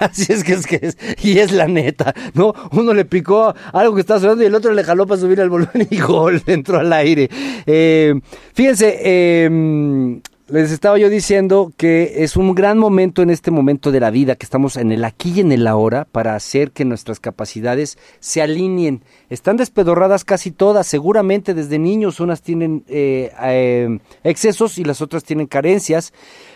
Así 0.01 0.31
es 0.31 0.45
que 0.45 0.53
es 0.53 0.67
que 0.67 0.79
es. 0.83 0.99
Y 1.25 1.39
es 1.39 1.53
la 1.53 1.67
neta, 1.67 2.13
¿no? 2.35 2.53
Uno 2.73 2.93
le 2.93 3.07
picó 3.07 3.55
algo 3.73 3.95
que 3.95 4.03
estaba 4.03 4.21
sonando 4.21 4.43
y 4.43 4.47
el 4.47 4.55
otro 4.55 4.75
le 4.75 4.85
jaló 4.85 5.07
para 5.07 5.19
subir 5.23 5.41
el 5.41 5.49
volumen 5.49 5.89
y 5.89 5.99
gol, 6.01 6.43
entró 6.47 6.79
al 6.81 6.93
aire. 6.93 7.31
Eh, 7.65 8.15
fíjense, 8.53 8.99
eh, 9.03 10.21
les 10.49 10.73
estaba 10.73 10.99
yo 10.99 11.11
diciendo 11.11 11.73
que 11.77 12.25
es 12.25 12.37
un 12.37 12.55
gran 12.55 12.79
momento 12.79 13.21
en 13.23 13.29
este 13.29 13.51
momento 13.51 13.93
de 13.93 14.01
la 14.01 14.11
vida, 14.11 14.37
que 14.37 14.47
estamos 14.47 14.77
en 14.77 14.93
el 14.93 15.05
aquí 15.05 15.33
y 15.37 15.41
en 15.41 15.53
el 15.53 15.67
ahora, 15.67 16.07
para 16.07 16.35
hacer 16.35 16.71
que 16.71 16.87
nuestras 16.87 17.21
capacidades 17.21 17.99
se 18.21 18.41
alineen. 18.41 19.03
Están 19.29 19.59
despedorradas 19.59 20.25
casi 20.25 20.51
todas, 20.51 20.87
seguramente 20.87 21.53
desde 21.53 21.79
niños 21.79 22.21
unas 22.21 22.41
tienen 22.41 22.85
eh, 22.89 23.31
eh, 23.43 23.99
excesos 24.25 24.79
y 24.79 24.85
las 24.85 25.03
otras 25.03 25.23
tienen 25.23 25.47
carencias, 25.47 26.15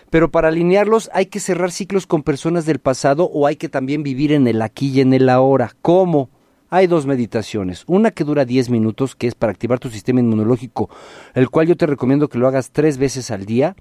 pero 0.08 0.30
para 0.30 0.48
alinearlos 0.48 1.10
hay 1.12 1.26
que 1.26 1.40
cerrar 1.40 1.70
ciclos 1.70 2.06
con 2.06 2.22
personas 2.22 2.64
del 2.64 2.78
pasado 2.78 3.24
o 3.24 3.46
hay 3.46 3.56
que 3.56 3.68
también 3.68 4.02
vivir 4.02 4.32
en 4.32 4.46
el 4.46 4.62
aquí 4.62 4.88
y 4.88 5.00
en 5.00 5.12
el 5.12 5.28
ahora. 5.28 5.72
¿Cómo? 5.82 6.30
Hay 6.74 6.86
dos 6.86 7.04
meditaciones. 7.04 7.84
Una 7.86 8.12
que 8.12 8.24
dura 8.24 8.46
10 8.46 8.70
minutos, 8.70 9.14
que 9.14 9.26
es 9.26 9.34
para 9.34 9.52
activar 9.52 9.78
tu 9.78 9.90
sistema 9.90 10.20
inmunológico, 10.20 10.88
el 11.34 11.50
cual 11.50 11.66
yo 11.66 11.76
te 11.76 11.84
recomiendo 11.84 12.28
que 12.30 12.38
lo 12.38 12.48
hagas 12.48 12.70
tres 12.70 12.96
veces 12.96 13.30
al 13.30 13.44
día 13.44 13.76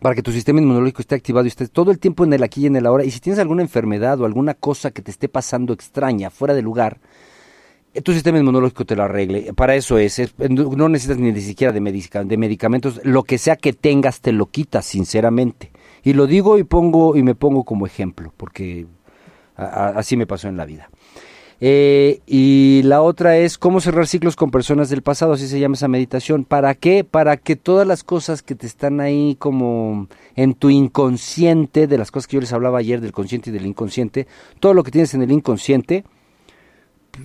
para 0.00 0.14
que 0.14 0.22
tu 0.22 0.32
sistema 0.32 0.58
inmunológico 0.58 1.02
esté 1.02 1.16
activado 1.16 1.44
y 1.44 1.48
estés 1.48 1.70
todo 1.70 1.90
el 1.90 1.98
tiempo 1.98 2.24
en 2.24 2.32
el 2.32 2.42
aquí 2.42 2.62
y 2.62 2.66
en 2.66 2.76
el 2.76 2.86
ahora. 2.86 3.04
Y 3.04 3.10
si 3.10 3.20
tienes 3.20 3.38
alguna 3.40 3.60
enfermedad 3.60 4.18
o 4.18 4.24
alguna 4.24 4.54
cosa 4.54 4.90
que 4.90 5.02
te 5.02 5.10
esté 5.10 5.28
pasando 5.28 5.74
extraña, 5.74 6.30
fuera 6.30 6.54
de 6.54 6.62
lugar, 6.62 6.98
eh, 7.92 8.00
tu 8.00 8.14
sistema 8.14 8.38
inmunológico 8.38 8.86
te 8.86 8.96
lo 8.96 9.02
arregle. 9.02 9.52
Para 9.52 9.74
eso 9.74 9.98
es, 9.98 10.18
es- 10.18 10.34
no 10.38 10.88
necesitas 10.88 11.18
ni 11.18 11.38
siquiera 11.42 11.74
de, 11.74 11.82
medica- 11.82 12.24
de 12.24 12.36
medicamentos, 12.38 13.02
lo 13.04 13.22
que 13.22 13.36
sea 13.36 13.56
que 13.56 13.74
tengas 13.74 14.22
te 14.22 14.32
lo 14.32 14.46
quitas, 14.46 14.86
sinceramente. 14.86 15.72
Y 16.02 16.14
lo 16.14 16.26
digo 16.26 16.56
y 16.56 16.64
pongo 16.64 17.16
y 17.16 17.22
me 17.22 17.34
pongo 17.34 17.64
como 17.64 17.84
ejemplo, 17.84 18.32
porque 18.34 18.86
así 19.56 20.16
me 20.16 20.26
pasó 20.26 20.48
en 20.48 20.56
la 20.56 20.64
vida. 20.64 20.88
Eh, 21.60 22.20
y 22.26 22.82
la 22.84 23.00
otra 23.00 23.38
es 23.38 23.56
cómo 23.56 23.80
cerrar 23.80 24.06
ciclos 24.06 24.36
con 24.36 24.50
personas 24.50 24.90
del 24.90 25.02
pasado, 25.02 25.32
así 25.32 25.48
se 25.48 25.58
llama 25.58 25.76
esa 25.76 25.88
meditación. 25.88 26.44
¿Para 26.44 26.74
qué? 26.74 27.02
Para 27.04 27.36
que 27.38 27.56
todas 27.56 27.86
las 27.86 28.04
cosas 28.04 28.42
que 28.42 28.54
te 28.54 28.66
están 28.66 29.00
ahí 29.00 29.36
como 29.38 30.08
en 30.34 30.54
tu 30.54 30.68
inconsciente, 30.68 31.86
de 31.86 31.98
las 31.98 32.10
cosas 32.10 32.26
que 32.26 32.36
yo 32.36 32.40
les 32.40 32.52
hablaba 32.52 32.78
ayer 32.78 33.00
del 33.00 33.12
consciente 33.12 33.50
y 33.50 33.52
del 33.52 33.66
inconsciente, 33.66 34.26
todo 34.60 34.74
lo 34.74 34.82
que 34.82 34.90
tienes 34.90 35.14
en 35.14 35.22
el 35.22 35.32
inconsciente, 35.32 36.04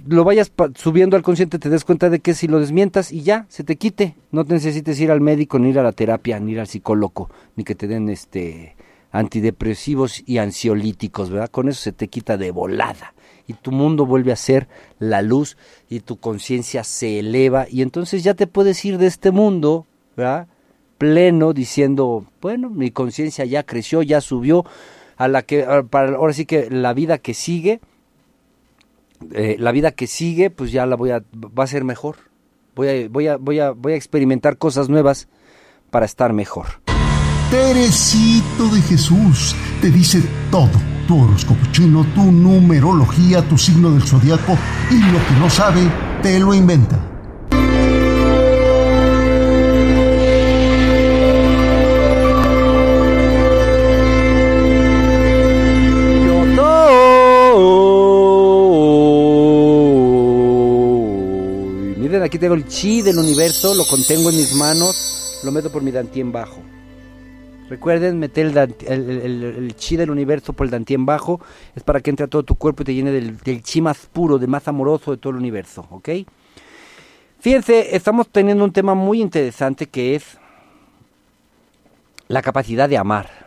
lo 0.08 0.24
vayas 0.24 0.52
subiendo 0.76 1.18
al 1.18 1.24
consciente, 1.24 1.60
te 1.60 1.70
des 1.70 1.84
cuenta 1.84 2.10
de 2.10 2.20
que 2.20 2.34
si 2.34 2.48
lo 2.48 2.62
desmientas 2.62 3.12
y 3.12 3.24
ya, 3.24 3.46
se 3.50 3.66
te 3.66 3.76
quite. 3.76 4.16
No 4.32 4.46
te 4.46 4.54
necesites 4.54 4.98
ir 5.02 5.12
al 5.12 5.20
médico, 5.20 5.60
ni 5.60 5.70
ir 5.70 5.80
a 5.80 5.84
la 5.84 5.92
terapia, 5.92 6.40
ni 6.40 6.54
ir 6.54 6.62
al 6.62 6.68
psicólogo, 6.68 7.30
ni 7.58 7.66
que 7.66 7.76
te 7.76 7.88
den 7.88 8.08
este 8.08 8.78
antidepresivos 9.12 10.24
y 10.26 10.38
ansiolíticos, 10.38 11.30
¿verdad? 11.30 11.50
Con 11.50 11.68
eso 11.68 11.82
se 11.82 11.92
te 11.92 12.08
quita 12.08 12.38
de 12.38 12.52
volada. 12.52 13.14
Y 13.52 13.54
tu 13.54 13.72
mundo 13.72 14.06
vuelve 14.06 14.32
a 14.32 14.38
ser 14.38 14.70
la 14.98 15.22
luz 15.22 15.58
y 15.90 16.00
tu 16.00 16.18
conciencia 16.18 16.86
se 16.86 17.20
eleva 17.20 17.68
y 17.70 17.82
entonces 17.82 18.24
ya 18.24 18.34
te 18.34 18.48
puedes 18.48 18.84
ir 18.86 18.98
de 18.98 19.08
este 19.08 19.32
mundo, 19.32 19.86
¿verdad? 20.16 20.48
Pleno 20.98 21.52
diciendo, 21.52 22.26
bueno, 22.42 22.70
mi 22.70 22.92
conciencia 22.92 23.44
ya 23.44 23.64
creció, 23.64 24.04
ya 24.04 24.22
subió 24.22 24.66
a 25.18 25.28
la 25.28 25.42
que 25.42 25.66
para 25.90 26.16
ahora 26.16 26.34
sí 26.34 26.46
que 26.46 26.70
la 26.70 26.94
vida 26.94 27.18
que 27.18 27.34
sigue 27.34 27.82
eh, 29.34 29.56
la 29.60 29.72
vida 29.72 29.92
que 29.92 30.08
sigue, 30.08 30.50
pues 30.50 30.72
ya 30.72 30.86
la 30.86 30.96
voy 30.96 31.12
a, 31.12 31.24
va 31.36 31.64
a 31.64 31.68
ser 31.68 31.84
mejor. 31.84 32.18
Voy 32.76 32.88
a, 32.88 33.10
voy 33.10 33.28
a, 33.28 33.38
voy 33.38 33.60
a, 33.60 33.72
voy 33.72 33.94
a 33.94 33.96
experimentar 33.96 34.58
cosas 34.58 34.90
nuevas 34.90 35.28
para 35.90 36.06
estar 36.06 36.34
mejor. 36.34 36.68
Teresito 37.52 38.70
de 38.70 38.82
Jesús 38.82 39.56
te 39.82 39.92
dice 39.92 40.24
todo. 40.50 40.91
Tu 41.08 41.22
horóscopo 41.22 41.66
chino, 41.72 42.06
tu 42.16 42.32
numerología, 42.32 43.42
tu 43.42 43.58
signo 43.58 43.92
del 43.92 44.04
zodiaco 44.04 44.58
y 44.90 45.00
lo 45.12 45.20
que 45.26 45.34
no 45.40 45.50
sabe, 45.50 45.82
te 46.22 46.40
lo 46.40 46.54
inventa. 46.54 47.00
Soy. 56.56 56.76
Miren, 61.98 62.24
aquí 62.24 62.38
tengo 62.38 62.54
el 62.54 62.68
chi 62.68 63.02
del 63.02 63.18
universo, 63.18 63.74
lo 63.74 63.86
contengo 63.86 64.30
en 64.30 64.38
mis 64.38 64.54
manos, 64.56 65.40
lo 65.44 65.52
meto 65.52 65.72
por 65.72 65.82
mi 65.82 65.92
dantien 65.92 66.32
bajo. 66.32 66.62
Recuerden 67.72 68.20
meter 68.20 68.48
el, 68.48 68.58
el- 68.90 69.76
chi 69.78 69.96
del 69.96 70.12
universo 70.12 70.52
por 70.52 70.66
el 70.66 70.72
dantien 70.72 71.06
bajo, 71.06 71.40
es 71.74 71.84
para 71.84 72.02
que 72.02 72.10
entre 72.10 72.26
a 72.26 72.28
todo 72.28 72.44
tu 72.44 72.56
cuerpo 72.56 72.82
y 72.82 72.86
te 72.86 72.94
llene 72.94 73.12
del 73.12 73.64
chi 73.64 73.80
más 73.80 74.08
puro, 74.12 74.38
de 74.38 74.46
más 74.46 74.68
amoroso 74.68 75.12
de 75.12 75.16
todo 75.18 75.32
el 75.32 75.38
universo, 75.38 75.88
¿ok? 75.90 76.10
Fíjense, 77.40 77.96
estamos 77.96 78.28
teniendo 78.28 78.66
un 78.66 78.74
tema 78.74 78.94
muy 78.94 79.22
interesante 79.22 79.86
que 79.88 80.16
es 80.16 80.38
la 82.28 82.42
capacidad 82.42 82.90
de 82.90 82.98
amar. 82.98 83.41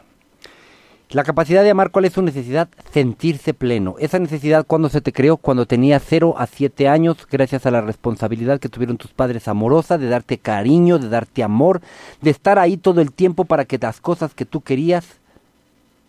La 1.14 1.22
capacidad 1.22 1.62
de 1.62 1.70
amar, 1.70 1.92
¿cuál 1.92 2.06
es 2.06 2.14
su 2.14 2.22
necesidad? 2.22 2.68
Sentirse 2.92 3.54
pleno. 3.54 3.94
Esa 4.00 4.18
necesidad, 4.18 4.66
cuando 4.66 4.88
se 4.88 5.00
te 5.00 5.12
creó? 5.12 5.36
Cuando 5.36 5.64
tenía 5.64 6.00
0 6.00 6.34
a 6.36 6.48
7 6.48 6.88
años, 6.88 7.28
gracias 7.30 7.66
a 7.66 7.70
la 7.70 7.80
responsabilidad 7.82 8.58
que 8.58 8.68
tuvieron 8.68 8.96
tus 8.96 9.12
padres 9.12 9.46
amorosa, 9.46 9.96
de 9.96 10.08
darte 10.08 10.38
cariño, 10.38 10.98
de 10.98 11.08
darte 11.08 11.44
amor, 11.44 11.82
de 12.20 12.30
estar 12.30 12.58
ahí 12.58 12.76
todo 12.76 13.00
el 13.00 13.12
tiempo 13.12 13.44
para 13.44 13.64
que 13.64 13.78
las 13.78 14.00
cosas 14.00 14.34
que 14.34 14.44
tú 14.44 14.62
querías 14.62 15.06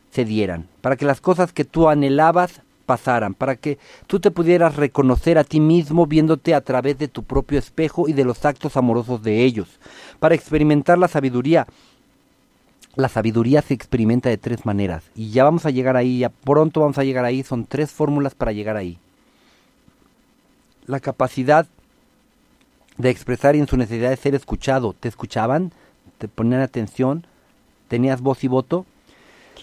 se 0.10 0.26
dieran, 0.26 0.66
para 0.82 0.96
que 0.96 1.06
las 1.06 1.22
cosas 1.22 1.54
que 1.54 1.66
tú 1.66 1.88
anhelabas 1.88 2.62
pasaran, 2.88 3.36
para 3.36 3.58
que 3.58 3.78
tú 4.08 4.20
te 4.20 4.32
pudieras 4.32 4.76
reconocer 4.76 5.38
a 5.38 5.44
ti 5.44 5.60
mismo 5.60 6.08
viéndote 6.08 6.56
a 6.56 6.62
través 6.62 6.98
de 6.98 7.10
tu 7.10 7.22
propio 7.22 7.60
espejo 7.60 8.08
y 8.08 8.14
de 8.14 8.26
los 8.26 8.44
actos 8.44 8.76
amorosos 8.76 9.22
de 9.22 9.44
ellos, 9.44 9.68
para 10.20 10.34
experimentar 10.34 10.98
la 10.98 11.08
sabiduría, 11.08 11.68
la 12.96 13.10
sabiduría 13.10 13.62
se 13.62 13.74
experimenta 13.74 14.30
de 14.30 14.38
tres 14.38 14.66
maneras 14.66 15.04
y 15.16 15.32
ya 15.32 15.44
vamos 15.44 15.66
a 15.66 15.70
llegar 15.72 15.98
ahí, 15.98 16.20
ya 16.20 16.30
pronto 16.30 16.80
vamos 16.82 16.98
a 16.98 17.04
llegar 17.04 17.26
ahí, 17.26 17.44
son 17.44 17.66
tres 17.66 17.92
fórmulas 17.92 18.36
para 18.36 18.52
llegar 18.52 18.78
ahí. 18.78 18.98
La 20.86 21.00
capacidad 21.00 21.68
de 22.98 23.10
expresar 23.10 23.56
y 23.56 23.60
en 23.60 23.68
su 23.68 23.76
necesidad 23.76 24.10
de 24.12 24.18
ser 24.18 24.36
escuchado, 24.36 24.94
¿te 24.94 25.08
escuchaban? 25.10 25.74
¿Te 26.18 26.28
ponían 26.28 26.62
atención? 26.62 27.26
¿Tenías 27.90 28.22
voz 28.22 28.44
y 28.44 28.48
voto? 28.48 28.86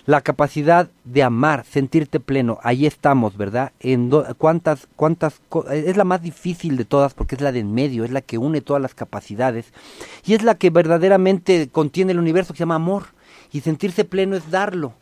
La 0.04 0.20
capacidad 0.20 0.90
de 1.04 1.22
amar, 1.22 1.64
sentirte 1.64 2.18
pleno, 2.18 2.58
ahí 2.62 2.86
estamos, 2.86 3.36
¿verdad? 3.36 3.72
En 3.78 4.10
do- 4.10 4.26
cuántas, 4.36 4.88
cuántas, 4.96 5.40
es 5.70 5.96
la 5.96 6.04
más 6.04 6.20
difícil 6.22 6.76
de 6.76 6.84
todas 6.84 7.14
porque 7.14 7.36
es 7.36 7.40
la 7.40 7.52
de 7.52 7.60
en 7.60 7.72
medio, 7.72 8.04
es 8.04 8.10
la 8.10 8.20
que 8.20 8.36
une 8.36 8.60
todas 8.60 8.82
las 8.82 8.94
capacidades 8.94 9.72
y 10.26 10.34
es 10.34 10.42
la 10.42 10.56
que 10.56 10.70
verdaderamente 10.70 11.68
contiene 11.70 12.12
el 12.12 12.18
universo 12.18 12.52
que 12.52 12.58
se 12.58 12.62
llama 12.62 12.74
amor. 12.74 13.04
Y 13.52 13.60
sentirse 13.60 14.04
pleno 14.04 14.36
es 14.36 14.50
darlo 14.50 14.94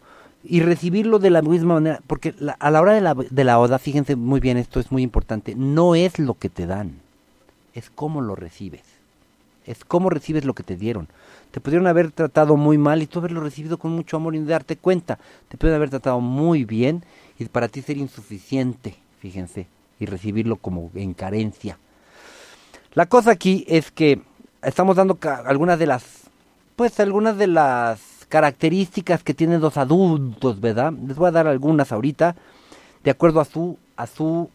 y 0.42 0.60
recibirlo 0.60 1.18
de 1.18 1.30
la 1.30 1.42
misma 1.42 1.74
manera, 1.74 2.00
porque 2.06 2.34
a 2.58 2.70
la 2.70 2.80
hora 2.80 2.94
de 2.94 3.00
la, 3.00 3.14
de 3.14 3.44
la 3.44 3.58
oda, 3.58 3.78
fíjense 3.78 4.16
muy 4.16 4.40
bien, 4.40 4.56
esto 4.56 4.80
es 4.80 4.90
muy 4.90 5.02
importante, 5.02 5.54
no 5.54 5.94
es 5.94 6.18
lo 6.18 6.34
que 6.34 6.48
te 6.48 6.66
dan, 6.66 7.00
es 7.74 7.90
cómo 7.90 8.22
lo 8.22 8.34
recibes, 8.34 8.82
es 9.66 9.84
cómo 9.84 10.08
recibes 10.08 10.44
lo 10.44 10.54
que 10.54 10.62
te 10.62 10.76
dieron. 10.76 11.08
Te 11.50 11.60
pudieron 11.60 11.88
haber 11.88 12.12
tratado 12.12 12.56
muy 12.56 12.78
mal 12.78 13.02
y 13.02 13.06
tú 13.06 13.18
haberlo 13.18 13.40
recibido 13.40 13.76
con 13.76 13.90
mucho 13.90 14.16
amor 14.16 14.36
y 14.36 14.44
darte 14.44 14.76
cuenta. 14.76 15.18
Te 15.48 15.56
pudieron 15.56 15.76
haber 15.76 15.90
tratado 15.90 16.20
muy 16.20 16.64
bien 16.64 17.04
y 17.38 17.44
para 17.46 17.68
ti 17.68 17.82
ser 17.82 17.96
insuficiente, 17.96 18.96
fíjense, 19.18 19.66
y 19.98 20.06
recibirlo 20.06 20.56
como 20.56 20.90
en 20.94 21.12
carencia. 21.12 21.76
La 22.94 23.06
cosa 23.06 23.32
aquí 23.32 23.64
es 23.68 23.90
que 23.90 24.22
estamos 24.62 24.96
dando 24.96 25.18
algunas 25.44 25.78
de 25.78 25.86
las, 25.86 26.04
pues 26.76 26.98
algunas 27.00 27.36
de 27.36 27.48
las 27.48 28.09
características 28.30 29.22
que 29.22 29.34
tienen 29.34 29.60
los 29.60 29.76
adultos, 29.76 30.60
¿verdad? 30.60 30.94
Les 31.06 31.16
voy 31.16 31.28
a 31.28 31.32
dar 31.32 31.46
algunas 31.46 31.92
ahorita, 31.92 32.36
de 33.04 33.10
acuerdo 33.10 33.40
a 33.40 33.44
su, 33.44 33.76
a 33.96 34.06
su 34.06 34.48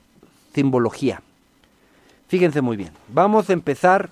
simbología. 0.54 1.22
Fíjense 2.28 2.62
muy 2.62 2.78
bien. 2.78 2.92
Vamos 3.10 3.50
a 3.50 3.54
empezar 3.54 4.10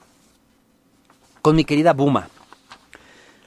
con 1.42 1.56
mi 1.56 1.64
querida 1.64 1.94
Buma. 1.94 2.28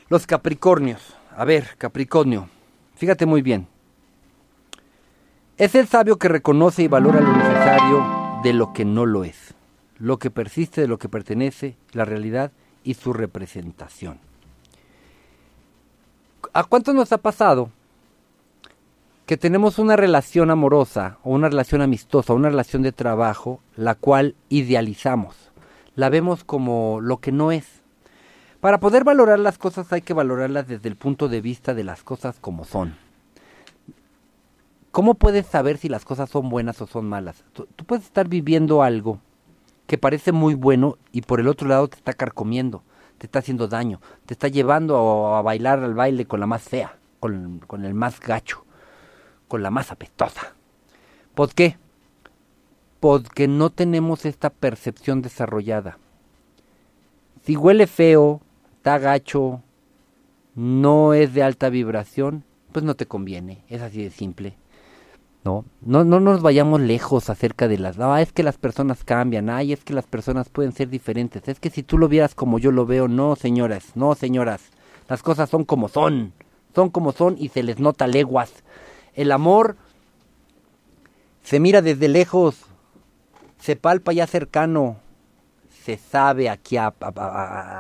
Los 0.09 0.27
Capricornios. 0.27 1.14
A 1.37 1.45
ver, 1.45 1.77
Capricornio, 1.77 2.49
fíjate 2.97 3.27
muy 3.27 3.43
bien. 3.43 3.69
Es 5.59 5.75
el 5.75 5.87
sabio 5.87 6.19
que 6.19 6.29
reconoce 6.29 6.83
y 6.83 6.89
valora 6.89 7.21
lo 7.21 7.37
necesario 7.37 8.41
de 8.43 8.55
lo 8.55 8.73
que 8.73 8.87
no 8.87 9.05
lo 9.05 9.25
es, 9.25 9.55
lo 9.99 10.19
que 10.19 10.31
persiste 10.31 10.81
de 10.81 10.89
lo 10.89 10.99
que 10.99 11.11
pertenece, 11.11 11.77
la 11.93 12.07
realidad 12.07 12.53
y 12.85 12.95
su 12.95 13.12
representación. 13.12 14.19
¿A 16.57 16.64
cuánto 16.64 16.94
nos 16.94 17.12
ha 17.12 17.18
pasado 17.18 17.68
que 19.26 19.36
tenemos 19.36 19.78
una 19.78 19.94
relación 19.94 20.50
amorosa 20.50 21.18
o 21.22 21.32
una 21.32 21.50
relación 21.50 21.82
amistosa, 21.82 22.32
una 22.32 22.48
relación 22.48 22.80
de 22.80 22.92
trabajo, 22.92 23.61
la 23.76 23.94
cual 23.94 24.36
idealizamos, 24.48 25.36
la 25.96 26.09
vemos 26.09 26.44
como 26.44 27.02
lo 27.02 27.18
que 27.18 27.30
no 27.30 27.52
es? 27.52 27.82
Para 28.61 28.80
poder 28.80 29.04
valorar 29.04 29.38
las 29.38 29.59
cosas 29.59 29.92
hay 29.92 30.00
que 30.00 30.14
valorarlas 30.14 30.66
desde 30.66 30.88
el 30.88 30.96
punto 30.96 31.28
de 31.28 31.42
vista 31.42 31.74
de 31.74 31.84
las 31.84 32.02
cosas 32.02 32.38
como 32.40 32.64
son. 32.64 32.96
¿Cómo 34.92 35.12
puedes 35.12 35.44
saber 35.44 35.76
si 35.76 35.90
las 35.90 36.07
cosas 36.07 36.30
son 36.30 36.48
buenas 36.48 36.80
o 36.80 36.86
son 36.86 37.07
malas? 37.07 37.44
Tú, 37.52 37.68
tú 37.76 37.84
puedes 37.84 38.07
estar 38.07 38.28
viviendo 38.28 38.82
algo 38.82 39.20
que 39.86 39.98
parece 39.98 40.32
muy 40.32 40.54
bueno 40.54 40.96
y 41.12 41.20
por 41.20 41.38
el 41.38 41.48
otro 41.48 41.68
lado 41.68 41.86
te 41.88 41.98
está 41.98 42.14
carcomiendo, 42.14 42.82
te 43.19 43.27
está 43.27 43.39
haciendo 43.41 43.69
daño, 43.69 44.01
te 44.27 44.35
está 44.35 44.49
llevando 44.49 45.35
a, 45.35 45.43
bailar 45.43 45.83
al 45.83 45.95
baile 45.95 46.27
con 46.27 46.41
la 46.41 46.47
más 46.47 46.62
fea, 46.62 46.97
con, 47.21 47.61
con 47.67 47.85
el 47.85 47.95
más 47.95 48.21
gacho, 48.21 48.64
con 49.49 49.62
la 49.62 49.71
más 49.71 49.91
apestosa. 49.91 50.55
¿Por 51.35 51.55
qué? 51.55 51.77
Porque 53.01 53.49
no 53.49 53.71
tenemos 53.71 54.25
esta 54.25 54.51
percepción 54.51 55.23
desarrollada. 55.23 55.99
Si 57.45 57.57
huele 57.57 57.87
feo, 57.87 58.41
está 58.77 58.99
gacho, 58.99 59.62
no 60.55 61.14
es 61.14 61.35
de 61.35 61.43
alta 61.43 61.69
vibración, 61.69 62.45
pues 62.73 62.85
no 62.85 62.97
te 62.97 63.07
conviene. 63.07 63.62
Es 63.69 63.83
así 63.83 64.03
de 64.03 64.11
simple. 64.11 64.57
No, 65.47 65.64
no, 65.80 66.03
no 66.03 66.18
nos 66.18 66.42
vayamos 66.42 66.80
lejos 66.80 67.30
acerca 67.30 67.68
de 67.68 67.78
las... 67.78 68.01
Ah, 68.01 68.20
es 68.20 68.32
que 68.32 68.42
las 68.42 68.59
personas 68.59 69.05
cambian, 69.05 69.49
ay, 69.49 69.72
es 69.72 69.84
que 69.84 69.94
las 69.94 70.05
personas 70.05 70.49
pueden 70.49 70.72
ser 70.72 70.88
diferentes, 70.88 71.47
es 71.47 71.61
que 71.61 71.70
si 71.70 71.84
tú 71.84 71.99
lo 71.99 72.09
vieras 72.09 72.34
como 72.34 72.59
yo 72.59 72.72
lo 72.72 72.84
veo, 72.84 73.07
no, 73.07 73.36
señoras, 73.36 73.92
no, 73.94 74.16
señoras, 74.16 74.61
las 75.09 75.22
cosas 75.22 75.49
son 75.49 75.64
como 75.64 75.88
son, 75.88 76.32
son 76.74 76.90
como 76.90 77.12
son 77.12 77.36
y 77.38 77.51
se 77.51 77.62
les 77.62 77.78
nota 77.78 78.09
leguas. 78.09 78.64
El 79.14 79.30
amor 79.30 79.76
se 81.44 81.61
mira 81.61 81.80
desde 81.80 82.09
lejos, 82.09 82.62
se 83.61 83.76
palpa 83.76 84.12
ya 84.12 84.26
cercano, 84.26 84.97
se 85.87 85.99
sabe 85.99 86.51
aquí 86.51 86.76
a- 86.76 86.89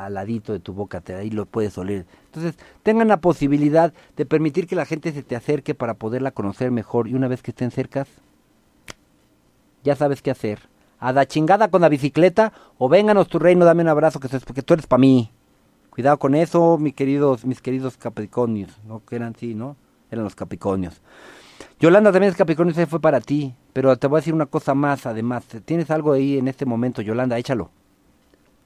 al 0.04 0.14
ladito 0.14 0.52
de 0.52 0.60
tu 0.60 0.72
boca, 0.72 1.00
te, 1.00 1.12
ahí 1.12 1.28
lo 1.28 1.44
puedes 1.44 1.76
oler. 1.76 2.06
Entonces, 2.26 2.54
tengan 2.84 3.08
la 3.08 3.16
posibilidad 3.16 3.92
de 4.16 4.24
permitir 4.24 4.68
que 4.68 4.76
la 4.76 4.84
gente 4.86 5.10
se 5.10 5.24
te 5.24 5.34
acerque 5.34 5.74
para 5.74 5.94
poderla 5.94 6.30
conocer 6.30 6.70
mejor 6.70 7.08
y 7.08 7.14
una 7.14 7.26
vez 7.26 7.42
que 7.42 7.50
estén 7.50 7.72
cercas, 7.72 8.06
ya 9.82 9.96
sabes 9.96 10.22
qué 10.22 10.30
hacer. 10.30 10.60
A 11.00 11.10
la 11.10 11.26
chingada 11.26 11.66
con 11.68 11.82
la 11.82 11.88
bicicleta 11.88 12.52
o 12.78 12.88
vénganos 12.88 13.26
tu 13.26 13.40
reino, 13.40 13.64
dame 13.64 13.82
un 13.82 13.88
abrazo 13.88 14.20
que, 14.20 14.28
tú 14.28 14.74
eres 14.74 14.86
para 14.86 15.00
mí. 15.00 15.32
Cuidado 15.90 16.18
con 16.18 16.36
eso, 16.36 16.78
mis 16.78 16.94
queridos, 16.94 17.44
mis 17.44 17.60
queridos 17.60 17.96
capricornios, 17.96 18.70
¿no? 18.86 19.04
Que 19.04 19.16
eran 19.16 19.34
sí, 19.34 19.56
¿no? 19.56 19.74
Eran 20.12 20.22
los 20.22 20.36
capricornios. 20.36 21.02
Yolanda 21.80 22.12
también 22.12 22.30
es 22.30 22.38
Capricornio, 22.38 22.70
ese 22.72 22.86
fue 22.86 23.00
para 23.00 23.20
ti. 23.20 23.54
Pero 23.72 23.96
te 23.96 24.06
voy 24.06 24.18
a 24.18 24.20
decir 24.20 24.32
una 24.32 24.46
cosa 24.46 24.74
más, 24.74 25.06
además. 25.06 25.44
¿Tienes 25.64 25.90
algo 25.90 26.12
ahí 26.12 26.38
en 26.38 26.46
este 26.48 26.64
momento, 26.66 27.02
Yolanda? 27.02 27.36
Échalo. 27.36 27.70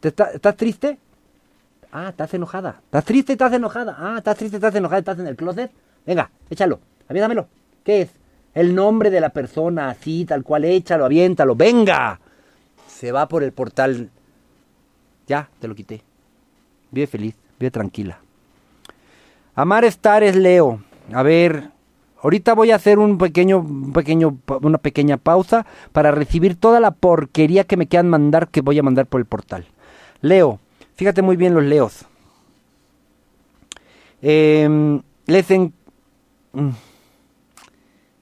¿Te 0.01 0.09
está- 0.09 0.31
¿Estás 0.33 0.57
triste? 0.57 0.99
Ah, 1.93 2.09
estás 2.11 2.33
enojada. 2.35 2.81
¿Estás 2.85 3.05
triste? 3.05 3.33
¿Estás 3.33 3.53
enojada? 3.53 3.97
Ah, 3.99 4.15
estás 4.19 4.37
triste, 4.37 4.57
estás 4.57 4.75
enojada, 4.75 5.01
estás 5.01 5.19
en 5.19 5.27
el 5.27 5.37
closet. 5.37 5.71
Venga, 6.07 6.31
échalo. 6.49 6.81
Aviéntamelo. 7.09 7.49
¿Qué 7.85 8.03
es? 8.03 8.11
El 8.55 8.75
nombre 8.75 9.11
de 9.11 9.21
la 9.21 9.31
persona, 9.31 9.91
así, 9.91 10.25
tal 10.25 10.43
cual, 10.43 10.65
échalo, 10.65 11.05
aviéntalo. 11.05 11.55
¡Venga! 11.55 12.21
Se 12.87 13.13
va 13.13 13.29
por 13.29 13.43
el 13.43 13.53
portal. 13.53 14.11
Ya, 15.27 15.49
te 15.61 15.69
lo 15.69 15.75
quité. 15.75 16.03
Vive 16.91 17.07
feliz, 17.07 17.35
vive 17.59 17.71
tranquila. 17.71 18.19
Amar 19.55 19.85
estar 19.85 20.23
es 20.23 20.37
Leo. 20.37 20.83
A 21.13 21.23
ver, 21.23 21.71
ahorita 22.23 22.55
voy 22.55 22.71
a 22.71 22.77
hacer 22.77 22.99
un 22.99 23.19
pequeño, 23.19 23.59
un 23.59 23.93
pequeño, 23.93 24.39
una 24.63 24.79
pequeña 24.79 25.17
pausa 25.17 25.67
para 25.93 26.11
recibir 26.13 26.57
toda 26.57 26.81
la 26.81 26.93
porquería 26.93 27.65
que 27.65 27.77
me 27.77 27.87
quieran 27.89 28.09
mandar, 28.09 28.49
que 28.49 28.61
voy 28.61 28.79
a 28.79 28.83
mandar 28.83 29.07
por 29.07 29.21
el 29.21 29.27
portal. 29.27 29.67
Leo, 30.23 30.61
fíjate 30.95 31.23
muy 31.23 31.37
bien 31.37 31.55
los 31.55 31.65
leos. 31.65 32.05
Eh. 34.23 34.69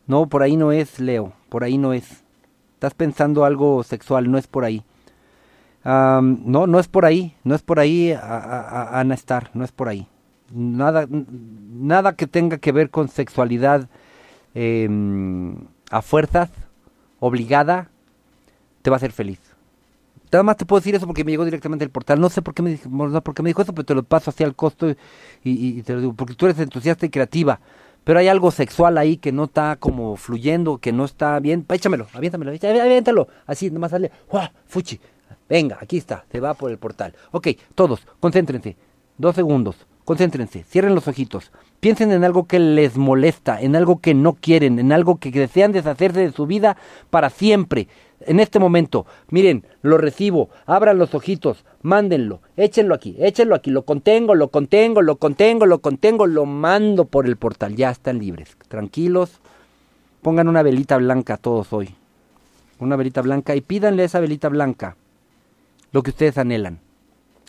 No, 0.06 0.26
por 0.26 0.42
ahí 0.42 0.56
no 0.56 0.72
es, 0.72 1.00
Leo, 1.00 1.32
por 1.48 1.64
ahí 1.64 1.78
no 1.78 1.92
es. 1.92 2.24
Estás 2.74 2.94
pensando 2.94 3.44
algo 3.44 3.82
sexual, 3.82 4.30
no 4.30 4.38
es 4.38 4.46
por 4.46 4.64
ahí. 4.64 4.84
No, 5.84 6.66
no 6.66 6.78
es 6.78 6.88
por 6.88 7.04
ahí, 7.04 7.34
no 7.44 7.54
es 7.54 7.62
por 7.62 7.80
ahí, 7.80 8.12
Ana 8.12 9.14
Star, 9.14 9.50
no 9.54 9.64
es 9.64 9.72
por 9.72 9.88
ahí. 9.88 10.06
Nada, 10.52 11.06
nada 11.08 12.14
que 12.14 12.26
tenga 12.26 12.58
que 12.58 12.72
ver 12.72 12.90
con 12.90 13.08
sexualidad 13.08 13.88
em, 14.54 15.56
a 15.90 16.00
fuerzas, 16.02 16.50
obligada, 17.20 17.90
te 18.82 18.90
va 18.90 18.96
a 18.96 18.98
hacer 18.98 19.12
feliz. 19.12 19.40
Nada 20.32 20.42
más 20.42 20.56
te 20.56 20.66
puedo 20.66 20.80
decir 20.80 20.94
eso 20.94 21.06
porque 21.06 21.24
me 21.24 21.32
llegó 21.32 21.44
directamente 21.44 21.84
del 21.84 21.90
portal. 21.90 22.20
No 22.20 22.28
sé 22.28 22.42
por 22.42 22.54
qué 22.54 22.62
me 22.62 22.78
no, 22.88 23.20
por 23.22 23.34
qué 23.34 23.42
me 23.42 23.50
dijo 23.50 23.62
eso, 23.62 23.72
pero 23.74 23.84
te 23.86 23.94
lo 23.94 24.02
paso 24.02 24.30
así 24.30 24.44
al 24.44 24.54
costo 24.54 24.94
y, 25.44 25.82
te 25.82 25.94
lo 25.94 26.00
digo. 26.00 26.12
Porque 26.14 26.34
tú 26.34 26.46
eres 26.46 26.58
entusiasta 26.58 27.06
y 27.06 27.10
creativa. 27.10 27.60
Pero 28.04 28.20
hay 28.20 28.28
algo 28.28 28.50
sexual 28.50 28.96
ahí 28.96 29.18
que 29.18 29.32
no 29.32 29.44
está 29.44 29.76
como 29.76 30.16
fluyendo, 30.16 30.78
que 30.78 30.92
no 30.92 31.04
está 31.04 31.38
bien. 31.40 31.66
Échamelo, 31.68 32.06
aviéntamelo, 32.14 32.52
avi- 32.52 32.80
aviéntalo. 32.80 33.28
Así, 33.46 33.70
nomás 33.70 33.90
sale. 33.90 34.10
¡Uah! 34.32 34.50
¡Fuchi! 34.66 34.98
Venga, 35.48 35.78
aquí 35.80 35.96
está, 35.98 36.24
se 36.30 36.40
va 36.40 36.54
por 36.54 36.70
el 36.70 36.78
portal. 36.78 37.14
Ok, 37.32 37.48
todos, 37.74 38.06
concéntrense. 38.20 38.76
Dos 39.16 39.34
segundos, 39.34 39.86
concéntrense, 40.04 40.62
cierren 40.62 40.94
los 40.94 41.08
ojitos. 41.08 41.50
Piensen 41.80 42.12
en 42.12 42.22
algo 42.24 42.46
que 42.46 42.58
les 42.58 42.96
molesta, 42.96 43.60
en 43.60 43.74
algo 43.74 44.00
que 44.00 44.14
no 44.14 44.34
quieren, 44.34 44.78
en 44.78 44.92
algo 44.92 45.16
que 45.18 45.30
desean 45.30 45.72
deshacerse 45.72 46.20
de 46.20 46.32
su 46.32 46.46
vida 46.46 46.76
para 47.10 47.30
siempre. 47.30 47.88
En 48.20 48.40
este 48.40 48.58
momento, 48.58 49.06
miren, 49.30 49.64
lo 49.82 49.96
recibo, 49.96 50.50
abran 50.66 50.98
los 50.98 51.14
ojitos, 51.14 51.64
mándenlo, 51.82 52.40
échenlo 52.56 52.94
aquí, 52.94 53.14
échenlo 53.18 53.54
aquí, 53.54 53.70
lo 53.70 53.82
contengo, 53.82 54.34
lo 54.34 54.48
contengo, 54.48 55.02
lo 55.02 55.16
contengo, 55.16 55.66
lo 55.66 55.78
contengo, 55.78 56.26
lo 56.26 56.44
mando 56.44 57.04
por 57.04 57.26
el 57.26 57.36
portal, 57.36 57.76
ya 57.76 57.90
están 57.90 58.18
libres, 58.18 58.56
tranquilos, 58.66 59.40
pongan 60.20 60.48
una 60.48 60.62
velita 60.62 60.96
blanca 60.96 61.36
todos 61.36 61.72
hoy, 61.72 61.94
una 62.80 62.96
velita 62.96 63.22
blanca 63.22 63.54
y 63.54 63.60
pídanle 63.60 64.02
a 64.02 64.06
esa 64.06 64.20
velita 64.20 64.48
blanca 64.48 64.96
lo 65.92 66.02
que 66.02 66.10
ustedes 66.10 66.38
anhelan. 66.38 66.80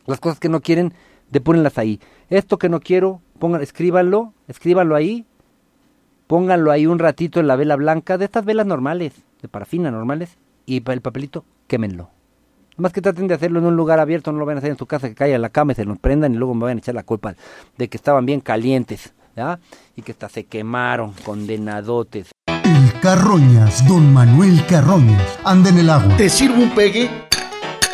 Las 0.05 0.20
cosas 0.20 0.39
que 0.39 0.49
no 0.49 0.61
quieren, 0.61 0.93
depúrenlas 1.30 1.78
ahí. 1.78 1.99
Esto 2.30 2.57
que 2.57 2.70
no 2.70 2.80
quiero, 2.80 3.22
pongan, 3.39 3.61
escríbanlo, 3.61 4.34
escríbanlo 4.47 4.95
ahí, 4.95 5.26
pónganlo 6.28 6.72
ahí 6.72 6.86
un 6.86 6.99
ratito 6.99 7.39
en 7.39 7.47
la 7.47 7.55
vela 7.55 7.76
blanca, 7.76 8.17
de 8.17 8.26
estas 8.26 8.45
velas 8.45 8.65
normales, 8.65 9.13
de 9.41 9.47
parafina 9.47 9.91
normales, 9.91 10.38
y 10.70 10.84
el 10.86 11.01
papelito, 11.01 11.45
quémenlo. 11.67 12.09
Más 12.78 12.93
que 12.93 13.01
traten 13.01 13.28
de 13.28 13.34
hacerlo 13.34 13.59
en 13.59 13.65
un 13.65 13.76
lugar 13.76 13.99
abierto, 13.99 14.32
no 14.32 14.39
lo 14.39 14.45
van 14.45 14.55
a 14.55 14.59
hacer 14.59 14.72
en 14.72 14.78
su 14.78 14.86
casa, 14.86 15.09
que 15.09 15.15
caiga 15.15 15.36
en 15.36 15.41
la 15.41 15.49
cama 15.49 15.74
y 15.74 15.76
se 15.76 15.86
nos 15.86 15.97
prendan 15.97 16.34
y 16.34 16.38
luego 16.38 16.53
me 16.53 16.65
van 16.65 16.78
a 16.78 16.80
echar 16.80 16.95
la 16.95 17.03
culpa 17.03 17.34
de 17.78 17.89
que 17.89 17.97
estaban 17.97 18.26
bien 18.26 18.39
calientes. 18.39 19.13
¿ya? 19.36 19.59
Y 19.95 20.01
que 20.01 20.11
hasta 20.11 20.30
se 20.30 20.45
quemaron, 20.45 21.13
condenadotes. 21.26 22.32
El 22.63 22.99
Carroñas, 23.01 23.86
don 23.88 24.13
Manuel 24.13 24.65
Carroñas, 24.67 25.39
anda 25.43 25.70
en 25.70 25.80
el 25.80 25.89
agua. 25.89 26.15
¿Te 26.17 26.30
sirvo 26.30 26.61
un 26.61 26.70
pegue? 26.70 27.09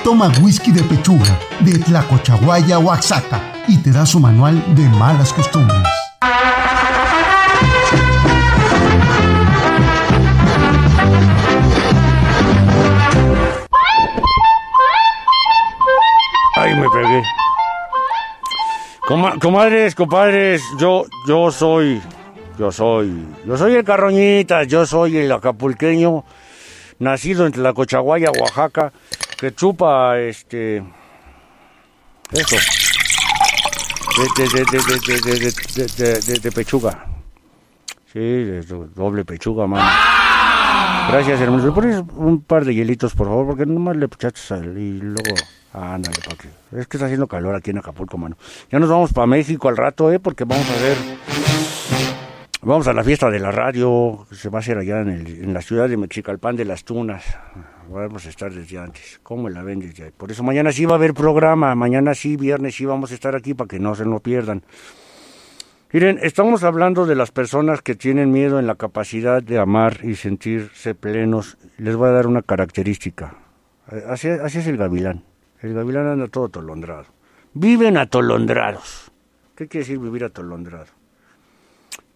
Toma 0.03 0.31
whisky 0.43 0.71
de 0.71 0.83
pechuga, 0.83 1.39
de 1.61 1.79
Tlacochahuaya, 1.79 2.77
Oaxaca, 2.77 3.41
y 3.67 3.77
te 3.77 3.91
da 3.91 4.05
su 4.05 4.19
manual 4.19 4.63
de 4.75 4.83
malas 4.89 5.33
costumbres. 5.33 5.81
Me 16.79 16.89
pegué. 16.89 17.23
Comadres, 19.39 19.95
compadres, 19.95 20.63
yo, 20.79 21.05
yo 21.27 21.51
soy, 21.51 22.01
yo 22.57 22.71
soy, 22.71 23.25
yo 23.45 23.55
soy 23.55 23.75
el 23.75 23.83
carroñita, 23.83 24.63
yo 24.63 24.85
soy 24.85 25.17
el 25.17 25.31
acapulqueño, 25.31 26.25
nacido 26.99 27.45
entre 27.45 27.61
la 27.61 27.73
Cochaguaya, 27.73 28.31
Oaxaca, 28.31 28.91
que 29.37 29.53
chupa, 29.53 30.17
este, 30.19 30.83
esto, 32.31 32.55
de, 34.17 34.65
de, 35.95 36.19
de, 36.19 36.39
de 36.39 36.51
pechuga. 36.51 37.05
Sí, 38.11 38.45
doble 38.95 39.23
pechuga, 39.23 39.67
mano. 39.67 39.87
Gracias, 41.09 41.39
hermano. 41.39 41.63
¿Me 41.63 41.71
pones 41.71 42.03
un 42.15 42.41
par 42.41 42.65
de 42.65 42.73
hielitos, 42.73 43.13
por 43.13 43.27
favor? 43.27 43.45
Porque 43.47 43.65
nomás 43.65 43.95
le 43.97 44.05
echaste 44.07 44.39
sal 44.39 44.77
y 44.77 44.99
luego... 44.99 45.35
Ándale, 45.77 46.15
pa' 46.25 46.35
que... 46.37 46.47
Es 46.79 46.87
que 46.87 46.95
está 46.95 47.05
haciendo 47.05 47.27
calor 47.27 47.53
aquí 47.53 47.71
en 47.71 47.79
Acapulco, 47.79 48.17
mano. 48.17 48.37
Ya 48.71 48.79
nos 48.79 48.89
vamos 48.89 49.11
para 49.11 49.27
México 49.27 49.67
al 49.67 49.75
rato, 49.75 50.09
¿eh? 50.11 50.19
Porque 50.19 50.45
vamos 50.45 50.65
a 50.69 50.81
ver... 50.81 50.95
Vamos 52.61 52.87
a 52.87 52.93
la 52.93 53.03
fiesta 53.03 53.29
de 53.29 53.39
la 53.39 53.51
radio, 53.51 54.25
que 54.29 54.35
se 54.35 54.49
va 54.49 54.59
a 54.59 54.61
hacer 54.61 54.77
allá 54.77 55.01
en, 55.01 55.09
el- 55.09 55.53
la 55.53 55.61
ciudad 55.61 55.87
de 55.89 55.97
Mexicalpan 55.97 56.55
de 56.55 56.65
las 56.65 56.83
Tunas. 56.85 57.23
Vamos 57.89 58.25
a 58.25 58.29
estar 58.29 58.51
desde 58.53 58.79
antes. 58.79 59.19
¿Cómo 59.21 59.49
la 59.49 59.61
ven 59.63 59.79
desde 59.81 60.05
ahí? 60.05 60.11
Por 60.15 60.31
eso 60.31 60.41
mañana 60.43 60.71
sí 60.71 60.85
va 60.85 60.93
a 60.93 60.95
haber 60.95 61.13
programa. 61.13 61.75
Mañana 61.75 62.15
sí, 62.15 62.37
viernes 62.37 62.75
sí 62.75 62.85
vamos 62.85 63.11
a 63.11 63.13
estar 63.13 63.35
aquí 63.35 63.53
para 63.53 63.67
que 63.67 63.77
no 63.77 63.93
se 63.93 64.05
lo 64.05 64.19
pierdan. 64.21 64.63
Miren, 65.91 66.19
estamos 66.23 66.63
hablando 66.63 67.05
de 67.05 67.15
las 67.15 67.31
personas 67.31 67.81
que 67.81 67.95
tienen 67.95 68.31
miedo 68.31 68.59
en 68.59 68.65
la 68.65 68.75
capacidad 68.75 69.43
de 69.43 69.59
amar 69.59 69.99
y 70.03 70.15
sentirse 70.15 70.95
plenos. 70.95 71.57
Les 71.77 71.95
voy 71.95 72.09
a 72.09 72.13
dar 72.13 72.27
una 72.27 72.41
característica. 72.41 73.35
Eh, 73.91 74.03
así 74.09 74.29
es 74.29 74.67
el 74.67 74.77
gavilán. 74.77 75.23
El 75.61 75.73
gavilán 75.73 76.07
anda 76.07 76.27
todo 76.27 76.45
atolondrado. 76.45 77.05
Viven 77.53 77.97
atolondrados. 77.97 79.11
¿Qué 79.55 79.67
quiere 79.67 79.85
decir 79.85 79.99
vivir 79.99 80.25
atolondrado? 80.25 80.87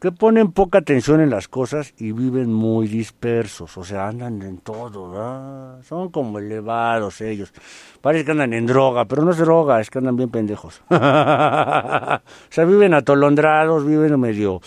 Que 0.02 0.12
ponen 0.12 0.52
poca 0.52 0.80
atención 0.80 1.22
en 1.22 1.30
las 1.30 1.48
cosas 1.48 1.94
y 1.98 2.12
viven 2.12 2.54
muy 2.54 2.88
dispersos. 2.88 3.78
O 3.78 3.84
sea, 3.84 4.08
andan 4.08 4.42
en 4.42 4.58
todo. 4.60 5.82
Son 5.84 6.10
como 6.10 6.40
elevados 6.40 7.22
ellos. 7.22 7.54
Parece 8.02 8.26
que 8.26 8.32
andan 8.32 8.54
en 8.54 8.66
droga, 8.66 9.06
pero 9.06 9.24
no 9.24 9.32
es 9.32 9.38
droga, 9.38 9.82
es 9.82 9.90
que 9.90 9.98
andan 9.98 10.16
bien 10.16 10.30
pendejos. 10.30 10.82
o 10.90 10.96
sea, 10.96 12.66
viven 12.66 12.94
atolondrados, 12.94 13.86
viven 13.86 14.20
medio... 14.20 14.62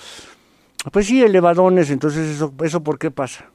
Pues 0.90 1.06
sí, 1.06 1.22
elevadones, 1.22 1.90
entonces 1.90 2.28
eso, 2.28 2.52
eso 2.64 2.82
¿por 2.82 2.98
qué 2.98 3.12
pasa? 3.12 3.51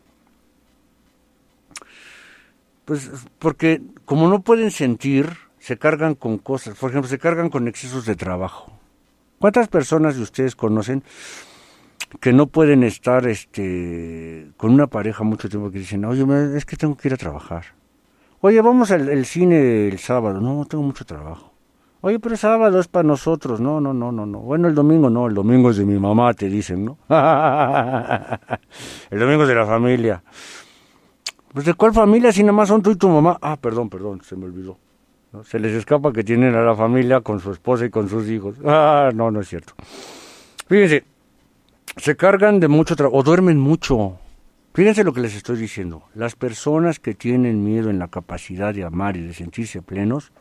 Pues 2.88 3.11
porque 3.38 3.81
como 4.05 4.29
no 4.29 4.43
pueden 4.43 4.71
sentir, 4.71 5.33
se 5.59 5.77
cargan 5.77 6.15
con 6.15 6.38
cosas. 6.38 6.77
Por 6.77 6.89
ejemplo, 6.89 7.09
se 7.09 7.19
cargan 7.19 7.49
con 7.49 7.67
excesos 7.67 8.05
de 8.05 8.15
trabajo. 8.15 8.71
¿Cuántas 9.39 9.67
personas 9.67 10.15
de 10.15 10.21
ustedes 10.21 10.55
conocen 10.55 11.03
que 12.21 12.31
no 12.31 12.47
pueden 12.47 12.83
estar 12.83 13.27
este, 13.27 14.51
con 14.55 14.73
una 14.73 14.88
pareja 14.88 15.25
mucho 15.25 15.49
tiempo 15.49 15.69
que 15.69 15.79
dicen, 15.79 16.05
oye, 16.05 16.23
es 16.55 16.63
que 16.63 16.77
tengo 16.77 16.95
que 16.95 17.09
ir 17.09 17.13
a 17.15 17.17
trabajar? 17.17 17.65
Oye, 18.39 18.61
vamos 18.61 18.89
al 18.91 19.09
al 19.09 19.25
cine 19.25 19.89
el 19.89 19.99
sábado. 19.99 20.39
No, 20.39 20.63
tengo 20.63 20.85
mucho 20.85 21.03
trabajo. 21.03 21.51
Oye, 21.99 22.21
pero 22.21 22.35
el 22.35 22.39
sábado 22.39 22.79
es 22.79 22.88
para 22.88 23.05
nosotros. 23.05 23.59
No, 23.59 23.81
no, 23.81 23.93
no, 23.93 24.13
no, 24.13 24.25
no. 24.25 24.39
Bueno, 24.39 24.69
el 24.69 24.75
domingo 24.75 25.09
no, 25.09 25.27
el 25.27 25.33
domingo 25.33 25.71
es 25.71 25.75
de 25.75 25.83
mi 25.83 25.99
mamá, 25.99 26.33
te 26.33 26.47
dicen, 26.47 26.85
¿no? 26.85 26.97
el 29.09 29.19
domingo 29.19 29.43
es 29.43 29.49
de 29.49 29.55
la 29.55 29.65
familia. 29.65 30.23
Pues 31.57 31.65
de 31.65 31.73
cuál 31.73 31.91
familia 31.91 32.31
si 32.31 32.43
nada 32.43 32.53
más 32.53 32.67
son 32.67 32.83
tú 32.83 32.91
y 32.91 32.95
tu 32.97 33.09
mamá. 33.09 33.39
Ah, 33.41 33.57
perdón, 33.59 33.89
perdón, 33.89 34.21
se 34.21 34.35
me 34.35 34.45
olvidó. 34.45 34.77
Se 35.43 35.57
les 35.57 35.73
escapa 35.73 36.13
que 36.13 36.23
tienen 36.23 36.53
a 36.53 36.61
la 36.61 36.75
familia 36.75 37.21
con 37.21 37.39
su 37.39 37.51
esposa 37.51 37.83
y 37.83 37.89
con 37.89 38.07
sus 38.07 38.29
hijos. 38.29 38.57
Ah, 38.63 39.09
no, 39.11 39.31
no 39.31 39.41
es 39.41 39.49
cierto. 39.49 39.73
Fíjense, 40.67 41.03
se 41.95 42.15
cargan 42.15 42.59
de 42.59 42.67
mucho 42.67 42.95
trabajo 42.95 43.17
o 43.17 43.23
duermen 43.23 43.57
mucho. 43.57 44.19
Fíjense 44.75 45.03
lo 45.03 45.13
que 45.13 45.21
les 45.21 45.35
estoy 45.35 45.57
diciendo. 45.57 46.03
Las 46.13 46.35
personas 46.35 46.99
que 46.99 47.15
tienen 47.15 47.63
miedo 47.63 47.89
en 47.89 47.97
la 47.97 48.07
capacidad 48.07 48.71
de 48.71 48.83
amar 48.83 49.17
y 49.17 49.21
de 49.21 49.33
sentirse 49.33 49.81
plenos 49.81 50.31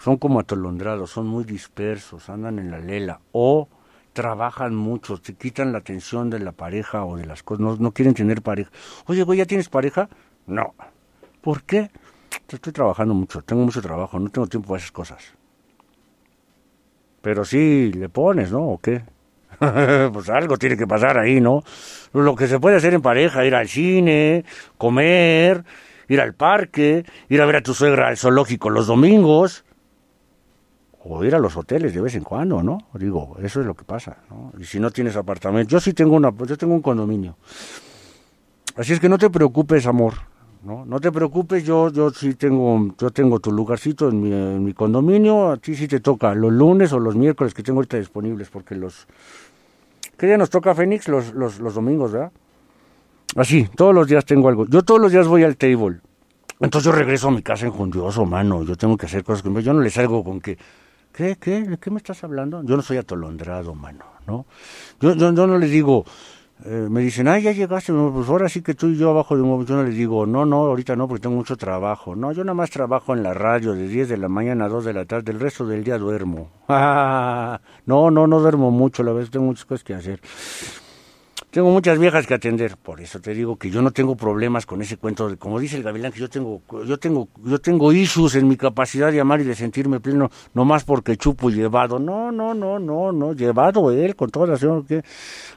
son 0.00 0.16
como 0.16 0.40
atolondrados, 0.40 1.10
son 1.10 1.28
muy 1.28 1.44
dispersos, 1.44 2.28
andan 2.28 2.58
en 2.58 2.72
la 2.72 2.80
lela 2.80 3.20
o 3.30 3.68
trabajan 4.12 4.74
mucho, 4.74 5.18
se 5.22 5.34
quitan 5.34 5.72
la 5.72 5.78
atención 5.78 6.30
de 6.30 6.38
la 6.38 6.52
pareja 6.52 7.04
o 7.04 7.16
de 7.16 7.26
las 7.26 7.42
cosas, 7.42 7.60
no, 7.60 7.76
no 7.76 7.92
quieren 7.92 8.14
tener 8.14 8.42
pareja. 8.42 8.70
Oye, 9.06 9.22
güey, 9.22 9.38
¿ya 9.38 9.46
tienes 9.46 9.68
pareja? 9.68 10.08
No. 10.46 10.74
¿Por 11.40 11.62
qué? 11.62 11.90
Estoy 12.48 12.72
trabajando 12.72 13.14
mucho, 13.14 13.42
tengo 13.42 13.64
mucho 13.64 13.80
trabajo, 13.80 14.18
no 14.18 14.28
tengo 14.30 14.46
tiempo 14.46 14.68
para 14.68 14.78
esas 14.78 14.92
cosas. 14.92 15.34
Pero 17.22 17.44
sí 17.44 17.92
le 17.92 18.08
pones, 18.08 18.52
¿no? 18.52 18.62
¿O 18.62 18.78
qué? 18.78 19.04
pues 20.12 20.28
algo 20.28 20.56
tiene 20.56 20.76
que 20.76 20.86
pasar 20.86 21.18
ahí, 21.18 21.40
¿no? 21.40 21.62
Lo 22.12 22.34
que 22.34 22.46
se 22.46 22.58
puede 22.58 22.76
hacer 22.76 22.94
en 22.94 23.02
pareja, 23.02 23.44
ir 23.44 23.54
al 23.54 23.68
cine, 23.68 24.44
comer, 24.76 25.64
ir 26.08 26.20
al 26.20 26.34
parque, 26.34 27.04
ir 27.28 27.40
a 27.40 27.46
ver 27.46 27.56
a 27.56 27.62
tu 27.62 27.74
suegra 27.74 28.08
al 28.08 28.16
zoológico 28.16 28.70
los 28.70 28.86
domingos, 28.86 29.64
o 31.04 31.24
ir 31.24 31.34
a 31.34 31.38
los 31.38 31.56
hoteles 31.56 31.94
de 31.94 32.00
vez 32.00 32.14
en 32.14 32.22
cuando, 32.22 32.62
¿no? 32.62 32.78
Digo, 32.94 33.36
eso 33.42 33.60
es 33.60 33.66
lo 33.66 33.74
que 33.74 33.84
pasa, 33.84 34.18
¿no? 34.30 34.52
Y 34.58 34.64
si 34.64 34.78
no 34.78 34.90
tienes 34.90 35.16
apartamento, 35.16 35.70
yo 35.70 35.80
sí 35.80 35.92
tengo 35.92 36.14
una, 36.14 36.32
yo 36.46 36.56
tengo 36.56 36.74
un 36.74 36.82
condominio. 36.82 37.36
Así 38.76 38.92
es 38.92 39.00
que 39.00 39.08
no 39.08 39.18
te 39.18 39.28
preocupes, 39.28 39.86
amor, 39.86 40.14
¿no? 40.62 40.84
No 40.86 41.00
te 41.00 41.10
preocupes, 41.10 41.64
yo, 41.64 41.90
yo 41.90 42.10
sí 42.10 42.34
tengo, 42.34 42.94
yo 42.98 43.10
tengo 43.10 43.40
tu 43.40 43.50
lugarcito 43.50 44.08
en 44.08 44.22
mi, 44.22 44.32
en 44.32 44.64
mi 44.64 44.74
condominio, 44.74 45.50
a 45.50 45.56
ti 45.56 45.74
sí 45.74 45.88
te 45.88 46.00
toca 46.00 46.34
los 46.34 46.52
lunes 46.52 46.92
o 46.92 47.00
los 47.00 47.16
miércoles 47.16 47.52
que 47.52 47.62
tengo 47.62 47.78
ahorita 47.78 47.98
disponibles, 47.98 48.48
porque 48.48 48.76
los, 48.76 49.08
¿qué 50.16 50.26
día 50.26 50.38
nos 50.38 50.50
toca 50.50 50.74
Fénix? 50.74 51.08
Los, 51.08 51.34
los, 51.34 51.58
los 51.58 51.74
domingos, 51.74 52.12
¿verdad? 52.12 52.32
Así, 53.34 53.66
todos 53.74 53.94
los 53.94 54.06
días 54.06 54.24
tengo 54.24 54.48
algo. 54.48 54.66
Yo 54.66 54.82
todos 54.82 55.00
los 55.00 55.10
días 55.10 55.26
voy 55.26 55.42
al 55.42 55.56
table. 55.56 56.00
Entonces 56.60 56.84
yo 56.84 56.92
regreso 56.92 57.28
a 57.28 57.30
mi 57.32 57.42
casa 57.42 57.66
enjundioso, 57.66 58.24
mano. 58.24 58.62
Yo 58.62 58.76
tengo 58.76 58.96
que 58.96 59.06
hacer 59.06 59.24
cosas 59.24 59.42
que 59.42 59.62
yo 59.62 59.72
no 59.72 59.80
le 59.80 59.90
salgo 59.90 60.22
con 60.22 60.40
que, 60.40 60.58
¿qué, 61.12 61.36
qué, 61.36 61.62
de 61.62 61.78
qué 61.78 61.90
me 61.90 61.98
estás 61.98 62.24
hablando? 62.24 62.62
Yo 62.64 62.76
no 62.76 62.82
soy 62.82 62.96
atolondrado, 62.96 63.74
mano, 63.74 64.04
¿no? 64.26 64.46
Yo, 65.00 65.14
yo, 65.14 65.32
yo 65.32 65.46
no 65.46 65.58
les 65.58 65.70
digo, 65.70 66.04
eh, 66.64 66.86
me 66.88 67.00
dicen, 67.00 67.26
ah, 67.26 67.40
ya 67.40 67.50
llegaste, 67.50 67.92
pues 67.92 68.28
ahora 68.28 68.48
sí 68.48 68.62
que 68.62 68.74
tú 68.74 68.88
y 68.88 68.96
yo 68.96 69.10
abajo 69.10 69.34
de 69.34 69.42
un 69.42 69.48
móvil. 69.48 69.66
Yo 69.66 69.74
no 69.74 69.82
les 69.82 69.96
digo, 69.96 70.26
no, 70.26 70.46
no, 70.46 70.58
ahorita 70.58 70.94
no, 70.94 71.08
porque 71.08 71.22
tengo 71.22 71.34
mucho 71.34 71.56
trabajo. 71.56 72.14
No, 72.14 72.32
yo 72.32 72.44
nada 72.44 72.54
más 72.54 72.70
trabajo 72.70 73.14
en 73.14 73.22
la 73.24 73.34
radio 73.34 73.72
de 73.72 73.88
10 73.88 74.08
de 74.08 74.16
la 74.16 74.28
mañana 74.28 74.66
a 74.66 74.68
2 74.68 74.84
de 74.84 74.92
la 74.92 75.04
tarde, 75.04 75.32
el 75.32 75.40
resto 75.40 75.66
del 75.66 75.82
día 75.82 75.98
duermo. 75.98 76.50
no, 76.68 78.10
no, 78.10 78.26
no 78.26 78.40
duermo 78.40 78.70
mucho, 78.70 79.02
la 79.02 79.12
verdad, 79.12 79.30
tengo 79.30 79.46
muchas 79.46 79.64
cosas 79.64 79.82
que 79.82 79.94
hacer. 79.94 80.20
Tengo 81.52 81.70
muchas 81.70 81.98
viejas 81.98 82.26
que 82.26 82.32
atender, 82.32 82.78
por 82.78 83.02
eso 83.02 83.20
te 83.20 83.34
digo 83.34 83.56
que 83.56 83.68
yo 83.68 83.82
no 83.82 83.90
tengo 83.90 84.16
problemas 84.16 84.64
con 84.64 84.80
ese 84.80 84.96
cuento 84.96 85.28
de, 85.28 85.36
como 85.36 85.60
dice 85.60 85.76
el 85.76 85.82
Gavilán, 85.82 86.10
que 86.10 86.18
yo 86.20 86.30
tengo, 86.30 86.62
yo 86.86 86.98
tengo, 86.98 87.28
yo 87.44 87.58
tengo 87.60 87.92
issues 87.92 88.36
en 88.36 88.48
mi 88.48 88.56
capacidad 88.56 89.12
de 89.12 89.20
amar 89.20 89.42
y 89.42 89.44
de 89.44 89.54
sentirme 89.54 90.00
pleno, 90.00 90.30
no 90.54 90.64
más 90.64 90.82
porque 90.84 91.18
chupo 91.18 91.50
y 91.50 91.54
llevado. 91.54 91.98
No, 91.98 92.32
no, 92.32 92.54
no, 92.54 92.78
no, 92.78 93.12
no, 93.12 93.34
llevado 93.34 93.90
él 93.90 94.16
con 94.16 94.30
toda 94.30 94.46
la 94.46 94.82
que 94.88 95.02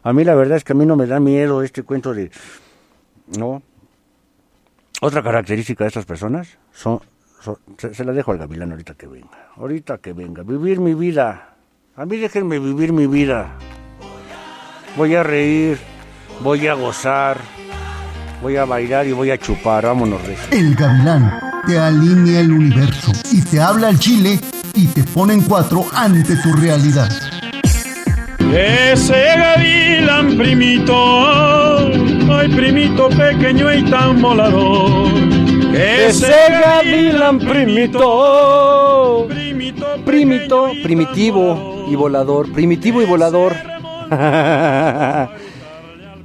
a 0.03 0.11
mí 0.11 0.25
la 0.25 0.35
verdad 0.35 0.57
es 0.57 0.65
que 0.65 0.73
a 0.73 0.75
mí 0.75 0.85
no 0.85 0.97
me 0.97 1.07
da 1.07 1.21
miedo 1.21 1.63
este 1.63 1.83
cuento 1.83 2.13
de, 2.13 2.29
no. 3.37 3.61
Otra 4.99 5.23
característica 5.23 5.85
de 5.85 5.87
estas 5.87 6.05
personas 6.05 6.57
son, 6.73 6.99
son- 7.39 7.57
se, 7.77 7.93
se 7.95 8.03
la 8.03 8.11
dejo 8.11 8.33
al 8.33 8.37
Gavilán 8.37 8.71
ahorita 8.71 8.95
que 8.95 9.07
venga, 9.07 9.47
ahorita 9.55 9.99
que 9.99 10.11
venga, 10.11 10.43
vivir 10.43 10.81
mi 10.81 10.93
vida. 10.93 11.55
A 11.95 12.05
mí 12.05 12.17
déjenme 12.17 12.59
vivir 12.59 12.91
mi 12.91 13.07
vida. 13.07 13.57
Voy 14.97 15.13
a 15.13 15.23
reír, 15.23 15.77
voy 16.39 16.67
a 16.67 16.73
gozar, 16.73 17.37
voy 18.41 18.55
a 18.55 18.63
bailar 18.63 19.05
y 19.05 19.11
voy 19.11 19.29
a 19.29 19.37
chupar. 19.37 19.85
Vámonos, 19.85 20.21
Reyes. 20.21 20.39
El 20.51 20.73
gavilán 20.73 21.37
te 21.67 21.77
alinea 21.77 22.39
el 22.39 22.53
universo 22.53 23.11
y 23.29 23.41
te 23.41 23.59
habla 23.59 23.89
al 23.89 23.99
chile 23.99 24.39
y 24.73 24.87
te 24.87 25.03
pone 25.03 25.33
en 25.33 25.41
cuatro 25.41 25.85
ante 25.93 26.37
tu 26.37 26.53
realidad. 26.53 27.09
Ese 28.39 29.21
gavilán 29.37 30.37
primito, 30.37 31.77
ay 32.31 32.47
primito 32.55 33.09
pequeño 33.09 33.73
y 33.73 33.83
tan 33.89 34.21
volador. 34.21 35.11
Ese 35.73 36.33
gavilán 36.49 37.39
primito, 37.39 39.27
primito, 40.05 40.71
primitivo 40.83 41.85
y 41.91 41.95
volador, 41.95 42.49
primitivo 42.53 43.01
y 43.01 43.05
volador. 43.05 43.74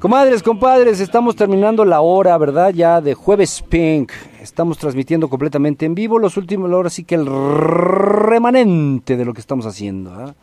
Comadres, 0.00 0.42
compadres, 0.42 1.00
estamos 1.00 1.36
terminando 1.36 1.84
la 1.84 2.00
hora, 2.00 2.36
¿verdad? 2.38 2.70
Ya 2.70 3.00
de 3.00 3.14
jueves 3.14 3.62
Pink. 3.68 4.12
Estamos 4.40 4.78
transmitiendo 4.78 5.28
completamente 5.28 5.84
en 5.86 5.94
vivo 5.94 6.18
los 6.18 6.36
últimos, 6.38 6.72
ahora 6.72 6.88
sí 6.90 7.04
que 7.04 7.14
el 7.16 7.26
remanente 7.26 9.16
de 9.16 9.24
lo 9.24 9.34
que 9.34 9.40
estamos 9.40 9.66
haciendo. 9.66 10.12
¿ah? 10.14 10.34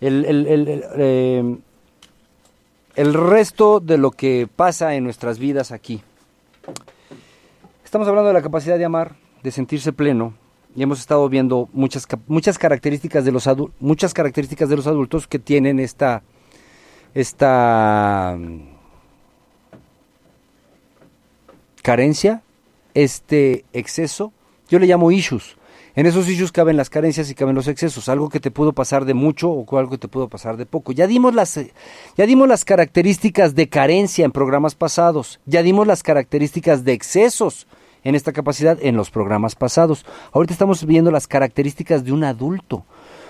El, 0.00 0.24
el- 0.24 0.46
el- 0.48 0.84
eh, 0.96 1.56
el 2.96 3.14
resto 3.14 3.78
de 3.80 3.98
lo 3.98 4.10
que 4.10 4.48
pasa 4.54 4.94
en 4.94 5.04
nuestras 5.04 5.38
vidas 5.38 5.70
aquí. 5.72 6.02
Estamos 7.84 8.08
hablando 8.08 8.28
de 8.28 8.34
la 8.34 8.42
capacidad 8.42 8.78
de 8.78 8.84
amar, 8.84 9.14
de 9.42 9.50
sentirse 9.52 9.92
pleno, 9.92 10.34
y 10.74 10.82
hemos 10.82 10.98
estado 11.00 11.28
viendo 11.28 11.68
muchas, 11.72 12.06
muchas, 12.26 12.58
características, 12.58 13.24
de 13.24 13.32
los 13.32 13.48
muchas 13.78 14.12
características 14.14 14.68
de 14.68 14.76
los 14.76 14.86
adultos 14.86 15.26
que 15.28 15.38
tienen 15.38 15.78
esta, 15.78 16.22
esta 17.14 18.36
mm, 18.38 18.60
carencia, 21.82 22.42
este 22.94 23.64
exceso, 23.72 24.32
yo 24.68 24.78
le 24.78 24.86
llamo 24.86 25.10
issues. 25.10 25.56
En 25.94 26.06
esos 26.06 26.26
issues 26.26 26.52
caben 26.52 26.78
las 26.78 26.88
carencias 26.88 27.28
y 27.30 27.34
caben 27.34 27.54
los 27.54 27.68
excesos, 27.68 28.08
algo 28.08 28.30
que 28.30 28.40
te 28.40 28.50
pudo 28.50 28.72
pasar 28.72 29.04
de 29.04 29.12
mucho 29.12 29.50
o 29.50 29.78
algo 29.78 29.90
que 29.90 29.98
te 29.98 30.08
pudo 30.08 30.28
pasar 30.28 30.56
de 30.56 30.64
poco. 30.64 30.92
Ya 30.92 31.06
dimos 31.06 31.34
las 31.34 31.54
eh, 31.58 31.74
ya 32.16 32.24
dimos 32.24 32.48
las 32.48 32.64
características 32.64 33.54
de 33.54 33.68
carencia 33.68 34.24
en 34.24 34.32
programas 34.32 34.74
pasados, 34.74 35.40
ya 35.44 35.62
dimos 35.62 35.86
las 35.86 36.02
características 36.02 36.84
de 36.84 36.94
excesos 36.94 37.66
en 38.04 38.14
esta 38.14 38.32
capacidad 38.32 38.78
en 38.80 38.96
los 38.96 39.10
programas 39.10 39.54
pasados. 39.54 40.06
Ahorita 40.32 40.54
estamos 40.54 40.86
viendo 40.86 41.10
las 41.10 41.26
características 41.26 42.04
de 42.04 42.12
un 42.12 42.24
adulto, 42.24 42.86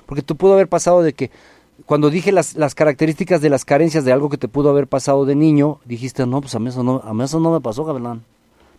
porque 0.07 0.22
tú 0.22 0.37
pudo 0.37 0.53
haber 0.53 0.68
pasado 0.68 1.03
de 1.03 1.14
que 1.14 1.33
cuando 1.86 2.10
dije 2.10 2.32
las, 2.32 2.54
las 2.54 2.74
características 2.74 3.40
de 3.40 3.50
las 3.50 3.64
carencias 3.64 4.04
de 4.04 4.12
algo 4.12 4.28
que 4.28 4.38
te 4.38 4.48
pudo 4.48 4.70
haber 4.70 4.86
pasado 4.86 5.24
de 5.24 5.34
niño, 5.34 5.80
dijiste, 5.84 6.26
no, 6.26 6.40
pues 6.40 6.54
a 6.54 6.58
mí 6.58 6.68
eso 6.68 6.82
no, 6.82 7.00
a 7.04 7.12
mí 7.14 7.24
eso 7.24 7.40
no 7.40 7.50
me 7.50 7.60
pasó, 7.60 7.84
Gavilán. 7.84 8.24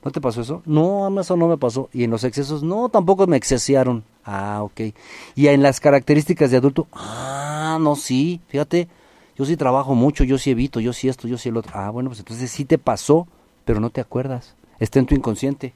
¿No 0.04 0.12
te 0.12 0.20
pasó 0.20 0.42
eso? 0.42 0.62
No, 0.66 1.06
a 1.06 1.10
mí 1.10 1.20
eso 1.20 1.38
no 1.38 1.48
me 1.48 1.58
pasó. 1.58 1.90
Y 1.94 2.04
en 2.04 2.12
los 2.12 2.26
excesos, 2.26 2.62
no, 2.62 2.90
tampoco 2.90 3.26
me 3.26 3.38
excesiaron. 3.38 4.04
Ah, 4.26 4.60
ok. 4.62 4.94
Y 5.36 5.48
en 5.48 5.64
las 5.64 5.80
características 5.80 6.52
de 6.52 6.58
adulto, 6.58 6.88
ah, 6.92 7.78
no, 7.80 7.96
sí, 7.96 8.42
fíjate, 8.48 8.90
yo 9.38 9.46
sí 9.46 9.56
trabajo 9.56 9.96
mucho, 9.96 10.26
yo 10.26 10.38
sí 10.38 10.52
evito, 10.52 10.82
yo 10.82 10.92
sí 10.92 11.08
esto, 11.08 11.28
yo 11.28 11.38
sí 11.38 11.50
el 11.50 11.58
otro. 11.58 11.72
Ah, 11.76 11.90
bueno, 11.90 12.10
pues 12.10 12.20
entonces 12.20 12.52
sí 12.52 12.66
te 12.66 12.78
pasó, 12.78 13.28
pero 13.64 13.80
no 13.80 13.90
te 13.90 14.02
acuerdas. 14.02 14.56
Está 14.80 15.00
en 15.00 15.06
tu 15.06 15.16
inconsciente. 15.16 15.74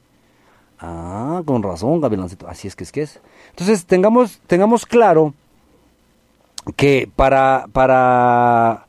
Ah, 0.78 1.42
con 1.46 1.62
razón, 1.62 2.00
Gavilancito. 2.00 2.46
Así 2.48 2.68
es 2.68 2.76
que 2.76 2.84
es 2.84 2.92
que 2.92 3.02
es. 3.02 3.20
Entonces, 3.50 3.86
tengamos, 3.86 4.40
tengamos 4.46 4.84
claro 4.84 5.34
que 6.76 7.08
para, 7.14 7.66
para, 7.72 8.86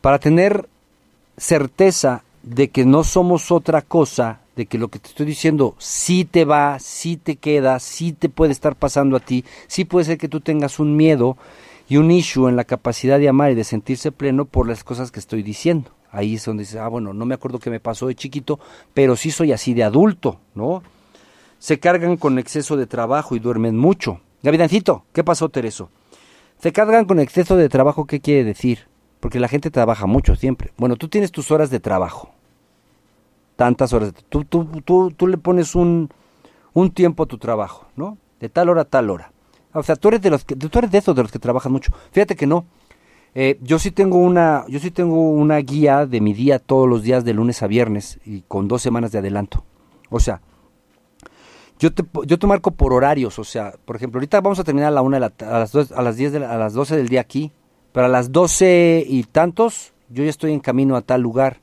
para 0.00 0.18
tener 0.18 0.68
certeza 1.36 2.22
de 2.42 2.68
que 2.68 2.84
no 2.84 3.04
somos 3.04 3.50
otra 3.50 3.82
cosa, 3.82 4.40
de 4.54 4.66
que 4.66 4.78
lo 4.78 4.88
que 4.88 4.98
te 4.98 5.08
estoy 5.08 5.26
diciendo 5.26 5.74
sí 5.78 6.24
te 6.24 6.44
va, 6.44 6.78
sí 6.78 7.16
te 7.16 7.36
queda, 7.36 7.78
sí 7.78 8.12
te 8.12 8.28
puede 8.28 8.52
estar 8.52 8.74
pasando 8.74 9.16
a 9.16 9.20
ti, 9.20 9.44
sí 9.66 9.84
puede 9.84 10.06
ser 10.06 10.18
que 10.18 10.28
tú 10.28 10.40
tengas 10.40 10.78
un 10.78 10.96
miedo 10.96 11.36
y 11.88 11.98
un 11.98 12.10
issue 12.10 12.48
en 12.48 12.56
la 12.56 12.64
capacidad 12.64 13.18
de 13.18 13.28
amar 13.28 13.52
y 13.52 13.54
de 13.54 13.64
sentirse 13.64 14.12
pleno 14.12 14.44
por 14.44 14.66
las 14.68 14.82
cosas 14.82 15.10
que 15.10 15.20
estoy 15.20 15.42
diciendo. 15.42 15.90
Ahí 16.10 16.36
es 16.36 16.44
donde 16.44 16.62
dices, 16.62 16.80
ah, 16.80 16.88
bueno, 16.88 17.12
no 17.12 17.26
me 17.26 17.34
acuerdo 17.34 17.58
qué 17.58 17.70
me 17.70 17.80
pasó 17.80 18.06
de 18.06 18.14
chiquito, 18.14 18.58
pero 18.94 19.16
sí 19.16 19.30
soy 19.30 19.52
así 19.52 19.74
de 19.74 19.84
adulto, 19.84 20.40
¿no? 20.54 20.82
Se 21.58 21.78
cargan 21.78 22.16
con 22.16 22.38
exceso 22.38 22.76
de 22.76 22.86
trabajo 22.86 23.36
y 23.36 23.38
duermen 23.38 23.76
mucho. 23.76 24.20
Gavidancito, 24.42 25.04
¿qué 25.12 25.22
pasó, 25.24 25.48
Tereso? 25.48 25.90
Se 26.58 26.72
cargan 26.72 27.04
con 27.04 27.20
exceso 27.20 27.56
de 27.56 27.68
trabajo, 27.68 28.06
¿qué 28.06 28.20
quiere 28.20 28.44
decir? 28.44 28.88
Porque 29.20 29.40
la 29.40 29.48
gente 29.48 29.70
trabaja 29.70 30.06
mucho 30.06 30.36
siempre. 30.36 30.72
Bueno, 30.76 30.96
tú 30.96 31.08
tienes 31.08 31.32
tus 31.32 31.50
horas 31.50 31.70
de 31.70 31.80
trabajo. 31.80 32.30
Tantas 33.56 33.92
horas. 33.92 34.12
Tú, 34.28 34.44
tú, 34.44 34.64
tú, 34.84 35.10
tú 35.10 35.26
le 35.26 35.38
pones 35.38 35.74
un, 35.74 36.10
un 36.72 36.90
tiempo 36.90 37.22
a 37.24 37.26
tu 37.26 37.38
trabajo, 37.38 37.86
¿no? 37.96 38.18
De 38.40 38.48
tal 38.48 38.68
hora 38.68 38.82
a 38.82 38.84
tal 38.84 39.10
hora. 39.10 39.32
O 39.72 39.82
sea, 39.82 39.96
tú 39.96 40.08
eres 40.08 40.22
de 40.22 40.30
los 40.30 40.44
que, 40.44 40.56
tú 40.56 40.78
eres 40.78 40.90
de 40.90 40.98
esos 40.98 41.14
de 41.14 41.22
los 41.22 41.32
que 41.32 41.38
trabajan 41.38 41.72
mucho. 41.72 41.92
Fíjate 42.12 42.36
que 42.36 42.46
no. 42.46 42.64
Eh, 43.34 43.58
yo 43.60 43.78
sí 43.78 43.90
tengo 43.90 44.16
una, 44.16 44.64
yo 44.68 44.78
sí 44.78 44.90
tengo 44.90 45.30
una 45.30 45.58
guía 45.58 46.06
de 46.06 46.22
mi 46.22 46.32
día 46.32 46.58
todos 46.58 46.88
los 46.88 47.02
días 47.02 47.24
de 47.24 47.34
lunes 47.34 47.62
a 47.62 47.66
viernes 47.66 48.18
y 48.24 48.42
con 48.48 48.68
dos 48.68 48.80
semanas 48.80 49.12
de 49.12 49.18
adelanto. 49.18 49.64
O 50.08 50.20
sea, 50.20 50.40
yo 51.78 51.92
te, 51.92 52.04
yo 52.26 52.38
te 52.38 52.46
marco 52.46 52.70
por 52.70 52.92
horarios, 52.92 53.38
o 53.38 53.44
sea, 53.44 53.74
por 53.84 53.96
ejemplo, 53.96 54.18
ahorita 54.18 54.40
vamos 54.40 54.58
a 54.58 54.64
terminar 54.64 54.88
a 54.88 54.92
la 54.92 55.02
una 55.02 55.18
de 55.18 55.20
la, 55.20 55.32
a 55.54 55.58
las 55.60 55.74
a 55.92 56.02
las 56.02 56.16
10 56.16 56.32
de 56.32 56.40
la- 56.40 56.52
a 56.52 56.56
las 56.58 56.72
12 56.74 56.96
del 56.96 57.08
día 57.08 57.20
aquí, 57.20 57.52
pero 57.92 58.06
a 58.06 58.08
las 58.08 58.32
12 58.32 59.04
y 59.06 59.24
tantos 59.24 59.92
yo 60.08 60.22
ya 60.24 60.30
estoy 60.30 60.52
en 60.52 60.60
camino 60.60 60.96
a 60.96 61.02
tal 61.02 61.20
lugar. 61.22 61.60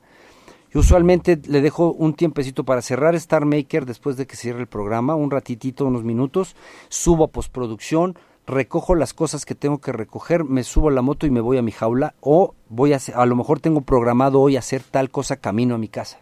Yo 0.72 0.80
usualmente 0.80 1.40
le 1.46 1.60
dejo 1.60 1.92
un 1.92 2.14
tiempecito 2.14 2.64
para 2.64 2.82
cerrar 2.82 3.14
Star 3.14 3.44
Maker 3.44 3.86
después 3.86 4.16
de 4.16 4.26
que 4.26 4.34
cierre 4.36 4.60
el 4.60 4.66
programa, 4.66 5.14
un 5.14 5.30
ratitito, 5.30 5.86
unos 5.86 6.02
minutos, 6.02 6.56
subo 6.88 7.24
a 7.24 7.28
postproducción, 7.28 8.18
recojo 8.46 8.96
las 8.96 9.14
cosas 9.14 9.44
que 9.46 9.54
tengo 9.54 9.78
que 9.80 9.92
recoger, 9.92 10.42
me 10.44 10.64
subo 10.64 10.88
a 10.88 10.92
la 10.92 11.00
moto 11.00 11.26
y 11.26 11.30
me 11.30 11.40
voy 11.40 11.58
a 11.58 11.62
mi 11.62 11.70
jaula 11.70 12.14
o 12.20 12.54
voy 12.68 12.92
a 12.92 12.98
a 13.14 13.24
lo 13.26 13.36
mejor 13.36 13.60
tengo 13.60 13.82
programado 13.82 14.40
hoy 14.40 14.56
hacer 14.56 14.82
tal 14.82 15.10
cosa 15.10 15.36
camino 15.36 15.76
a 15.76 15.78
mi 15.78 15.88
casa. 15.88 16.18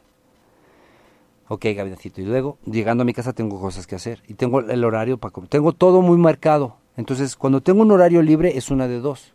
Ok, 1.52 1.66
Gavidacito. 1.76 2.22
Y 2.22 2.24
luego, 2.24 2.56
llegando 2.64 3.02
a 3.02 3.04
mi 3.04 3.12
casa, 3.12 3.34
tengo 3.34 3.60
cosas 3.60 3.86
que 3.86 3.94
hacer. 3.94 4.22
Y 4.26 4.32
tengo 4.32 4.60
el 4.60 4.84
horario 4.84 5.18
para 5.18 5.32
comer. 5.32 5.50
Tengo 5.50 5.74
todo 5.74 6.00
muy 6.00 6.16
marcado. 6.16 6.78
Entonces, 6.96 7.36
cuando 7.36 7.60
tengo 7.60 7.82
un 7.82 7.90
horario 7.90 8.22
libre, 8.22 8.56
es 8.56 8.70
una 8.70 8.88
de 8.88 9.00
dos. 9.00 9.34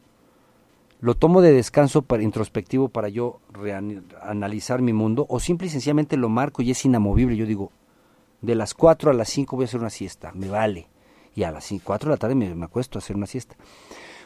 Lo 1.00 1.14
tomo 1.14 1.42
de 1.42 1.54
descanso 1.54 2.02
para 2.02 2.24
introspectivo 2.24 2.90
para 2.90 3.10
yo 3.10 3.40
analizar 4.24 4.82
mi 4.82 4.94
mundo, 4.94 5.28
o 5.30 5.40
simple 5.40 5.68
y 5.68 5.70
sencillamente 5.70 6.18
lo 6.18 6.28
marco 6.28 6.64
y 6.64 6.72
es 6.72 6.84
inamovible. 6.86 7.38
Yo 7.38 7.46
digo, 7.46 7.72
de 8.42 8.56
las 8.56 8.74
4 8.74 9.12
a 9.12 9.14
las 9.14 9.30
5 9.30 9.56
voy 9.56 9.66
a 9.66 9.68
hacer 9.68 9.80
una 9.80 9.92
siesta, 9.92 10.32
me 10.34 10.50
vale. 10.50 10.88
Y 11.36 11.44
a 11.44 11.52
las 11.52 11.72
4 11.84 12.10
de 12.10 12.16
la 12.16 12.18
tarde 12.18 12.34
me, 12.34 12.66
acuesto 12.66 12.98
a 12.98 13.02
hacer 13.02 13.16
una 13.16 13.28
siesta. 13.28 13.58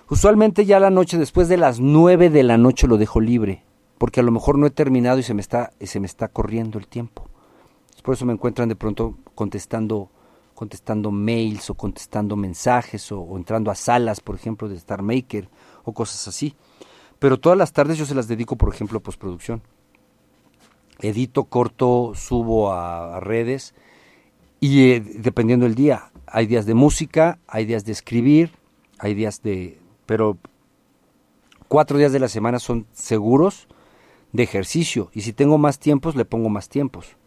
Usualmente 0.09 0.63
ya 0.63 0.79
la 0.79 0.91
noche, 0.91 1.17
después 1.17 1.49
de 1.49 1.57
las 1.57 1.81
9 1.81 2.29
de 2.29 2.43
la 2.43 2.57
noche 2.57 2.87
lo 2.87 2.97
dejo 2.97 3.19
libre, 3.19 3.65
porque 3.97 4.21
a 4.21 4.23
lo 4.23 4.31
mejor 4.31 4.57
no 4.57 4.65
he 4.65 4.71
terminado 4.71 5.19
y 5.19 5.23
se 5.23 5.33
me 5.33 5.41
está, 5.41 5.73
se 5.81 5.99
me 5.99 6.05
está 6.05 6.29
corriendo 6.29 6.79
el 6.79 6.87
tiempo. 6.87 7.27
Por 8.01 8.13
eso 8.13 8.25
me 8.25 8.33
encuentran 8.33 8.69
de 8.69 8.75
pronto 8.75 9.17
contestando, 9.35 10.09
contestando 10.55 11.11
mails 11.11 11.69
o 11.69 11.75
contestando 11.75 12.35
mensajes 12.35 13.11
o, 13.11 13.37
entrando 13.37 13.71
a 13.71 13.75
salas, 13.75 14.21
por 14.21 14.35
ejemplo, 14.35 14.67
de 14.69 14.75
Star 14.75 15.01
Maker 15.01 15.49
o 15.83 15.93
cosas 15.93 16.27
así. 16.27 16.55
Pero 17.19 17.39
todas 17.39 17.57
las 17.57 17.73
tardes 17.73 17.97
yo 17.97 18.05
se 18.05 18.15
las 18.15 18.27
dedico, 18.27 18.55
por 18.55 18.73
ejemplo, 18.73 18.97
a 18.97 19.03
postproducción. 19.03 19.61
Edito, 20.99 21.45
corto, 21.45 22.13
subo 22.15 22.71
a, 22.71 23.17
a 23.17 23.19
redes 23.19 23.73
y 24.59 24.91
eh, 24.91 24.99
dependiendo 24.99 25.65
del 25.65 25.73
día, 25.73 26.11
hay 26.27 26.45
días 26.45 26.67
de 26.67 26.75
música, 26.75 27.39
hay 27.47 27.65
días 27.65 27.83
de 27.83 27.91
escribir, 27.91 28.51
hay 28.99 29.15
días 29.15 29.41
de... 29.41 29.79
Pero 30.05 30.37
cuatro 31.67 31.97
días 31.97 32.11
de 32.11 32.19
la 32.19 32.27
semana 32.27 32.59
son 32.59 32.85
seguros 32.93 33.67
de 34.33 34.43
ejercicio 34.43 35.09
y 35.13 35.21
si 35.21 35.33
tengo 35.33 35.57
más 35.57 35.79
tiempos, 35.79 36.15
le 36.15 36.25
pongo 36.25 36.49
más 36.49 36.69
tiempos. 36.69 37.17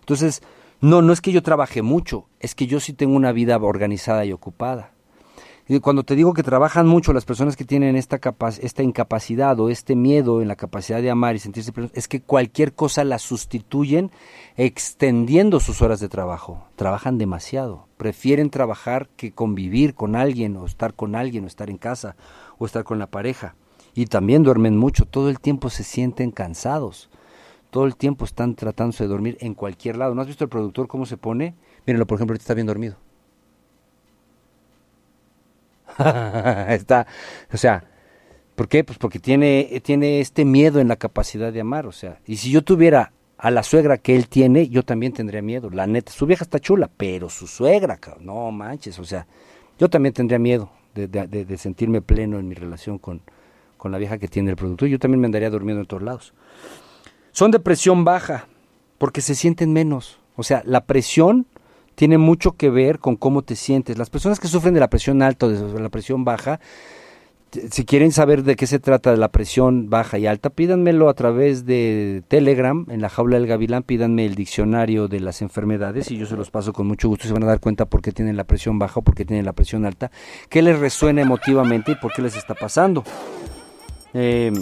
Entonces, 0.00 0.42
no, 0.80 1.02
no 1.02 1.12
es 1.12 1.20
que 1.20 1.32
yo 1.32 1.42
trabaje 1.42 1.82
mucho, 1.82 2.26
es 2.40 2.54
que 2.54 2.66
yo 2.66 2.80
sí 2.80 2.92
tengo 2.92 3.14
una 3.14 3.32
vida 3.32 3.56
organizada 3.58 4.24
y 4.24 4.32
ocupada. 4.32 4.92
Y 5.68 5.78
cuando 5.78 6.02
te 6.02 6.16
digo 6.16 6.34
que 6.34 6.42
trabajan 6.42 6.88
mucho 6.88 7.12
las 7.12 7.24
personas 7.24 7.54
que 7.54 7.64
tienen 7.64 7.94
esta, 7.94 8.18
capa- 8.18 8.48
esta 8.48 8.82
incapacidad 8.82 9.60
o 9.60 9.68
este 9.68 9.94
miedo 9.94 10.42
en 10.42 10.48
la 10.48 10.56
capacidad 10.56 11.00
de 11.00 11.10
amar 11.10 11.36
y 11.36 11.38
sentirse 11.38 11.70
plenos, 11.70 11.92
es 11.94 12.08
que 12.08 12.20
cualquier 12.20 12.74
cosa 12.74 13.04
la 13.04 13.20
sustituyen 13.20 14.10
extendiendo 14.56 15.60
sus 15.60 15.80
horas 15.80 16.00
de 16.00 16.08
trabajo. 16.08 16.64
Trabajan 16.74 17.18
demasiado. 17.18 17.86
Prefieren 17.98 18.50
trabajar 18.50 19.10
que 19.16 19.30
convivir 19.30 19.94
con 19.94 20.16
alguien 20.16 20.56
o 20.56 20.66
estar 20.66 20.94
con 20.94 21.14
alguien 21.14 21.44
o 21.44 21.46
estar 21.46 21.70
en 21.70 21.78
casa 21.78 22.16
o 22.58 22.66
estar 22.66 22.82
con 22.82 22.98
la 22.98 23.06
pareja. 23.06 23.54
Y 23.94 24.06
también 24.06 24.42
duermen 24.42 24.76
mucho. 24.76 25.04
Todo 25.04 25.30
el 25.30 25.38
tiempo 25.38 25.70
se 25.70 25.84
sienten 25.84 26.32
cansados 26.32 27.10
todo 27.70 27.86
el 27.86 27.96
tiempo 27.96 28.24
están 28.24 28.54
tratándose 28.54 29.04
de 29.04 29.08
dormir 29.08 29.36
en 29.40 29.54
cualquier 29.54 29.96
lado. 29.96 30.14
¿No 30.14 30.22
has 30.22 30.28
visto 30.28 30.44
el 30.44 30.50
productor 30.50 30.88
cómo 30.88 31.06
se 31.06 31.16
pone? 31.16 31.54
Mírenlo, 31.86 32.06
por 32.06 32.16
ejemplo, 32.18 32.34
ahorita 32.34 32.42
está 32.44 32.54
bien 32.54 32.66
dormido. 32.66 32.96
está, 36.68 37.06
o 37.52 37.56
sea, 37.56 37.84
¿por 38.54 38.68
qué? 38.68 38.84
Pues 38.84 38.98
porque 38.98 39.18
tiene, 39.18 39.80
tiene 39.84 40.20
este 40.20 40.44
miedo 40.44 40.80
en 40.80 40.88
la 40.88 40.96
capacidad 40.96 41.52
de 41.52 41.60
amar, 41.60 41.86
o 41.86 41.92
sea, 41.92 42.20
y 42.26 42.36
si 42.38 42.50
yo 42.50 42.62
tuviera 42.62 43.12
a 43.38 43.50
la 43.50 43.62
suegra 43.62 43.98
que 43.98 44.16
él 44.16 44.28
tiene, 44.28 44.68
yo 44.68 44.84
también 44.84 45.12
tendría 45.12 45.42
miedo. 45.42 45.70
La 45.70 45.86
neta, 45.86 46.12
su 46.12 46.26
vieja 46.26 46.44
está 46.44 46.60
chula, 46.60 46.90
pero 46.96 47.30
su 47.30 47.46
suegra, 47.46 47.98
no 48.20 48.50
manches, 48.52 48.98
o 48.98 49.04
sea, 49.04 49.26
yo 49.78 49.90
también 49.90 50.14
tendría 50.14 50.38
miedo 50.38 50.70
de, 50.94 51.08
de- 51.08 51.26
de- 51.28 51.44
de 51.46 51.58
sentirme 51.58 52.02
pleno 52.02 52.38
en 52.38 52.48
mi 52.48 52.54
relación 52.54 52.98
con, 52.98 53.22
con 53.78 53.92
la 53.92 53.98
vieja 53.98 54.18
que 54.18 54.28
tiene 54.28 54.50
el 54.50 54.56
productor. 54.56 54.88
Yo 54.88 54.98
también 54.98 55.20
me 55.20 55.26
andaría 55.26 55.50
durmiendo 55.50 55.82
en 55.82 55.86
todos 55.88 56.02
lados. 56.02 56.34
Son 57.32 57.50
de 57.50 57.60
presión 57.60 58.04
baja, 58.04 58.46
porque 58.98 59.20
se 59.20 59.34
sienten 59.34 59.72
menos. 59.72 60.18
O 60.36 60.42
sea, 60.42 60.62
la 60.64 60.84
presión 60.84 61.46
tiene 61.94 62.18
mucho 62.18 62.52
que 62.52 62.70
ver 62.70 62.98
con 62.98 63.16
cómo 63.16 63.42
te 63.42 63.56
sientes. 63.56 63.98
Las 63.98 64.10
personas 64.10 64.40
que 64.40 64.48
sufren 64.48 64.74
de 64.74 64.80
la 64.80 64.90
presión 64.90 65.22
alta 65.22 65.46
o 65.46 65.48
de 65.48 65.80
la 65.80 65.88
presión 65.88 66.24
baja 66.24 66.60
si 67.70 67.84
quieren 67.84 68.12
saber 68.12 68.44
de 68.44 68.54
qué 68.54 68.66
se 68.66 68.78
trata 68.78 69.10
de 69.10 69.16
la 69.16 69.28
presión 69.28 69.90
baja 69.90 70.18
y 70.18 70.26
alta, 70.26 70.50
pídanmelo 70.50 71.08
a 71.08 71.14
través 71.14 71.66
de 71.66 72.22
Telegram, 72.28 72.86
en 72.88 73.00
la 73.00 73.08
jaula 73.08 73.38
del 73.38 73.48
gavilán, 73.48 73.82
pídanme 73.82 74.24
el 74.24 74.34
diccionario 74.34 75.08
de 75.08 75.20
las 75.20 75.42
enfermedades 75.42 76.10
y 76.10 76.16
yo 76.16 76.26
se 76.26 76.36
los 76.36 76.50
paso 76.50 76.72
con 76.72 76.86
mucho 76.86 77.08
gusto. 77.08 77.26
Se 77.26 77.32
van 77.32 77.42
a 77.42 77.46
dar 77.46 77.60
cuenta 77.60 77.86
por 77.86 78.02
qué 78.02 78.12
tienen 78.12 78.36
la 78.36 78.44
presión 78.44 78.78
baja 78.78 79.00
o 79.00 79.02
por 79.02 79.14
qué 79.14 79.24
tienen 79.24 79.44
la 79.44 79.52
presión 79.52 79.84
alta, 79.84 80.10
qué 80.48 80.62
les 80.62 80.78
resuena 80.78 81.22
emotivamente 81.22 81.92
y 81.92 81.94
por 81.96 82.12
qué 82.12 82.22
les 82.22 82.36
está 82.36 82.54
pasando. 82.54 83.02
Eh, 84.14 84.52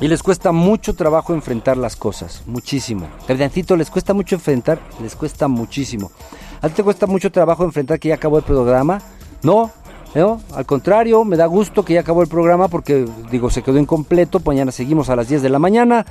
y 0.00 0.08
les 0.08 0.22
cuesta 0.22 0.52
mucho 0.52 0.94
trabajo 0.94 1.34
enfrentar 1.34 1.76
las 1.76 1.96
cosas, 1.96 2.42
muchísimo. 2.46 3.08
Capitancito, 3.26 3.76
les 3.76 3.90
cuesta 3.90 4.14
mucho 4.14 4.36
enfrentar, 4.36 4.80
les 5.02 5.16
cuesta 5.16 5.48
muchísimo. 5.48 6.10
¿A 6.60 6.68
ti 6.68 6.74
te 6.74 6.82
cuesta 6.82 7.06
mucho 7.06 7.30
trabajo 7.30 7.64
enfrentar 7.64 7.98
que 7.98 8.08
ya 8.08 8.14
acabó 8.14 8.38
el 8.38 8.44
programa? 8.44 9.00
No, 9.42 9.70
no, 10.14 10.40
al 10.54 10.66
contrario, 10.66 11.24
me 11.24 11.36
da 11.36 11.46
gusto 11.46 11.84
que 11.84 11.94
ya 11.94 12.00
acabó 12.00 12.22
el 12.22 12.28
programa 12.28 12.68
porque, 12.68 13.06
digo, 13.30 13.50
se 13.50 13.62
quedó 13.62 13.78
incompleto. 13.78 14.40
Mañana 14.44 14.72
seguimos 14.72 15.10
a 15.10 15.16
las 15.16 15.28
10 15.28 15.42
de 15.42 15.48
la 15.50 15.58
mañana. 15.58 16.06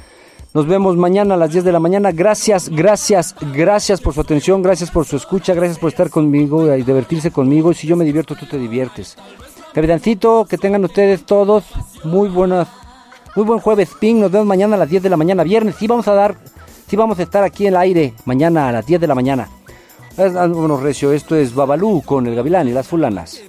Nos 0.53 0.65
vemos 0.65 0.95
mañana 0.95 1.33
a 1.33 1.37
las 1.37 1.51
10 1.51 1.65
de 1.65 1.71
la 1.71 1.79
mañana. 1.79 2.11
Gracias, 2.11 2.69
gracias, 2.69 3.35
gracias 3.53 3.99
por 3.99 4.13
su 4.13 4.21
atención, 4.21 4.61
gracias 4.61 4.91
por 4.91 5.05
su 5.05 5.17
escucha, 5.17 5.53
gracias 5.53 5.77
por 5.77 5.89
estar 5.89 6.09
conmigo 6.09 6.73
y 6.75 6.83
divertirse 6.83 7.31
conmigo. 7.31 7.71
Y 7.71 7.75
si 7.75 7.87
yo 7.87 7.95
me 7.95 8.05
divierto, 8.05 8.35
tú 8.35 8.45
te 8.45 8.57
diviertes. 8.57 9.17
Capitancito, 9.73 10.45
que 10.45 10.57
tengan 10.57 10.83
ustedes 10.85 11.25
todos 11.25 11.65
muy 12.03 12.29
buenas, 12.29 12.67
muy 13.37 13.45
buen 13.45 13.59
jueves, 13.59 13.89
Ping. 13.99 14.15
Nos 14.15 14.31
vemos 14.31 14.47
mañana 14.47 14.75
a 14.75 14.79
las 14.79 14.89
10 14.89 15.03
de 15.03 15.09
la 15.11 15.17
mañana, 15.17 15.43
viernes. 15.43 15.75
Sí 15.77 15.85
vamos 15.85 16.07
a 16.07 16.13
dar, 16.13 16.35
sí 16.89 16.95
vamos 16.95 17.19
a 17.19 17.21
estar 17.21 17.43
aquí 17.43 17.67
en 17.67 17.73
el 17.73 17.77
aire 17.77 18.15
mañana 18.25 18.67
a 18.67 18.71
las 18.71 18.85
10 18.87 18.99
de 18.99 19.05
la 19.05 19.13
mañana. 19.13 19.47
Vámonos, 20.17 20.81
Recio, 20.81 21.13
esto 21.13 21.35
es 21.35 21.53
Babalú 21.53 22.01
con 22.03 22.25
el 22.25 22.35
Gavilán 22.35 22.67
y 22.67 22.71
las 22.71 22.87
fulanas. 22.87 23.39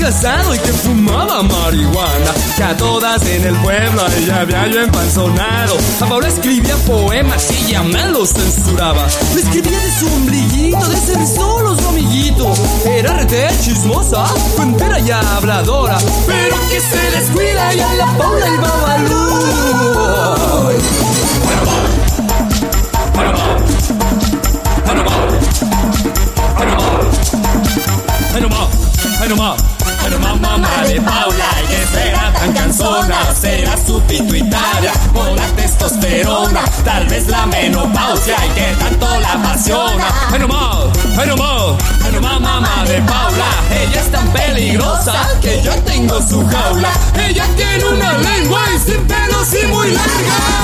Casado 0.00 0.54
y 0.54 0.58
que 0.58 0.72
fumaba 0.72 1.42
marihuana. 1.42 2.32
Que 2.56 2.64
a 2.64 2.74
todas 2.74 3.22
en 3.26 3.44
el 3.44 3.54
pueblo 3.56 4.02
ella 4.16 4.40
había 4.40 4.66
yo 4.66 4.80
empanzonado. 4.80 5.76
A 6.00 6.06
Paula 6.06 6.28
escribía 6.28 6.74
poemas 6.86 7.46
y 7.50 7.72
ya 7.72 7.82
me 7.82 8.06
los 8.08 8.32
censuraba. 8.32 9.06
Le 9.34 9.42
escribía 9.42 9.78
de 9.78 9.90
su 9.98 10.06
ombliguito, 10.06 10.88
de 10.88 10.96
ser 10.96 11.26
solo 11.26 11.76
su 11.76 11.88
amiguito. 11.88 12.54
Era 12.86 13.12
rete 13.12 13.48
chismosa, 13.62 14.24
cuentera 14.56 14.98
y 15.00 15.10
habladora. 15.10 15.98
Pero 16.26 16.56
que 16.70 16.80
se 16.80 17.10
descuida 17.18 17.74
y 17.74 17.80
a 17.80 17.94
la 17.94 18.06
Paula 18.16 18.48
y 18.48 18.56
Babalú. 18.56 19.30
Ay 28.32 29.28
no 29.28 29.36
más, 29.36 29.56
ay 29.84 29.89
más, 30.20 30.40
mamá 30.40 30.82
de 30.86 31.00
Paula 31.00 31.46
que 31.68 31.86
será 31.86 32.32
tan 32.32 32.52
cansona, 32.52 33.34
será 33.34 33.76
su 33.76 34.00
pituitaria 34.02 34.92
o 35.14 35.34
la 35.34 35.46
testosterona, 35.56 36.62
tal 36.84 37.06
vez 37.06 37.26
la 37.28 37.46
menopausia 37.46 38.36
y 38.46 38.50
que 38.50 38.74
tanto 38.78 39.20
la 39.20 39.32
apasiona. 39.32 40.06
No 40.38 40.48
más, 40.48 40.76
ay 41.18 41.28
no 41.28 41.36
más, 42.20 42.40
mamá 42.40 42.84
de 42.86 43.00
Paula, 43.02 43.46
ella 43.70 44.00
es 44.00 44.10
tan 44.10 44.26
peligrosa 44.28 45.14
que 45.40 45.60
yo 45.62 45.74
tengo 45.82 46.20
su 46.26 46.46
jaula. 46.46 46.90
Ella 47.14 47.46
tiene 47.56 47.84
una 47.84 48.18
lengua 48.18 48.62
y 48.74 48.78
sin 48.78 49.06
pelos 49.06 49.48
y 49.62 49.66
muy 49.66 49.90
larga. 49.90 50.60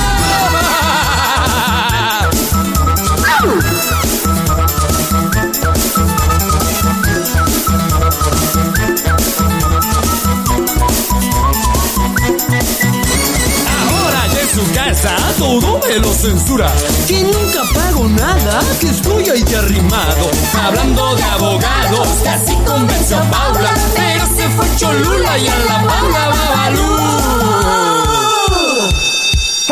Su 14.57 14.71
casa 14.73 15.15
todo 15.37 15.79
me 15.87 15.99
lo 15.99 16.11
censura. 16.11 16.73
Que 17.07 17.21
nunca 17.21 17.61
pago 17.75 18.07
nada, 18.07 18.59
que 18.79 18.87
estoy 18.87 19.29
ahí 19.29 19.43
de 19.43 19.55
arrimado. 19.55 20.31
Hablando 20.65 21.15
de 21.15 21.23
abogados, 21.23 22.07
casi 22.23 22.55
convenció 22.65 23.17
a 23.17 23.21
Paula. 23.29 23.71
Pero 23.95 24.25
se 24.35 24.49
fue 24.49 24.65
Cholula 24.77 25.37
y 25.37 25.47
a 25.47 25.59
la 25.59 25.87
Paula 25.87 26.29
Babalú. 26.29 26.97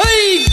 ¡Ay, 0.03 0.45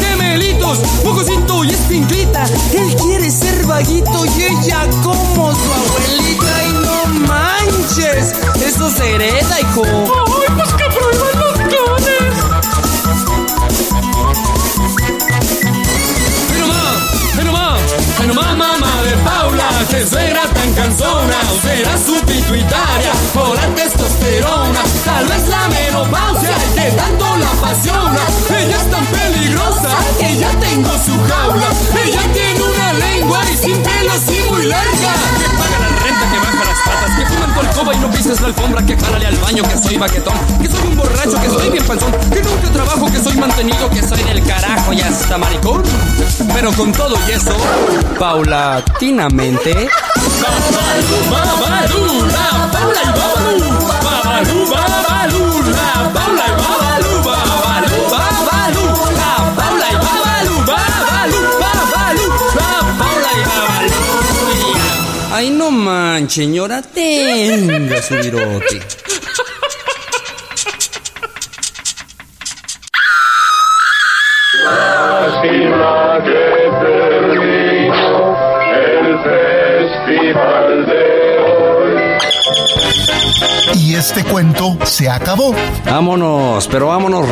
gemelitos, 0.00 0.78
Pocosito 1.04 1.64
y 1.64 1.70
Espinclita. 1.70 2.44
Él 2.72 2.96
quiere 2.96 3.30
ser 3.30 3.66
vaguito 3.66 4.24
y 4.24 4.42
ella 4.42 4.88
como 5.02 5.54
su 5.54 5.72
abuelita. 5.72 6.64
¡Y 6.64 6.72
no 6.72 7.26
manches! 7.26 8.32
Eso 8.64 8.90
se 8.90 9.14
hereda, 9.14 9.60
hijo. 9.60 10.25
Será 21.76 21.98
su 21.98 22.14
pituitaria, 22.24 23.12
o 23.34 23.54
la 23.54 23.66
testosterona, 23.74 24.82
tal 25.04 25.26
vez 25.26 25.48
la 25.48 25.68
menopausia, 25.68 26.56
que 26.74 26.90
tanto 26.92 27.36
la 27.36 27.50
apasiona. 27.50 28.22
Ella 28.48 28.76
es 28.76 28.90
tan 28.90 29.04
peligrosa, 29.06 29.90
que 30.18 30.36
ya 30.38 30.50
tengo 30.58 30.90
su 31.04 31.14
jaula, 31.28 31.68
ella 32.02 32.22
tiene 32.32 32.62
una 32.62 32.92
lengua 32.94 33.40
y 33.52 33.56
sin 33.56 33.82
pelos 33.82 34.22
y 34.28 34.50
muy 34.50 34.66
larga. 34.66 35.85
Que 37.16 37.26
fuman 37.26 37.54
colcoba 37.54 37.94
y 37.94 37.98
no 37.98 38.10
pises 38.10 38.40
la 38.40 38.48
alfombra, 38.48 38.84
que 38.84 38.96
jálale 38.96 39.26
al 39.26 39.36
baño, 39.36 39.62
que 39.62 39.76
soy 39.78 39.96
baquetón, 39.96 40.34
que 40.60 40.68
soy 40.68 40.80
un 40.88 40.96
borracho, 40.96 41.40
que 41.40 41.48
soy 41.48 41.70
bien 41.70 41.84
panzón, 41.84 42.12
que 42.12 42.42
nunca 42.42 42.70
trabajo, 42.72 43.06
que 43.10 43.18
soy 43.18 43.36
mantenido, 43.36 43.90
que 43.90 44.02
soy 44.02 44.22
del 44.22 44.44
carajo 44.44 44.92
y 44.92 45.00
hasta 45.00 45.38
maricón. 45.38 45.82
Pero 46.52 46.72
con 46.72 46.92
todo 46.92 47.16
y 47.28 47.32
eso, 47.32 47.56
paulatinamente. 48.18 49.88
Babalú, 50.42 51.16
babalú, 51.30 52.26
la 52.26 52.70
Paula 52.72 53.00
y 53.02 53.06
la 55.70 56.12
Paula 56.12 56.35
no 66.16 66.20
manches, 66.22 66.44
señora, 66.44 66.80
tenga 66.80 68.00
su 68.00 68.14
virote. 68.14 68.80
Lástima 74.64 76.18
que 76.24 76.42
terminó 76.80 78.36
el 78.72 79.18
festival 79.26 80.86
de 80.86 81.04
hoy. 81.44 81.94
Y 83.74 83.94
este 83.94 84.24
cuento 84.24 84.78
se 84.84 85.10
acabó. 85.10 85.54
Vámonos, 85.84 86.66
pero 86.68 86.86
vámonos 86.86 87.28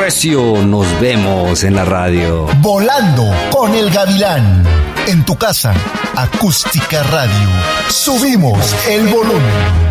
recio. 0.00 0.56
Nos 0.66 1.00
vemos 1.00 1.62
en 1.62 1.76
la 1.76 1.84
radio. 1.84 2.48
Volando 2.60 3.32
con 3.52 3.72
el 3.72 3.88
gavilán. 3.90 4.89
En 5.06 5.24
tu 5.24 5.36
casa, 5.36 5.74
acústica 6.14 7.02
radio. 7.02 7.48
Subimos 7.88 8.74
el 8.88 9.08
volumen. 9.08 9.89